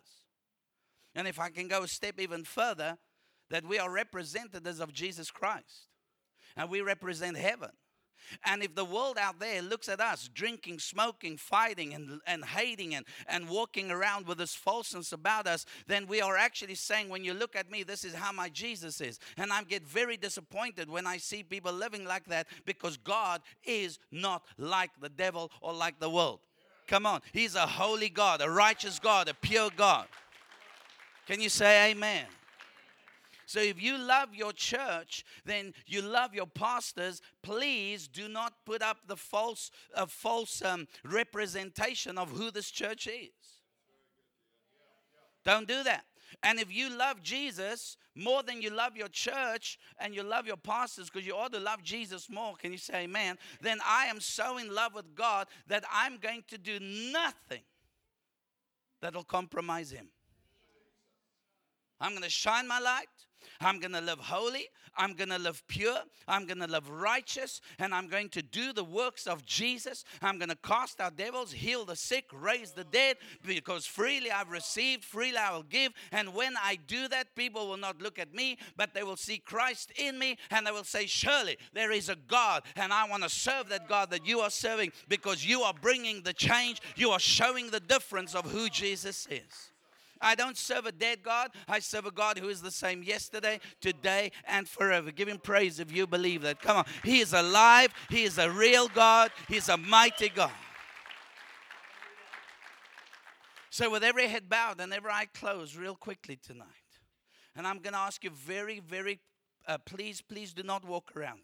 And 1.14 1.28
if 1.28 1.40
I 1.40 1.50
can 1.50 1.68
go 1.68 1.84
a 1.84 1.88
step 1.88 2.20
even 2.20 2.44
further, 2.44 2.98
that 3.50 3.66
we 3.66 3.78
are 3.80 3.92
representatives 3.92 4.80
of 4.80 4.94
Jesus 4.94 5.32
Christ 5.32 5.88
and 6.56 6.70
we 6.70 6.82
represent 6.82 7.38
heaven. 7.38 7.72
And 8.46 8.64
if 8.64 8.76
the 8.76 8.86
world 8.86 9.18
out 9.20 9.40
there 9.40 9.62
looks 9.62 9.90
at 9.90 10.00
us 10.00 10.30
drinking, 10.34 10.80
smoking, 10.80 11.38
fighting, 11.38 11.94
and, 11.94 12.20
and 12.26 12.44
hating, 12.46 12.96
and, 12.96 13.06
and 13.28 13.50
walking 13.50 13.92
around 13.92 14.28
with 14.28 14.38
this 14.38 14.56
falseness 14.56 15.12
about 15.12 15.48
us, 15.48 15.66
then 15.88 16.08
we 16.08 16.22
are 16.22 16.38
actually 16.38 16.76
saying, 16.76 17.10
when 17.10 17.24
you 17.24 17.34
look 17.34 17.56
at 17.56 17.70
me, 17.70 17.84
this 17.84 18.04
is 18.04 18.14
how 18.14 18.32
my 18.32 18.50
Jesus 18.50 19.02
is. 19.02 19.20
And 19.38 19.52
I 19.52 19.64
get 19.64 19.88
very 19.88 20.18
disappointed 20.18 20.90
when 20.90 21.08
I 21.08 21.18
see 21.18 21.44
people 21.44 21.74
living 21.74 22.06
like 22.06 22.26
that 22.26 22.48
because 22.66 22.98
God 22.98 23.42
is 23.64 24.00
not 24.12 24.44
like 24.58 24.92
the 25.02 25.10
devil 25.10 25.52
or 25.62 25.74
like 25.74 26.00
the 26.00 26.10
world. 26.10 26.40
Come 26.88 27.06
on. 27.06 27.22
He's 27.34 27.56
a 27.56 27.66
holy 27.66 28.10
God, 28.10 28.42
a 28.42 28.50
righteous 28.50 29.00
God, 29.00 29.28
a 29.28 29.34
pure 29.34 29.70
God. 29.76 30.08
Can 31.26 31.42
you 31.42 31.50
say 31.50 31.92
amen? 31.92 32.26
So 33.46 33.60
if 33.60 33.82
you 33.82 33.98
love 33.98 34.34
your 34.34 34.54
church, 34.54 35.24
then 35.46 35.74
you 35.86 36.02
love 36.02 36.34
your 36.34 36.48
pastors. 36.48 37.22
Please 37.42 38.08
do 38.08 38.28
not 38.28 38.54
put 38.66 38.82
up 38.82 38.98
the 39.08 39.16
false, 39.16 39.72
false 40.08 40.64
um, 40.64 40.88
representation 41.04 42.18
of 42.18 42.32
who 42.32 42.52
this 42.52 42.72
church 42.72 43.08
is. 43.08 43.56
Don't 45.44 45.68
do 45.68 45.84
that. 45.84 46.06
And 46.44 46.60
if 46.60 46.74
you 46.74 46.90
love 46.90 47.22
Jesus 47.22 47.98
more 48.16 48.44
than 48.44 48.62
you 48.62 48.70
love 48.70 48.98
your 48.98 49.08
church 49.08 49.78
and 50.00 50.16
you 50.16 50.24
love 50.24 50.48
your 50.48 50.58
pastors, 50.58 51.10
because 51.10 51.26
you 51.26 51.36
ought 51.36 51.54
to 51.54 51.60
love 51.60 51.84
Jesus 51.84 52.30
more, 52.30 52.56
can 52.56 52.72
you 52.72 52.78
say 52.78 53.04
amen? 53.04 53.38
Then 53.62 53.80
I 53.86 54.06
am 54.06 54.20
so 54.20 54.58
in 54.58 54.74
love 54.74 54.94
with 54.94 55.16
God 55.16 55.48
that 55.68 55.84
I'm 55.92 56.18
going 56.18 56.44
to 56.50 56.58
do 56.58 56.80
nothing 56.80 57.62
that'll 59.02 59.24
compromise 59.24 59.92
Him. 59.92 60.10
I'm 62.00 62.12
going 62.12 62.24
to 62.24 62.30
shine 62.30 62.68
my 62.68 62.80
light. 62.80 63.08
I'm 63.62 63.80
going 63.80 63.94
to 63.94 64.02
live 64.02 64.20
holy. 64.20 64.68
I'm 64.98 65.14
going 65.14 65.30
to 65.30 65.38
live 65.38 65.62
pure. 65.68 65.98
I'm 66.28 66.46
going 66.46 66.60
to 66.60 66.68
live 66.68 66.90
righteous. 66.90 67.62
And 67.80 67.94
I'm 67.94 68.08
going 68.08 68.30
to 68.30 68.42
do 68.42 68.74
the 68.74 68.84
works 68.84 69.28
of 69.28 69.46
Jesus. 69.46 70.06
I'm 70.22 70.38
going 70.38 70.50
to 70.50 70.58
cast 70.58 71.02
out 71.02 71.18
devils, 71.18 71.52
heal 71.52 71.86
the 71.86 71.96
sick, 71.96 72.26
raise 72.34 72.72
the 72.72 72.84
dead, 72.84 73.18
because 73.46 73.86
freely 73.86 74.32
I've 74.32 74.50
received, 74.50 75.04
freely 75.04 75.38
I 75.38 75.52
will 75.54 75.64
give. 75.64 75.92
And 76.12 76.34
when 76.34 76.56
I 76.62 76.78
do 76.88 77.08
that, 77.10 77.36
people 77.36 77.68
will 77.68 77.78
not 77.78 78.02
look 78.02 78.20
at 78.20 78.34
me, 78.34 78.58
but 78.78 78.94
they 78.94 79.04
will 79.04 79.18
see 79.18 79.38
Christ 79.38 79.92
in 79.98 80.18
me 80.18 80.38
and 80.52 80.66
they 80.66 80.72
will 80.72 80.84
say, 80.84 81.06
Surely 81.06 81.58
there 81.74 81.92
is 81.92 82.10
a 82.10 82.16
God. 82.16 82.64
And 82.76 82.94
I 82.94 83.08
want 83.08 83.24
to 83.24 83.30
serve 83.30 83.70
that 83.70 83.88
God 83.88 84.12
that 84.12 84.26
you 84.26 84.40
are 84.40 84.50
serving 84.50 84.92
because 85.08 85.46
you 85.46 85.62
are 85.62 85.74
bringing 85.74 86.22
the 86.22 86.34
change. 86.34 86.82
You 86.96 87.12
are 87.12 87.20
showing 87.20 87.70
the 87.70 87.80
difference 87.80 88.36
of 88.36 88.52
who 88.52 88.70
Jesus 88.70 89.28
is. 89.30 89.72
I 90.26 90.34
don't 90.34 90.58
serve 90.58 90.88
a 90.88 90.92
dead 90.92 91.22
God. 91.22 91.52
I 91.68 91.78
serve 91.80 92.08
a 92.08 92.12
God 92.12 92.40
who 92.40 92.50
is 92.50 92.62
the 92.62 92.72
same 92.72 93.04
yesterday, 93.04 93.60
today, 93.80 94.32
and 94.46 94.68
forever. 94.68 95.12
Give 95.12 95.28
him 95.28 95.38
praise 95.38 95.80
if 95.80 95.96
you 95.96 96.08
believe 96.08 96.42
that. 96.42 96.60
Come 96.60 96.78
on. 96.78 96.86
He 97.04 97.20
is 97.20 97.32
alive. 97.32 97.94
He 98.10 98.24
is 98.24 98.40
a 98.40 98.50
real 98.50 98.88
God. 98.88 99.32
He's 99.48 99.70
a 99.70 99.78
mighty 99.78 100.30
God. 100.30 100.52
So, 103.70 103.90
with 103.90 104.04
every 104.04 104.28
head 104.28 104.50
bowed 104.50 104.80
and 104.80 104.94
every 104.94 105.12
eye 105.12 105.28
closed, 105.34 105.76
real 105.76 105.96
quickly 105.96 106.38
tonight, 106.38 106.66
and 107.56 107.68
I'm 107.68 107.80
going 107.80 107.94
to 107.94 108.00
ask 108.00 108.24
you 108.24 108.32
very, 108.32 108.80
very 108.80 109.20
uh, 109.68 109.78
please, 109.86 110.22
please 110.22 110.54
do 110.54 110.64
not 110.64 110.86
walk 110.86 111.12
around. 111.16 111.42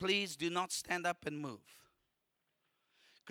Please 0.00 0.36
do 0.36 0.50
not 0.50 0.72
stand 0.72 1.06
up 1.06 1.18
and 1.26 1.38
move. 1.38 1.81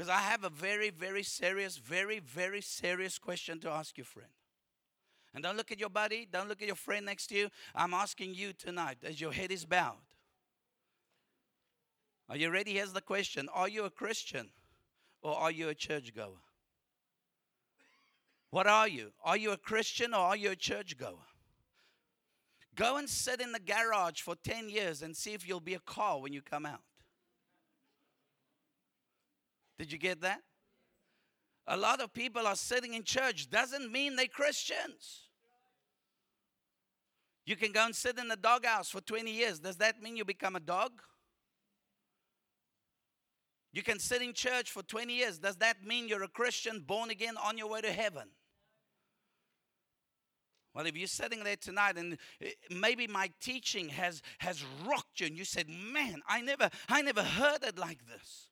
Because 0.02 0.18
I 0.18 0.22
have 0.22 0.44
a 0.44 0.50
very, 0.50 0.90
very 0.90 1.22
serious, 1.22 1.78
very, 1.78 2.18
very 2.18 2.60
serious 2.60 3.20
question 3.20 3.60
to 3.60 3.70
ask 3.70 4.00
you, 4.00 4.04
friend. 4.04 4.32
And 5.36 5.44
don't 5.44 5.56
look 5.56 5.72
at 5.72 5.80
your 5.80 5.92
buddy, 5.92 6.28
don't 6.32 6.50
look 6.50 6.60
at 6.60 6.66
your 6.66 6.76
friend 6.76 7.06
next 7.06 7.28
to 7.28 7.36
you. 7.36 7.50
I'm 7.76 7.94
asking 7.94 8.34
you 8.34 8.52
tonight 8.54 8.98
as 9.04 9.22
your 9.22 9.32
head 9.32 9.52
is 9.52 9.64
bowed. 9.64 9.98
Are 12.28 12.36
you 12.36 12.50
ready? 12.50 12.74
Here's 12.74 12.94
the 12.94 13.02
question 13.02 13.48
Are 13.54 13.70
you 13.70 13.84
a 13.84 13.92
Christian 13.92 14.50
or 15.22 15.36
are 15.36 15.52
you 15.52 15.70
a 15.70 15.76
churchgoer? 15.76 16.40
What 18.50 18.66
are 18.66 18.88
you? 18.88 19.12
Are 19.24 19.38
you 19.38 19.52
a 19.52 19.58
Christian 19.58 20.16
or 20.16 20.22
are 20.22 20.36
you 20.36 20.50
a 20.50 20.56
churchgoer? 20.56 21.28
Go 22.74 22.98
and 22.98 23.08
sit 23.08 23.40
in 23.40 23.52
the 23.52 23.60
garage 23.60 24.22
for 24.22 24.34
10 24.34 24.68
years 24.68 25.04
and 25.04 25.16
see 25.16 25.34
if 25.34 25.48
you'll 25.48 25.60
be 25.60 25.76
a 25.76 25.80
car 25.80 26.20
when 26.20 26.34
you 26.34 26.42
come 26.42 26.66
out. 26.66 26.82
Did 29.82 29.92
you 29.92 29.98
get 29.98 30.22
that? 30.22 30.44
A 31.66 31.76
lot 31.76 32.02
of 32.02 32.14
people 32.14 32.46
are 32.46 32.56
sitting 32.56 32.94
in 32.94 33.04
church, 33.04 33.50
doesn't 33.50 33.92
mean 33.92 34.16
they're 34.16 34.28
Christians. 34.28 35.30
You 37.48 37.56
can 37.56 37.72
go 37.72 37.86
and 37.86 37.96
sit 37.96 38.20
in 38.20 38.28
the 38.28 38.36
doghouse 38.36 38.92
for 38.92 39.02
20 39.02 39.32
years. 39.32 39.58
Does 39.58 39.78
that 39.78 40.00
mean 40.00 40.16
you 40.16 40.24
become 40.24 40.56
a 40.56 40.60
dog? 40.60 40.92
You 43.74 43.82
can 43.82 43.98
sit 43.98 44.22
in 44.22 44.34
church 44.34 44.70
for 44.70 44.84
20 44.84 45.12
years. 45.12 45.40
Does 45.40 45.56
that 45.56 45.84
mean 45.84 46.08
you're 46.08 46.22
a 46.22 46.28
Christian 46.28 46.82
born 46.82 47.10
again 47.10 47.34
on 47.44 47.58
your 47.58 47.68
way 47.68 47.82
to 47.82 47.92
heaven? 47.92 48.28
Well, 50.76 50.86
if 50.86 50.96
you're 50.96 51.08
sitting 51.08 51.44
there 51.44 51.56
tonight 51.56 51.98
and 51.98 52.20
eh, 52.40 52.52
maybe 52.70 53.08
my 53.08 53.32
teaching 53.42 53.90
has 53.90 54.22
has 54.38 54.64
rocked 54.86 55.22
you 55.22 55.26
and 55.26 55.36
you 55.36 55.44
said, 55.44 55.68
"Man, 55.68 56.22
I 56.28 56.42
never 56.42 56.70
I 56.88 57.02
never 57.02 57.24
heard 57.24 57.64
it 57.64 57.80
like 57.80 58.06
this." 58.06 58.51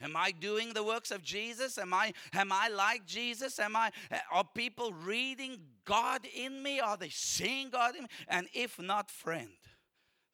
Am 0.00 0.14
I 0.16 0.30
doing 0.30 0.74
the 0.74 0.82
works 0.82 1.10
of 1.10 1.22
Jesus? 1.22 1.78
Am 1.78 1.94
I 1.94 2.12
am 2.34 2.52
I 2.52 2.68
like 2.68 3.06
Jesus? 3.06 3.58
Am 3.58 3.74
I 3.74 3.90
eh, 4.10 4.18
are 4.30 4.44
people 4.44 4.92
reading 4.92 5.58
God 5.84 6.26
in 6.34 6.62
me? 6.62 6.80
Are 6.80 6.96
they 6.96 7.08
seeing 7.08 7.70
God 7.70 7.96
in 7.96 8.02
me? 8.02 8.08
And 8.28 8.46
if 8.52 8.78
not, 8.78 9.10
friend, 9.10 9.48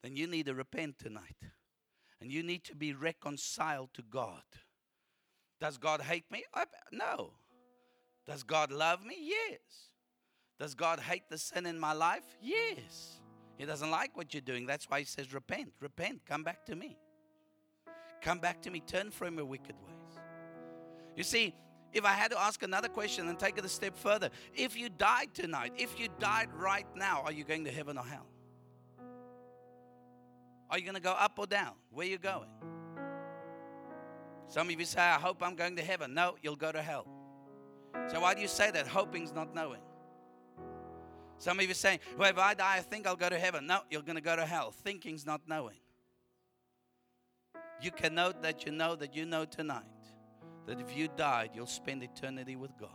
then 0.02 0.16
you 0.16 0.26
need 0.26 0.46
to 0.46 0.54
repent 0.54 0.98
tonight. 0.98 1.36
And 2.20 2.30
you 2.30 2.42
need 2.42 2.64
to 2.64 2.76
be 2.76 2.92
reconciled 2.92 3.90
to 3.94 4.02
God. 4.02 4.42
Does 5.60 5.78
God 5.78 6.00
hate 6.00 6.30
me? 6.30 6.44
No. 6.92 7.32
Does 8.26 8.42
God 8.42 8.72
love 8.72 9.04
me? 9.04 9.16
Yes. 9.20 9.60
Does 10.58 10.74
God 10.74 11.00
hate 11.00 11.28
the 11.28 11.38
sin 11.38 11.66
in 11.66 11.78
my 11.78 11.92
life? 11.92 12.24
Yes. 12.40 13.20
He 13.58 13.64
doesn't 13.64 13.90
like 13.90 14.16
what 14.16 14.34
you're 14.34 14.40
doing. 14.40 14.66
That's 14.66 14.88
why 14.88 15.00
he 15.00 15.04
says, 15.04 15.32
Repent, 15.32 15.72
repent, 15.80 16.22
come 16.26 16.42
back 16.42 16.64
to 16.66 16.76
me. 16.76 16.96
Come 18.22 18.38
back 18.38 18.62
to 18.62 18.70
me, 18.70 18.80
turn 18.80 19.10
from 19.10 19.36
your 19.36 19.44
wicked 19.44 19.74
ways. 19.84 20.20
You 21.16 21.24
see, 21.24 21.54
if 21.92 22.04
I 22.04 22.12
had 22.12 22.30
to 22.30 22.40
ask 22.40 22.62
another 22.62 22.88
question 22.88 23.28
and 23.28 23.38
take 23.38 23.58
it 23.58 23.64
a 23.64 23.68
step 23.68 23.96
further, 23.96 24.30
if 24.54 24.76
you 24.76 24.88
died 24.88 25.34
tonight, 25.34 25.72
if 25.76 25.98
you 25.98 26.08
died 26.18 26.48
right 26.54 26.86
now, 26.96 27.22
are 27.24 27.32
you 27.32 27.44
going 27.44 27.64
to 27.64 27.70
heaven 27.70 27.98
or 27.98 28.04
hell? 28.04 28.26
Are 30.70 30.78
you 30.78 30.84
going 30.84 30.94
to 30.94 31.02
go 31.02 31.10
up 31.10 31.38
or 31.38 31.46
down? 31.46 31.74
Where 31.90 32.06
are 32.06 32.10
you 32.10 32.18
going? 32.18 32.48
Some 34.48 34.68
of 34.70 34.78
you 34.78 34.86
say, 34.86 35.00
I 35.00 35.18
hope 35.18 35.42
I'm 35.42 35.54
going 35.54 35.76
to 35.76 35.82
heaven. 35.82 36.14
No, 36.14 36.36
you'll 36.40 36.56
go 36.56 36.72
to 36.72 36.80
hell. 36.80 37.06
So 38.08 38.20
why 38.20 38.34
do 38.34 38.40
you 38.40 38.48
say 38.48 38.70
that? 38.70 38.86
Hoping's 38.86 39.32
not 39.34 39.54
knowing. 39.54 39.80
Some 41.38 41.58
of 41.58 41.66
you 41.66 41.74
saying, 41.74 41.98
well, 42.16 42.30
if 42.30 42.38
I 42.38 42.54
die, 42.54 42.76
I 42.76 42.80
think 42.80 43.06
I'll 43.06 43.16
go 43.16 43.28
to 43.28 43.38
heaven. 43.38 43.66
No, 43.66 43.80
you're 43.90 44.02
going 44.02 44.16
to 44.16 44.22
go 44.22 44.36
to 44.36 44.46
hell. 44.46 44.70
Thinking's 44.70 45.26
not 45.26 45.42
knowing. 45.46 45.76
You 47.82 47.90
can 47.90 48.14
know 48.14 48.32
that 48.42 48.64
you 48.64 48.72
know 48.72 48.94
that 48.94 49.16
you 49.16 49.26
know 49.26 49.44
tonight 49.44 49.82
that 50.66 50.80
if 50.80 50.96
you 50.96 51.08
died, 51.16 51.50
you'll 51.54 51.66
spend 51.66 52.02
eternity 52.02 52.54
with 52.54 52.70
God. 52.78 52.90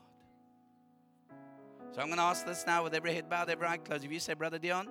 So 1.91 2.01
I'm 2.01 2.07
going 2.07 2.17
to 2.17 2.23
ask 2.23 2.45
this 2.45 2.65
now 2.65 2.83
with 2.83 2.93
every 2.93 3.13
head 3.13 3.29
bowed, 3.29 3.49
every 3.49 3.67
eye 3.67 3.77
closed. 3.77 4.05
If 4.05 4.11
you 4.11 4.19
say, 4.19 4.33
Brother 4.33 4.59
Dion, 4.59 4.88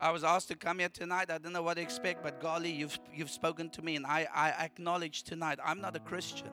I 0.00 0.10
was 0.10 0.22
asked 0.22 0.48
to 0.48 0.56
come 0.56 0.78
here 0.78 0.88
tonight. 0.88 1.30
I 1.30 1.38
don't 1.38 1.52
know 1.52 1.62
what 1.62 1.74
to 1.76 1.82
expect, 1.82 2.22
but 2.22 2.40
golly, 2.40 2.70
you've, 2.70 2.98
you've 3.12 3.30
spoken 3.30 3.70
to 3.70 3.82
me, 3.82 3.96
and 3.96 4.06
I, 4.06 4.28
I 4.32 4.50
acknowledge 4.64 5.22
tonight 5.22 5.58
I'm 5.64 5.80
not 5.80 5.96
a 5.96 6.00
Christian. 6.00 6.50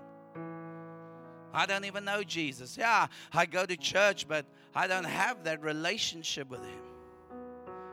I 1.53 1.65
don't 1.65 1.85
even 1.85 2.05
know 2.05 2.23
Jesus. 2.23 2.77
Yeah, 2.77 3.07
I 3.33 3.45
go 3.45 3.65
to 3.65 3.75
church, 3.75 4.27
but 4.27 4.45
I 4.73 4.87
don't 4.87 5.03
have 5.03 5.43
that 5.43 5.61
relationship 5.61 6.49
with 6.49 6.61
Him. 6.61 6.79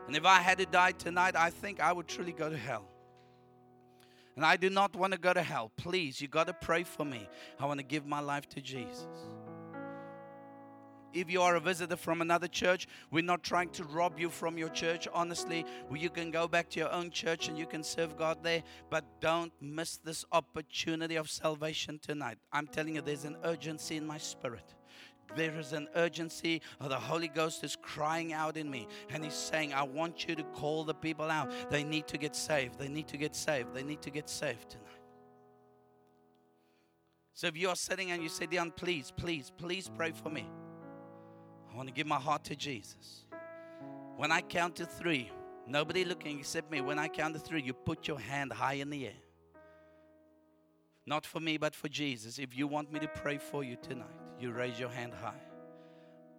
And 0.06 0.16
if 0.16 0.24
I 0.24 0.38
had 0.38 0.58
to 0.58 0.66
die 0.66 0.92
tonight, 0.92 1.34
I 1.36 1.50
think 1.50 1.80
I 1.80 1.92
would 1.92 2.06
truly 2.06 2.32
go 2.32 2.48
to 2.48 2.56
hell. 2.56 2.88
And 4.38 4.46
I 4.46 4.56
do 4.56 4.70
not 4.70 4.94
want 4.94 5.12
to 5.14 5.18
go 5.18 5.32
to 5.32 5.42
hell. 5.42 5.72
Please, 5.76 6.20
you 6.20 6.28
got 6.28 6.46
to 6.46 6.52
pray 6.52 6.84
for 6.84 7.04
me. 7.04 7.28
I 7.58 7.66
want 7.66 7.80
to 7.80 7.84
give 7.84 8.06
my 8.06 8.20
life 8.20 8.48
to 8.50 8.60
Jesus. 8.60 9.08
If 11.12 11.28
you 11.28 11.42
are 11.42 11.56
a 11.56 11.60
visitor 11.60 11.96
from 11.96 12.20
another 12.20 12.46
church, 12.46 12.86
we're 13.10 13.24
not 13.24 13.42
trying 13.42 13.70
to 13.70 13.82
rob 13.82 14.20
you 14.20 14.30
from 14.30 14.56
your 14.56 14.68
church. 14.68 15.08
Honestly, 15.12 15.66
you 15.92 16.08
can 16.08 16.30
go 16.30 16.46
back 16.46 16.70
to 16.70 16.78
your 16.78 16.92
own 16.92 17.10
church 17.10 17.48
and 17.48 17.58
you 17.58 17.66
can 17.66 17.82
serve 17.82 18.16
God 18.16 18.44
there, 18.44 18.62
but 18.90 19.04
don't 19.20 19.52
miss 19.60 19.96
this 19.96 20.24
opportunity 20.30 21.16
of 21.16 21.28
salvation 21.28 21.98
tonight. 21.98 22.38
I'm 22.52 22.68
telling 22.68 22.94
you, 22.94 23.00
there's 23.00 23.24
an 23.24 23.38
urgency 23.42 23.96
in 23.96 24.06
my 24.06 24.18
spirit. 24.18 24.72
There 25.36 25.58
is 25.58 25.72
an 25.72 25.88
urgency, 25.94 26.62
the 26.80 26.98
Holy 26.98 27.28
Ghost 27.28 27.62
is 27.62 27.76
crying 27.80 28.32
out 28.32 28.56
in 28.56 28.70
me, 28.70 28.88
and 29.10 29.22
He's 29.22 29.34
saying, 29.34 29.74
I 29.74 29.82
want 29.82 30.26
you 30.26 30.34
to 30.34 30.42
call 30.42 30.84
the 30.84 30.94
people 30.94 31.30
out. 31.30 31.52
They 31.70 31.84
need 31.84 32.06
to 32.08 32.18
get 32.18 32.34
saved. 32.34 32.78
They 32.78 32.88
need 32.88 33.08
to 33.08 33.16
get 33.16 33.36
saved. 33.36 33.74
They 33.74 33.82
need 33.82 34.02
to 34.02 34.10
get 34.10 34.28
saved 34.28 34.70
tonight. 34.70 34.84
So 37.34 37.46
if 37.46 37.56
you 37.56 37.68
are 37.68 37.76
sitting 37.76 38.10
and 38.10 38.20
you 38.20 38.28
say, 38.28 38.46
Dion, 38.46 38.72
please, 38.72 39.12
please, 39.16 39.52
please 39.56 39.88
pray 39.96 40.10
for 40.10 40.28
me. 40.28 40.44
I 41.72 41.76
want 41.76 41.88
to 41.88 41.94
give 41.94 42.06
my 42.06 42.16
heart 42.16 42.42
to 42.44 42.56
Jesus. 42.56 43.26
When 44.16 44.32
I 44.32 44.40
count 44.40 44.74
to 44.76 44.86
three, 44.86 45.30
nobody 45.64 46.04
looking 46.04 46.40
except 46.40 46.68
me, 46.72 46.80
when 46.80 46.98
I 46.98 47.06
count 47.06 47.34
to 47.34 47.40
three, 47.40 47.62
you 47.62 47.74
put 47.74 48.08
your 48.08 48.18
hand 48.18 48.52
high 48.52 48.74
in 48.74 48.90
the 48.90 49.06
air. 49.06 49.20
Not 51.06 51.24
for 51.24 51.38
me, 51.38 51.58
but 51.58 51.76
for 51.76 51.88
Jesus. 51.88 52.40
If 52.40 52.56
you 52.56 52.66
want 52.66 52.92
me 52.92 52.98
to 52.98 53.06
pray 53.08 53.38
for 53.38 53.62
you 53.62 53.76
tonight, 53.80 54.17
you 54.40 54.52
raise 54.52 54.78
your 54.78 54.90
hand 54.90 55.12
high. 55.20 55.40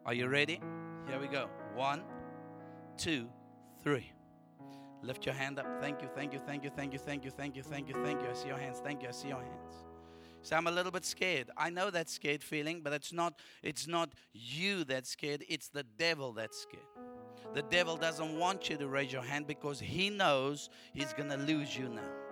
Are 0.05 0.13
you 0.13 0.27
ready? 0.27 0.61
Here 1.07 1.19
we 1.19 1.27
go. 1.27 1.49
One, 1.75 2.03
two, 2.97 3.27
three. 3.83 4.11
Lift 5.01 5.25
your 5.25 5.35
hand 5.35 5.59
up. 5.59 5.67
Thank 5.81 6.01
you, 6.01 6.09
thank 6.13 6.33
you, 6.33 6.39
thank 6.39 6.63
you, 6.63 6.69
thank 6.69 6.93
you, 6.93 6.99
thank 6.99 7.23
you, 7.23 7.31
thank 7.31 7.55
you, 7.55 7.63
thank 7.63 7.87
you, 7.87 7.95
thank 8.03 8.21
you. 8.21 8.27
I 8.29 8.33
see 8.33 8.47
your 8.47 8.57
hands. 8.57 8.81
Thank 8.83 9.01
you. 9.01 9.09
I 9.09 9.11
see 9.11 9.29
your 9.29 9.37
hands. 9.37 9.85
So 10.41 10.55
I'm 10.55 10.67
a 10.67 10.71
little 10.71 10.91
bit 10.91 11.05
scared. 11.05 11.49
I 11.57 11.69
know 11.69 11.89
that 11.89 12.09
scared 12.09 12.43
feeling, 12.43 12.81
but 12.81 12.93
it's 12.93 13.11
not 13.11 13.39
it's 13.61 13.87
not 13.87 14.09
you 14.33 14.83
that's 14.83 15.09
scared, 15.09 15.43
it's 15.49 15.67
the 15.67 15.83
devil 15.97 16.31
that's 16.33 16.61
scared. 16.61 16.83
The 17.53 17.63
devil 17.63 17.97
doesn't 17.97 18.37
want 18.37 18.69
you 18.69 18.77
to 18.77 18.87
raise 18.87 19.11
your 19.11 19.23
hand 19.23 19.47
because 19.47 19.79
he 19.79 20.09
knows 20.09 20.69
he's 20.93 21.13
to 21.13 21.37
lose 21.37 21.75
you 21.75 21.89
now. 21.89 22.28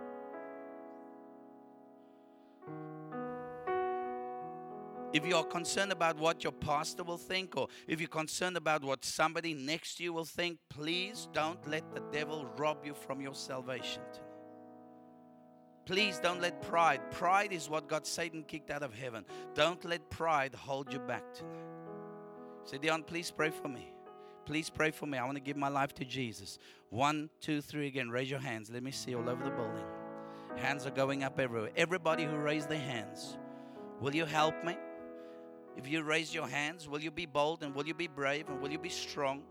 If 5.18 5.26
you 5.26 5.36
are 5.36 5.44
concerned 5.44 5.92
about 5.92 6.20
what 6.20 6.44
your 6.44 6.54
pastor 6.54 7.04
will 7.04 7.18
think, 7.18 7.58
or 7.58 7.70
if 7.88 8.00
you're 8.00 8.08
concerned 8.08 8.56
about 8.56 8.84
what 8.84 9.04
somebody 9.04 9.56
next 9.56 9.96
to 9.96 10.04
you 10.04 10.14
will 10.14 10.26
think, 10.26 10.60
please 10.70 11.28
don't 11.34 11.68
let 11.68 11.92
the 11.92 12.04
devil 12.12 12.48
rob 12.56 12.86
you 12.86 12.94
from 12.94 13.20
your 13.20 13.34
salvation. 13.34 14.04
Please 15.88 16.20
don't 16.20 16.40
let 16.40 16.62
pride. 16.62 17.02
Pride 17.10 17.52
is 17.52 17.68
what 17.68 17.88
got 17.88 18.06
Satan 18.06 18.44
kicked 18.44 18.70
out 18.70 18.84
of 18.84 18.94
heaven. 18.94 19.26
Don't 19.56 19.84
let 19.86 20.08
pride 20.12 20.54
hold 20.54 20.94
you 20.94 21.00
back 21.00 21.34
tonight. 21.34 21.66
Say, 22.66 22.78
Dion, 22.78 23.02
please 23.02 23.32
pray 23.32 23.50
for 23.50 23.70
me. 23.70 23.92
Please 24.46 24.70
pray 24.70 24.92
for 24.92 25.08
me. 25.08 25.18
I 25.18 25.26
want 25.26 25.38
to 25.38 25.44
give 25.44 25.58
my 25.58 25.70
life 25.70 25.96
to 25.96 26.06
Jesus. 26.06 26.60
One, 26.92 27.32
two, 27.42 27.60
three 27.62 27.88
again. 27.88 28.12
Raise 28.12 28.30
your 28.30 28.40
hands. 28.40 28.70
Let 28.70 28.84
me 28.84 28.92
see 28.92 29.16
all 29.16 29.28
over 29.28 29.44
the 29.44 29.50
building. 29.50 29.86
Hands 30.58 30.86
are 30.86 30.92
going 30.92 31.24
up 31.24 31.40
everywhere. 31.40 31.72
Everybody 31.76 32.26
who 32.26 32.38
raised 32.38 32.70
their 32.70 32.78
hands, 32.78 33.36
will 34.00 34.14
you 34.14 34.26
help 34.26 34.64
me? 34.64 34.78
If 35.78 35.88
you 35.88 36.04
raise 36.04 36.34
your 36.34 36.48
hands, 36.48 36.90
will 36.90 37.00
you 37.00 37.12
be 37.12 37.26
bold 37.26 37.64
and 37.64 37.74
will 37.74 37.88
you 37.88 37.94
be 37.94 38.08
brave 38.08 38.50
and 38.50 38.60
will 38.62 38.72
you 38.72 38.80
be 38.80 38.90
strong? 38.90 39.44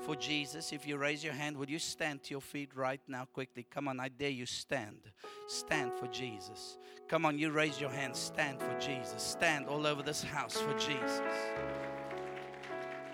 for 0.00 0.16
Jesus, 0.16 0.72
if 0.72 0.86
you 0.86 0.96
raise 0.96 1.22
your 1.22 1.34
hand, 1.34 1.56
will 1.56 1.68
you 1.68 1.78
stand 1.78 2.22
to 2.24 2.30
your 2.30 2.40
feet 2.40 2.70
right 2.74 3.00
now 3.06 3.26
quickly? 3.26 3.66
Come 3.70 3.88
on, 3.88 4.00
I 4.00 4.08
dare 4.08 4.30
you 4.30 4.46
stand. 4.46 4.98
Stand 5.46 5.92
for 5.94 6.06
Jesus. 6.06 6.78
Come 7.08 7.26
on, 7.26 7.38
you 7.38 7.50
raise 7.50 7.80
your 7.80 7.90
hand. 7.90 8.16
Stand 8.16 8.60
for 8.60 8.78
Jesus. 8.78 9.22
Stand 9.22 9.66
all 9.66 9.86
over 9.86 10.02
this 10.02 10.22
house 10.22 10.56
for 10.56 10.72
Jesus. 10.74 11.20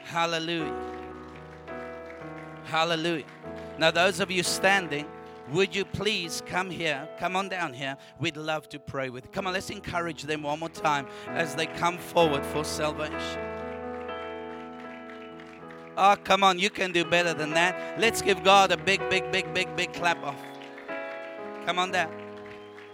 Hallelujah. 0.04 0.74
Hallelujah. 2.64 3.24
Now, 3.78 3.90
those 3.90 4.20
of 4.20 4.30
you 4.30 4.42
standing, 4.42 5.06
would 5.52 5.74
you 5.74 5.84
please 5.84 6.42
come 6.46 6.70
here? 6.70 7.08
Come 7.18 7.36
on 7.36 7.48
down 7.48 7.72
here. 7.72 7.96
We'd 8.18 8.36
love 8.36 8.68
to 8.70 8.78
pray 8.78 9.10
with. 9.10 9.30
Come 9.32 9.46
on, 9.46 9.52
let's 9.52 9.70
encourage 9.70 10.22
them 10.24 10.42
one 10.42 10.58
more 10.58 10.68
time 10.68 11.06
as 11.28 11.54
they 11.54 11.66
come 11.66 11.98
forward 11.98 12.44
for 12.46 12.64
salvation. 12.64 13.40
Oh, 15.96 16.16
come 16.22 16.44
on, 16.44 16.58
you 16.58 16.68
can 16.68 16.92
do 16.92 17.04
better 17.04 17.32
than 17.32 17.50
that. 17.50 17.98
Let's 17.98 18.20
give 18.20 18.42
God 18.44 18.70
a 18.70 18.76
big, 18.76 19.08
big, 19.08 19.30
big, 19.32 19.52
big, 19.54 19.74
big 19.76 19.92
clap 19.92 20.22
off. 20.22 20.42
Come 21.64 21.78
on 21.78 21.90
down. 21.90 22.12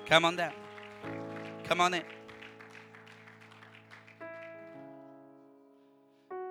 Come 0.07 0.25
on 0.25 0.37
down. 0.37 0.53
Come 1.65 1.81
on 1.81 1.95
in. 1.95 2.03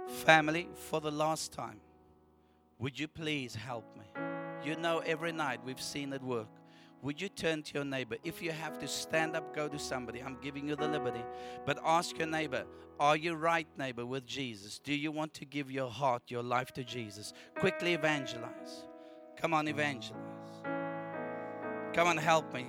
Family, 0.08 0.68
for 0.74 1.00
the 1.00 1.12
last 1.12 1.54
time, 1.54 1.80
would 2.80 3.00
you 3.00 3.08
please 3.08 3.56
help 3.56 3.86
me? 3.98 4.31
You 4.64 4.76
know, 4.76 5.00
every 5.00 5.32
night 5.32 5.60
we've 5.66 5.82
seen 5.82 6.14
it 6.14 6.22
work. 6.22 6.48
Would 7.02 7.20
you 7.20 7.30
turn 7.30 7.64
to 7.64 7.74
your 7.76 7.86
neighbor? 7.86 8.18
If 8.24 8.44
you 8.44 8.52
have 8.52 8.78
to 8.80 8.88
stand 8.88 9.36
up, 9.36 9.56
go 9.56 9.68
to 9.68 9.80
somebody. 9.80 10.22
I'm 10.22 10.38
giving 10.40 10.68
you 10.68 10.76
the 10.76 10.88
liberty. 10.88 11.24
But 11.66 11.80
ask 11.84 12.18
your 12.18 12.28
neighbor, 12.28 12.66
are 13.00 13.18
you 13.18 13.34
right, 13.34 13.68
neighbor, 13.78 14.06
with 14.06 14.28
Jesus? 14.28 14.78
Do 14.78 14.94
you 14.94 15.12
want 15.12 15.34
to 15.36 15.46
give 15.46 15.72
your 15.72 15.90
heart, 15.90 16.24
your 16.28 16.44
life 16.44 16.72
to 16.74 16.84
Jesus? 16.84 17.34
Quickly 17.56 17.96
evangelize. 17.96 18.86
Come 19.36 19.56
on, 19.56 19.68
evangelize. 19.68 20.22
Come 21.94 22.08
on, 22.08 22.18
help 22.18 22.54
me. 22.54 22.68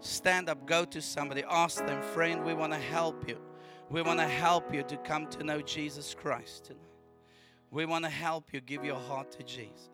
Stand 0.00 0.48
up, 0.48 0.66
go 0.66 0.86
to 0.86 1.02
somebody, 1.02 1.44
ask 1.46 1.84
them, 1.84 2.00
friend, 2.00 2.42
we 2.42 2.54
want 2.54 2.72
to 2.72 2.78
help 2.78 3.28
you. 3.28 3.38
We 3.90 4.00
want 4.00 4.18
to 4.20 4.26
help 4.26 4.72
you 4.72 4.82
to 4.84 4.96
come 4.96 5.26
to 5.26 5.44
know 5.44 5.60
Jesus 5.60 6.14
Christ 6.14 6.64
tonight. 6.64 6.80
We 7.70 7.84
want 7.84 8.04
to 8.04 8.10
help 8.10 8.52
you 8.52 8.62
give 8.62 8.84
your 8.84 8.96
heart 8.96 9.30
to 9.32 9.42
Jesus. 9.42 9.90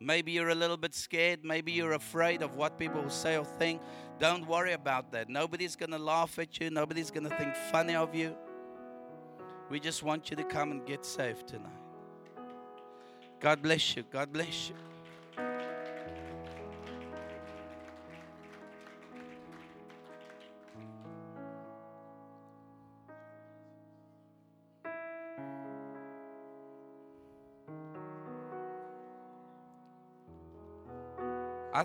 Maybe 0.00 0.32
you're 0.32 0.50
a 0.50 0.54
little 0.54 0.76
bit 0.76 0.94
scared. 0.94 1.40
Maybe 1.42 1.72
you're 1.72 1.92
afraid 1.92 2.42
of 2.42 2.56
what 2.56 2.78
people 2.78 3.02
will 3.02 3.10
say 3.10 3.36
or 3.36 3.44
think. 3.44 3.80
Don't 4.18 4.46
worry 4.46 4.72
about 4.72 5.12
that. 5.12 5.28
Nobody's 5.28 5.76
going 5.76 5.92
to 5.92 5.98
laugh 5.98 6.38
at 6.38 6.60
you. 6.60 6.70
Nobody's 6.70 7.10
going 7.10 7.28
to 7.28 7.36
think 7.36 7.54
funny 7.70 7.94
of 7.94 8.14
you. 8.14 8.36
We 9.70 9.80
just 9.80 10.02
want 10.02 10.30
you 10.30 10.36
to 10.36 10.44
come 10.44 10.70
and 10.70 10.86
get 10.86 11.04
saved 11.04 11.48
tonight. 11.48 11.70
God 13.40 13.62
bless 13.62 13.96
you. 13.96 14.04
God 14.10 14.32
bless 14.32 14.68
you. 14.68 14.76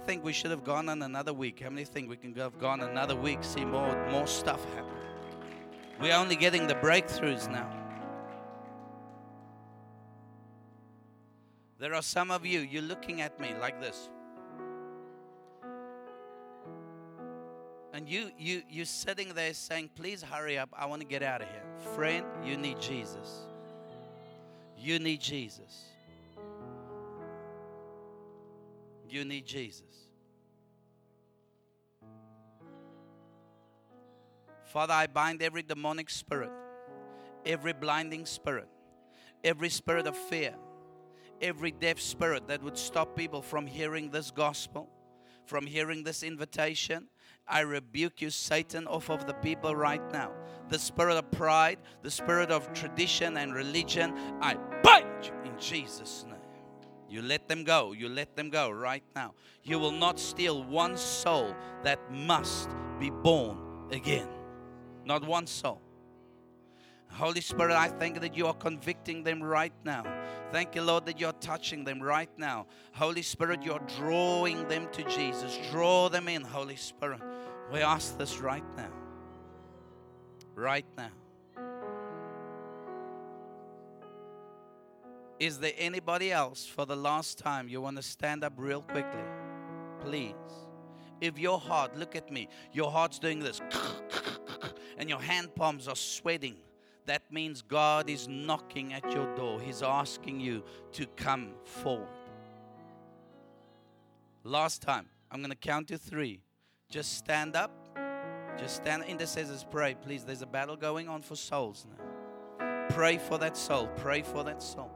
Think 0.06 0.24
we 0.24 0.34
should 0.34 0.52
have 0.52 0.64
gone 0.64 0.90
on 0.90 1.02
another 1.02 1.34
week. 1.34 1.62
How 1.62 1.70
many 1.70 1.86
think 1.86 2.10
we 2.10 2.18
can 2.18 2.34
have 2.36 2.60
gone 2.60 2.82
another 2.82 3.16
week, 3.16 3.44
see 3.44 3.66
more 3.66 4.10
more 4.10 4.28
stuff 4.28 4.64
happen? 4.74 4.94
We're 6.00 6.16
only 6.16 6.36
getting 6.36 6.68
the 6.68 6.76
breakthroughs 6.76 7.50
now. 7.50 7.70
There 11.80 11.94
are 11.96 12.02
some 12.02 12.32
of 12.32 12.46
you, 12.46 12.60
you're 12.60 12.82
looking 12.84 13.22
at 13.22 13.40
me 13.40 13.54
like 13.60 13.82
this. 13.82 14.10
And 17.94 18.08
you 18.08 18.32
you 18.38 18.64
you're 18.70 18.86
sitting 18.86 19.34
there 19.34 19.54
saying, 19.54 19.90
please 19.96 20.24
hurry 20.24 20.58
up. 20.58 20.70
I 20.78 20.86
want 20.86 21.02
to 21.02 21.08
get 21.08 21.24
out 21.24 21.42
of 21.42 21.48
here. 21.48 21.64
Friend, 21.96 22.26
you 22.44 22.58
need 22.58 22.80
Jesus. 22.80 23.48
You 24.78 24.98
need 25.00 25.22
Jesus. 25.22 25.91
You 29.12 29.26
need 29.26 29.46
Jesus. 29.46 29.84
Father, 34.64 34.94
I 34.94 35.08
bind 35.08 35.42
every 35.42 35.64
demonic 35.64 36.10
spirit, 36.10 36.50
every 37.46 37.74
blinding 37.74 38.26
spirit, 38.26 38.70
every 39.44 39.68
spirit 39.68 40.08
of 40.08 40.16
fear, 40.16 40.56
every 41.42 41.72
deaf 41.72 42.00
spirit 42.00 42.48
that 42.48 42.64
would 42.64 42.78
stop 42.78 43.18
people 43.18 43.42
from 43.42 43.68
hearing 43.68 44.12
this 44.12 44.32
gospel, 44.32 44.90
from 45.46 45.68
hearing 45.68 46.06
this 46.06 46.24
invitation. 46.24 47.10
I 47.46 47.62
rebuke 47.62 48.22
you, 48.22 48.30
Satan, 48.30 48.88
off 48.88 49.10
of 49.10 49.28
the 49.28 49.34
people 49.34 49.76
right 49.76 50.10
now. 50.14 50.32
The 50.70 50.80
spirit 50.80 51.18
of 51.18 51.30
pride, 51.32 51.80
the 52.02 52.12
spirit 52.12 52.50
of 52.50 52.72
tradition 52.72 53.36
and 53.36 53.54
religion, 53.54 54.14
I 54.40 54.56
bind 54.84 55.26
you 55.26 55.52
in 55.52 55.60
Jesus' 55.60 56.24
name. 56.26 56.41
You 57.12 57.22
let 57.22 57.50
them 57.50 57.66
go. 57.66 57.92
You 57.92 58.08
let 58.08 58.38
them 58.38 58.50
go 58.50 58.72
right 58.72 59.04
now. 59.14 59.34
You 59.64 59.80
will 59.80 59.92
not 59.92 60.18
steal 60.18 60.64
one 60.64 60.96
soul 60.96 61.54
that 61.84 62.00
must 62.10 62.70
be 63.00 63.10
born 63.10 63.58
again. 63.92 64.30
Not 65.04 65.28
one 65.28 65.46
soul. 65.46 65.82
Holy 67.10 67.42
Spirit, 67.42 67.76
I 67.76 67.90
thank 67.90 68.22
that 68.22 68.38
you 68.38 68.48
are 68.48 68.54
convicting 68.54 69.24
them 69.24 69.44
right 69.44 69.74
now. 69.84 70.06
Thank 70.54 70.74
you, 70.74 70.84
Lord, 70.84 71.06
that 71.08 71.20
you're 71.20 71.34
touching 71.34 71.84
them 71.84 72.02
right 72.02 72.30
now. 72.38 72.68
Holy 72.94 73.22
Spirit, 73.22 73.62
you're 73.62 73.86
drawing 73.98 74.66
them 74.70 74.88
to 74.94 75.04
Jesus. 75.04 75.60
Draw 75.70 76.08
them 76.08 76.30
in, 76.30 76.44
Holy 76.44 76.78
Spirit. 76.78 77.20
We 77.74 77.82
ask 77.82 78.18
this 78.18 78.40
right 78.40 78.64
now. 78.78 78.92
Right 80.56 80.86
now. 80.98 81.12
Is 85.42 85.58
there 85.58 85.74
anybody 85.76 86.32
else 86.32 86.68
for 86.68 86.86
the 86.86 86.96
last 86.96 87.40
time 87.40 87.68
you 87.68 87.82
want 87.82 87.98
to 87.98 88.04
stand 88.04 88.44
up 88.44 88.54
real 88.58 88.84
quickly? 88.84 89.24
Please. 90.00 90.36
If 91.20 91.40
your 91.40 91.60
heart, 91.60 91.98
look 91.98 92.16
at 92.16 92.32
me, 92.32 92.48
your 92.72 92.92
heart's 92.92 93.18
doing 93.18 93.40
this, 93.40 93.60
and 95.00 95.10
your 95.10 95.20
hand 95.20 95.56
palms 95.56 95.88
are 95.88 95.96
sweating, 95.96 96.58
that 97.08 97.24
means 97.32 97.64
God 97.64 98.08
is 98.08 98.28
knocking 98.28 98.94
at 98.94 99.12
your 99.12 99.36
door. 99.36 99.60
He's 99.60 99.82
asking 99.82 100.42
you 100.42 100.64
to 100.92 101.08
come 101.08 101.54
forward. 101.64 102.08
Last 104.44 104.84
time, 104.84 105.08
I'm 105.32 105.40
going 105.40 105.50
to 105.50 105.56
count 105.56 105.88
to 105.88 105.98
three. 105.98 106.44
Just 106.88 107.18
stand 107.18 107.56
up. 107.56 107.72
Just 108.60 108.76
stand. 108.76 109.06
Intercessors, 109.06 109.66
pray, 109.72 109.96
please. 109.96 110.24
There's 110.24 110.44
a 110.44 110.48
battle 110.48 110.76
going 110.76 111.10
on 111.10 111.24
for 111.24 111.36
souls 111.36 111.88
now. 111.90 112.88
Pray 112.90 113.18
for 113.18 113.40
that 113.40 113.58
soul. 113.58 113.88
Pray 113.98 114.22
for 114.22 114.44
that 114.44 114.62
soul. 114.62 114.91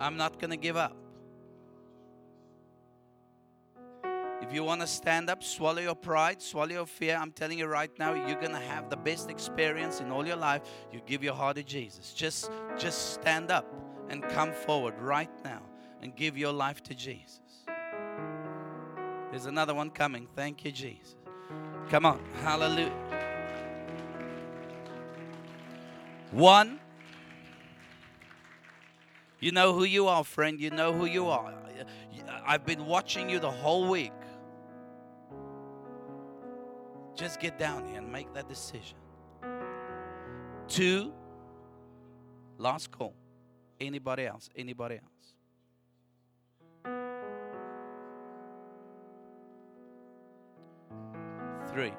I'm 0.00 0.16
not 0.16 0.38
going 0.38 0.50
to 0.50 0.56
give 0.56 0.76
up. 0.76 0.96
If 4.42 4.52
you 4.52 4.62
want 4.62 4.80
to 4.82 4.86
stand 4.86 5.28
up, 5.30 5.42
swallow 5.42 5.80
your 5.80 5.94
pride, 5.94 6.40
swallow 6.40 6.70
your 6.70 6.86
fear. 6.86 7.16
I'm 7.16 7.32
telling 7.32 7.58
you 7.58 7.66
right 7.66 7.90
now, 7.98 8.14
you're 8.14 8.40
going 8.40 8.52
to 8.52 8.60
have 8.60 8.90
the 8.90 8.96
best 8.96 9.30
experience 9.30 10.00
in 10.00 10.12
all 10.12 10.26
your 10.26 10.36
life. 10.36 10.62
You 10.92 11.00
give 11.06 11.24
your 11.24 11.34
heart 11.34 11.56
to 11.56 11.62
Jesus. 11.62 12.12
Just 12.12 12.50
just 12.78 13.14
stand 13.14 13.50
up 13.50 13.66
and 14.08 14.22
come 14.22 14.52
forward 14.52 14.94
right 15.00 15.30
now 15.42 15.62
and 16.02 16.14
give 16.14 16.36
your 16.36 16.52
life 16.52 16.82
to 16.84 16.94
Jesus. 16.94 17.40
There's 19.30 19.46
another 19.46 19.74
one 19.74 19.90
coming. 19.90 20.28
Thank 20.36 20.64
you, 20.64 20.70
Jesus. 20.70 21.16
Come 21.88 22.06
on. 22.06 22.20
Hallelujah. 22.42 22.92
One. 26.30 26.80
You 29.38 29.52
know 29.52 29.72
who 29.74 29.84
you 29.84 30.08
are, 30.08 30.24
friend. 30.24 30.60
You 30.60 30.70
know 30.70 30.92
who 30.92 31.04
you 31.04 31.28
are. 31.28 31.52
I've 32.46 32.64
been 32.64 32.86
watching 32.86 33.28
you 33.28 33.38
the 33.38 33.50
whole 33.50 33.88
week. 33.88 34.12
Just 37.14 37.40
get 37.40 37.58
down 37.58 37.86
here 37.86 37.98
and 37.98 38.10
make 38.10 38.32
that 38.34 38.48
decision. 38.48 38.98
Two, 40.68 41.12
last 42.58 42.90
call. 42.90 43.14
Anybody 43.80 44.26
else? 44.26 44.48
Anybody 44.56 44.96
else? 44.96 45.02
Three. 51.70 51.92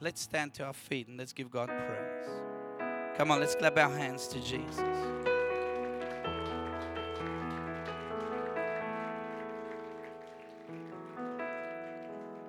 Let's 0.00 0.20
stand 0.20 0.54
to 0.54 0.64
our 0.64 0.72
feet 0.72 1.08
and 1.08 1.18
let's 1.18 1.32
give 1.32 1.50
God 1.50 1.68
praise. 1.68 3.18
Come 3.18 3.30
on, 3.30 3.40
let's 3.40 3.54
clap 3.54 3.76
our 3.76 3.90
hands 3.90 4.28
to 4.28 4.40
Jesus. 4.40 4.78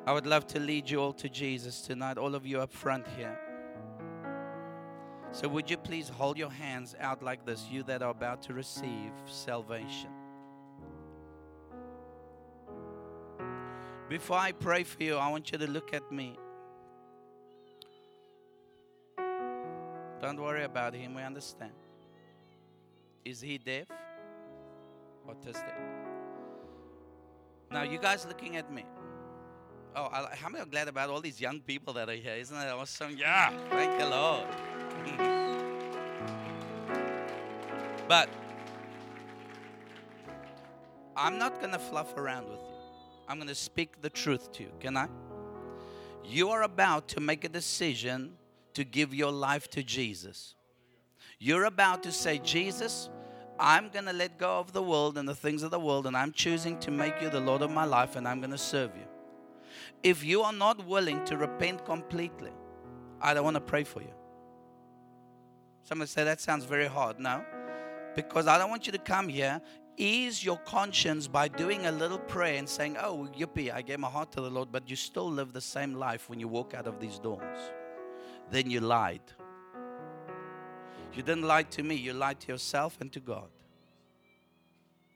I 0.10 0.12
would 0.12 0.26
love 0.26 0.48
to 0.48 0.60
lead 0.60 0.90
you 0.90 1.00
all 1.00 1.14
to 1.14 1.30
Jesus 1.30 1.82
tonight, 1.82 2.18
all 2.18 2.34
of 2.34 2.44
you 2.44 2.62
up 2.62 2.74
front 2.74 3.06
here. 3.16 3.40
So, 5.32 5.48
would 5.48 5.70
you 5.70 5.78
please 5.78 6.10
hold 6.10 6.36
your 6.36 6.50
hands 6.50 6.96
out 7.00 7.22
like 7.22 7.46
this, 7.46 7.68
you 7.70 7.84
that 7.84 8.02
are 8.02 8.10
about 8.10 8.42
to 8.48 8.56
receive 8.56 9.12
salvation? 9.28 10.10
Before 14.10 14.40
I 14.40 14.52
pray 14.52 14.82
for 14.82 15.04
you, 15.04 15.18
I 15.18 15.30
want 15.30 15.52
you 15.52 15.60
to 15.60 15.70
look 15.70 15.94
at 15.94 16.12
me. 16.12 16.40
Don't 20.20 20.42
worry 20.42 20.64
about 20.64 20.96
him, 20.96 21.14
we 21.14 21.22
understand. 21.22 21.74
Is 23.24 23.42
he 23.42 23.60
deaf? 23.60 23.86
Or 25.28 25.36
autistic? 25.36 25.76
Now, 27.70 27.84
you 27.84 28.00
guys 28.00 28.26
looking 28.26 28.58
at 28.58 28.74
me. 28.74 28.86
Oh, 29.96 30.10
I, 30.12 30.36
how 30.36 30.50
many 30.50 30.64
are 30.64 30.68
glad 30.68 30.88
about 30.88 31.10
all 31.10 31.22
these 31.22 31.42
young 31.42 31.60
people 31.60 31.94
that 31.94 32.10
are 32.10 32.14
here? 32.14 32.34
Isn't 32.34 32.56
that 32.56 32.72
awesome? 32.74 33.18
Yeah, 33.18 33.52
thank 33.70 34.00
the 34.00 34.10
Lord. 34.10 34.46
But 38.08 38.28
I'm 41.16 41.38
not 41.38 41.60
going 41.60 41.74
to 41.74 41.80
fluff 41.80 42.18
around 42.18 42.50
with 42.50 42.58
you. 42.60 42.76
I'm 43.28 43.38
going 43.38 43.50
to 43.50 43.54
speak 43.54 44.02
the 44.02 44.10
truth 44.10 44.52
to 44.54 44.64
you. 44.64 44.72
Can 44.80 44.98
I? 44.98 45.08
You 46.26 46.50
are 46.50 46.64
about 46.64 47.08
to 47.10 47.20
make 47.20 47.44
a 47.44 47.50
decision 47.50 48.32
to 48.74 48.84
give 48.84 49.14
your 49.14 49.32
life 49.32 49.70
to 49.72 49.84
Jesus. 49.84 50.56
You're 51.38 51.66
about 51.66 52.02
to 52.04 52.12
say, 52.12 52.40
Jesus, 52.40 53.10
I'm 53.60 53.90
going 53.90 54.06
to 54.06 54.14
let 54.14 54.40
go 54.40 54.58
of 54.58 54.74
the 54.74 54.82
world 54.82 55.18
and 55.18 55.28
the 55.28 55.36
things 55.36 55.62
of 55.62 55.70
the 55.70 55.80
world, 55.80 56.08
and 56.08 56.18
I'm 56.18 56.32
choosing 56.32 56.80
to 56.80 56.92
make 56.92 57.22
you 57.22 57.30
the 57.30 57.40
Lord 57.40 57.62
of 57.62 57.70
my 57.70 57.86
life, 57.86 58.16
and 58.16 58.28
I'm 58.28 58.40
going 58.40 58.52
to 58.52 58.58
serve 58.58 58.92
you. 58.96 59.19
If 60.04 60.24
you 60.24 60.42
are 60.42 60.54
not 60.54 60.86
willing 60.86 61.24
to 61.26 61.38
repent 61.38 61.86
completely, 61.86 62.52
I 63.22 63.34
don't 63.34 63.44
want 63.44 63.56
to 63.56 63.62
pray 63.62 63.84
for 63.84 64.02
you. 64.02 64.14
Somebody 65.84 66.10
say 66.10 66.24
that 66.24 66.40
sounds 66.40 66.66
very 66.66 66.88
hard. 66.88 67.20
No, 67.20 67.44
because 68.16 68.48
I 68.48 68.58
don't 68.58 68.70
want 68.70 68.86
you 68.86 68.92
to 68.92 69.00
come 69.00 69.28
here, 69.28 69.62
ease 69.98 70.44
your 70.44 70.58
conscience 70.60 71.28
by 71.28 71.48
doing 71.48 71.86
a 71.86 71.92
little 71.92 72.20
prayer 72.20 72.58
and 72.58 72.68
saying, 72.68 72.98
Oh, 72.98 73.28
yippee, 73.38 73.74
I 73.74 73.82
gave 73.82 74.00
my 74.00 74.10
heart 74.10 74.32
to 74.34 74.42
the 74.42 74.50
Lord, 74.50 74.72
but 74.72 74.90
you 74.90 74.96
still 74.96 75.30
live 75.30 75.54
the 75.54 75.62
same 75.62 75.94
life 75.96 76.30
when 76.30 76.40
you 76.40 76.48
walk 76.48 76.74
out 76.74 76.88
of 76.88 77.00
these 77.00 77.20
doors. 77.20 77.58
Then 78.52 78.70
you 78.70 78.80
lied. 78.80 79.22
You 81.14 81.24
didn't 81.24 81.44
lie 81.44 81.64
to 81.64 81.84
me, 81.84 81.96
you 81.96 82.14
lied 82.14 82.40
to 82.42 82.52
yourself 82.52 82.98
and 83.02 83.12
to 83.12 83.20
God. 83.20 83.50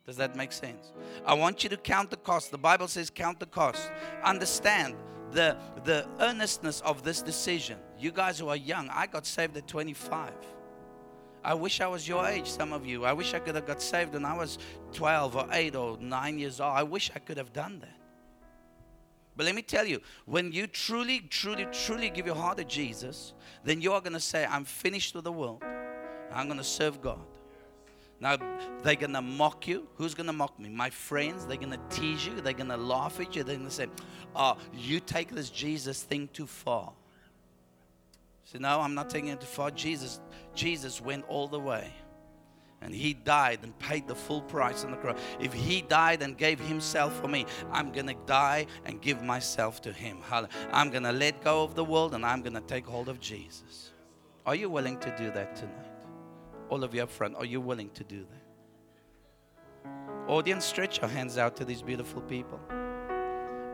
Does 0.06 0.18
that 0.18 0.36
make 0.36 0.52
sense? 0.52 0.92
I 1.26 1.34
want 1.34 1.64
you 1.64 1.70
to 1.70 1.78
count 1.78 2.10
the 2.10 2.18
cost. 2.18 2.52
The 2.52 2.58
Bible 2.58 2.88
says 2.88 3.10
count 3.10 3.40
the 3.40 3.46
cost. 3.46 3.90
Understand 4.24 4.96
the, 5.32 5.58
the 5.86 6.08
earnestness 6.20 6.82
of 6.82 7.04
this 7.04 7.22
decision. 7.22 7.78
You 7.98 8.12
guys 8.12 8.38
who 8.38 8.50
are 8.50 8.56
young, 8.56 8.90
I 8.90 9.08
got 9.08 9.26
saved 9.26 9.56
at 9.56 9.68
25. 9.68 10.32
I 11.44 11.54
wish 11.54 11.82
I 11.82 11.88
was 11.88 12.08
your 12.08 12.26
age, 12.26 12.48
some 12.48 12.72
of 12.72 12.86
you. 12.86 13.04
I 13.06 13.14
wish 13.14 13.34
I 13.34 13.40
could 13.40 13.56
have 13.56 13.66
got 13.66 13.82
saved 13.82 14.14
when 14.14 14.26
I 14.26 14.36
was 14.36 14.58
12 14.94 15.36
or 15.36 15.48
8 15.52 15.76
or 15.76 15.98
9 15.98 16.40
years 16.40 16.62
old. 16.62 16.74
I 16.74 16.84
wish 16.84 17.12
I 17.16 17.20
could 17.20 17.38
have 17.38 17.52
done 17.52 17.80
that. 17.80 17.98
But 19.36 19.48
let 19.48 19.56
me 19.56 19.62
tell 19.62 19.86
you, 19.86 20.00
when 20.26 20.52
you 20.52 20.68
truly, 20.68 21.22
truly, 21.22 21.66
truly 21.72 22.10
give 22.10 22.26
your 22.26 22.36
heart 22.36 22.58
to 22.58 22.64
Jesus, 22.64 23.34
then 23.64 23.82
you 23.82 23.92
are 23.94 24.00
going 24.00 24.14
to 24.14 24.20
say, 24.20 24.46
I'm 24.46 24.64
finished 24.64 25.16
with 25.16 25.24
the 25.24 25.32
world. 25.32 25.64
I'm 26.32 26.46
going 26.48 26.60
to 26.60 26.64
serve 26.64 27.02
God. 27.02 27.26
Now, 28.24 28.38
they're 28.84 28.96
going 28.96 29.12
to 29.12 29.22
mock 29.22 29.68
you. 29.68 29.86
Who's 29.96 30.16
going 30.16 30.28
to 30.28 30.34
mock 30.34 30.58
me? 30.58 30.70
My 30.70 30.90
friends. 30.90 31.46
They're 31.46 31.58
going 31.58 31.72
to 31.72 31.80
tease 31.90 32.26
you. 32.26 32.40
They're 32.40 32.54
going 32.54 32.70
to 32.70 32.78
laugh 32.78 33.20
at 33.20 33.36
you. 33.36 33.44
They're 33.44 33.58
going 33.58 33.68
to 33.68 33.74
say, 33.74 33.88
Oh, 34.34 34.56
you 34.74 35.02
take 35.02 35.36
this 35.36 35.50
Jesus 35.50 36.04
thing 36.04 36.30
too 36.32 36.48
far. 36.48 36.94
So, 38.46 38.60
no, 38.60 38.80
I'm 38.80 38.96
not 38.96 39.10
taking 39.10 39.28
it 39.28 39.42
too 39.42 39.48
far. 39.48 39.72
Jesus, 39.72 40.22
Jesus 40.56 41.02
went 41.02 41.26
all 41.28 41.50
the 41.50 41.60
way. 41.60 41.92
And 42.82 42.96
he 42.96 43.14
died 43.14 43.60
and 43.64 43.78
paid 43.78 44.08
the 44.08 44.16
full 44.16 44.42
price 44.42 44.86
on 44.86 44.92
the 44.92 44.98
cross. 44.98 45.20
If 45.42 45.52
he 45.52 45.82
died 45.82 46.22
and 46.22 46.38
gave 46.38 46.62
himself 46.62 47.20
for 47.20 47.28
me, 47.28 47.46
I'm 47.74 47.92
going 47.92 48.08
to 48.08 48.16
die 48.26 48.68
and 48.86 49.02
give 49.02 49.22
myself 49.22 49.82
to 49.82 49.92
him. 49.92 50.20
I'm 50.72 50.90
going 50.92 51.04
to 51.04 51.12
let 51.12 51.44
go 51.44 51.64
of 51.64 51.76
the 51.76 51.84
world 51.84 52.14
and 52.14 52.26
I'm 52.26 52.42
going 52.42 52.56
to 52.56 52.62
take 52.62 52.86
hold 52.86 53.10
of 53.10 53.20
Jesus. 53.20 53.92
Are 54.46 54.56
you 54.56 54.70
willing 54.70 54.98
to 55.00 55.14
do 55.18 55.30
that 55.32 55.58
tonight? 55.58 55.93
All 56.74 56.84
of 56.84 56.96
you 56.96 57.04
up 57.04 57.12
front, 57.12 57.36
are 57.36 57.46
you 57.46 57.62
willing 57.62 57.92
to 57.92 58.04
do 58.04 58.26
that? 59.86 59.92
Audience, 60.28 60.66
stretch 60.66 61.00
your 61.02 61.08
hands 61.08 61.38
out 61.38 61.56
to 61.56 61.64
these 61.64 61.84
beautiful 61.84 62.20
people. 62.22 62.60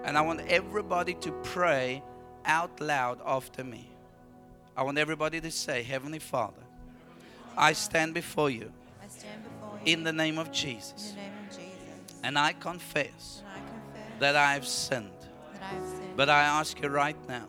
And 0.04 0.18
I 0.18 0.22
want 0.22 0.42
everybody 0.50 1.14
to 1.14 1.32
pray 1.42 2.04
out 2.44 2.82
loud 2.82 3.22
after 3.26 3.64
me. 3.64 3.90
I 4.76 4.84
want 4.84 4.98
everybody 4.98 5.40
to 5.40 5.50
say, 5.50 5.82
Heavenly 5.82 6.20
Father, 6.20 6.62
I 7.58 7.72
stand 7.72 8.14
before 8.14 8.50
you, 8.50 8.70
stand 9.08 9.44
before 9.46 9.80
you 9.86 9.94
in 9.94 10.04
the 10.04 10.12
name 10.12 10.38
of 10.38 10.52
Jesus. 10.52 11.14
Name 11.16 11.32
of 11.48 11.56
Jesus. 11.56 12.20
And 12.22 12.38
I 12.38 12.52
confess, 12.52 13.44
and 13.46 13.48
I 13.48 13.60
confess 13.60 14.20
that 14.20 14.36
I 14.36 14.56
have 14.56 14.68
sinned. 14.68 15.10
I 15.54 15.66
have 15.68 15.86
sinned. 15.86 16.18
But 16.18 16.30
I 16.30 16.44
ask 16.44 16.82
you 16.82 16.90
right 16.90 17.16
now 17.30 17.48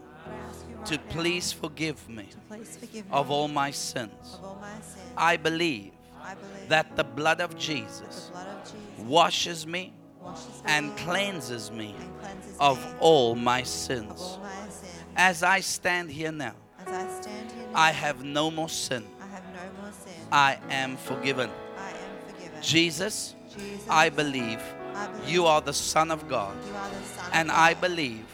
to 0.85 0.99
please 1.11 1.53
forgive 1.53 2.09
me 2.09 2.27
please 2.49 2.77
forgive 2.77 3.05
of 3.13 3.31
all 3.31 3.49
my 3.49 3.71
sins. 3.71 4.13
of 4.35 4.45
all 4.45 4.59
my 4.61 4.73
sins. 4.81 5.13
I 5.17 5.37
believe 5.37 5.93
I 6.23 6.35
believe 6.35 6.69
that 6.69 6.97
the 6.97 7.05
blood 7.05 7.41
of 7.41 7.57
Jesus 7.57 8.31
blood 8.33 8.47
of 8.49 8.65
Jesus 8.65 9.05
washes 9.07 9.67
me 9.67 9.93
washes 10.21 10.63
and 10.65 10.97
cleanses 10.97 11.71
me 11.71 11.95
and 11.99 12.21
cleanses 12.21 12.57
of 12.61 12.79
all 13.01 13.35
my 13.35 13.63
sins. 13.63 14.21
all 14.21 14.39
my 14.39 14.69
sins. 14.69 14.87
As 15.17 15.43
I 15.43 15.61
stand 15.61 16.11
here 16.11 16.33
now, 16.33 16.55
I 16.79 16.85
stand 17.21 17.51
here 17.53 17.67
now, 17.73 17.79
I 17.79 17.91
have 17.91 18.23
no 18.25 18.51
more 18.51 18.69
sin. 18.69 19.05
I 19.21 19.27
have 19.27 19.45
no 19.55 19.83
more 19.83 19.93
sin. 19.93 20.13
I 20.33 20.59
am 20.71 20.97
forgiven. 20.97 21.51
I 21.79 21.91
am 21.91 21.97
forgiven. 22.35 22.63
Jesus, 22.63 23.35
Jesus, 23.57 23.87
I 23.89 24.09
believe 24.09 24.61
I 24.95 25.07
believe 25.09 25.29
you 25.29 25.47
are 25.47 25.61
the 25.61 25.73
Son 25.73 26.11
of 26.11 26.29
God. 26.29 26.55
you 26.67 26.75
are 26.75 26.89
the 26.89 26.95
Son 27.07 27.31
And 27.33 27.51
of 27.51 27.55
God. 27.57 27.61
and 27.61 27.71
I 27.71 27.75
believe 27.75 28.25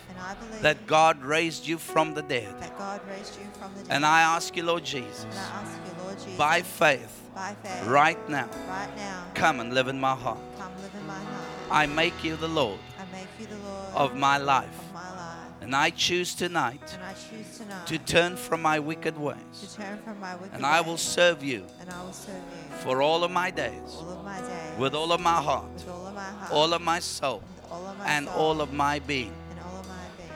that 0.62 0.86
God 0.86 1.22
raised 1.22 1.66
you 1.66 1.78
from 1.78 2.14
the 2.14 2.22
dead. 2.22 2.54
that 2.60 2.76
God 2.78 3.00
raised 3.08 3.36
you 3.38 3.46
from 3.58 3.72
the 3.74 3.82
dead. 3.82 3.92
And 3.94 4.04
I 4.06 4.22
ask 4.22 4.56
you, 4.56 4.62
Lord 4.62 4.84
Jesus, 4.84 5.24
And 5.24 5.34
I 5.34 5.62
ask 5.62 5.78
you, 5.86 6.02
Lord 6.04 6.18
Jesus, 6.18 6.36
by 6.38 6.62
faith, 6.62 7.22
by 7.34 7.54
faith, 7.62 7.86
right 7.86 8.28
now, 8.28 8.48
right 8.68 8.96
now, 8.96 9.24
come 9.34 9.60
and 9.60 9.74
live 9.74 9.88
in 9.88 10.00
my 10.00 10.14
heart. 10.14 10.38
come 10.58 10.72
live 10.82 10.94
in 10.94 11.06
my 11.06 11.14
heart. 11.14 11.44
I 11.70 11.86
make 11.86 12.22
you 12.24 12.36
the 12.36 12.48
Lord 12.48 12.78
I 12.98 13.04
make 13.12 13.28
you 13.40 13.46
the 13.46 13.56
Lord 13.56 13.94
of 13.94 14.16
my 14.16 14.38
life. 14.38 14.78
of 14.78 14.94
my 14.94 15.10
life. 15.10 15.32
And 15.62 15.74
I 15.74 15.90
choose 15.90 16.34
tonight 16.34 16.80
And 16.94 17.02
I 17.02 17.12
choose 17.14 17.58
tonight 17.58 17.86
to 17.88 17.98
turn 17.98 18.36
from 18.36 18.62
my 18.62 18.78
wicked 18.78 19.14
to 19.14 19.20
ways. 19.20 19.74
turn 19.76 19.98
from 20.04 20.20
my 20.20 20.36
wicked 20.36 20.54
And 20.54 20.64
I 20.64 20.80
will 20.80 20.96
serve 20.96 21.42
you 21.42 21.66
and 21.80 21.90
I 21.90 22.02
will 22.04 22.12
serve 22.12 22.36
you 22.36 22.76
for 22.78 23.02
all 23.02 23.24
of 23.24 23.30
my 23.32 23.50
days, 23.50 23.72
all 23.98 24.10
of 24.10 24.24
my 24.24 24.38
days 24.40 24.78
with 24.78 24.94
all 24.94 25.10
of 25.12 25.20
my 25.20 25.40
heart, 25.42 25.64
all 25.88 26.06
of 26.06 26.14
my 26.14 26.22
heart, 26.22 26.52
all 26.52 26.72
of 26.72 26.82
my 26.82 27.00
soul, 27.00 27.42
all 27.70 27.84
of 27.86 27.98
my 27.98 28.06
and 28.06 28.26
soul, 28.26 28.36
all 28.38 28.60
of 28.60 28.72
my 28.72 28.98
being. 29.00 29.32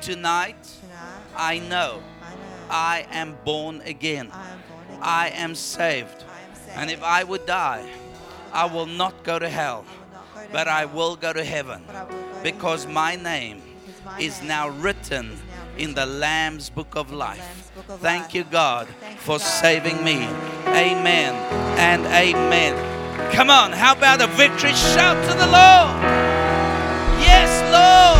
Tonight, 0.01 0.57
I 1.37 1.59
know 1.59 2.03
I 2.71 3.07
am 3.11 3.37
born 3.45 3.83
again. 3.85 4.31
I 4.33 4.51
am 4.51 4.59
born 4.69 4.85
again. 4.89 4.99
I 5.03 5.29
am 5.29 5.55
saved. 5.55 6.25
I 6.29 6.49
am 6.49 6.55
saved. 6.55 6.79
And 6.79 6.91
if 6.91 7.03
I 7.03 7.23
would 7.23 7.45
die, 7.45 7.87
I 8.53 8.65
will 8.65 8.87
not 8.87 9.23
go 9.25 9.39
to 9.39 9.49
hell, 9.49 9.85
I 9.85 9.97
will 9.97 10.13
not 10.13 10.35
go 10.35 10.41
to 10.43 10.53
but 10.53 10.69
I 10.69 10.85
will 10.87 11.17
go 11.17 11.33
to 11.33 11.45
heaven 11.45 11.83
but 11.87 11.97
I 11.97 12.05
will 12.05 12.11
go 12.11 12.39
to 12.39 12.43
because 12.43 12.87
my 12.87 13.17
name 13.17 13.63
is 14.19 14.43
now 14.43 14.69
written 14.69 15.37
in 15.77 15.95
the 15.95 16.07
Lamb's 16.07 16.71
book 16.71 16.97
of 16.97 17.13
life. 17.13 17.39
Lamb's 17.39 17.71
book 17.71 17.89
of 17.91 18.01
Thank 18.01 18.35
you, 18.35 18.45
God, 18.45 18.89
for 19.19 19.39
saving 19.39 20.03
me. 20.05 20.25
Amen 20.67 21.35
and 21.79 22.07
amen. 22.07 23.33
Come 23.33 23.51
on, 23.51 23.73
how 23.73 23.95
about 23.95 24.21
a 24.23 24.27
victory 24.29 24.73
shout 24.73 25.17
to 25.31 25.35
the 25.39 25.47
Lord? 25.47 26.03
Yes, 27.21 27.63
Lord. 27.73 28.20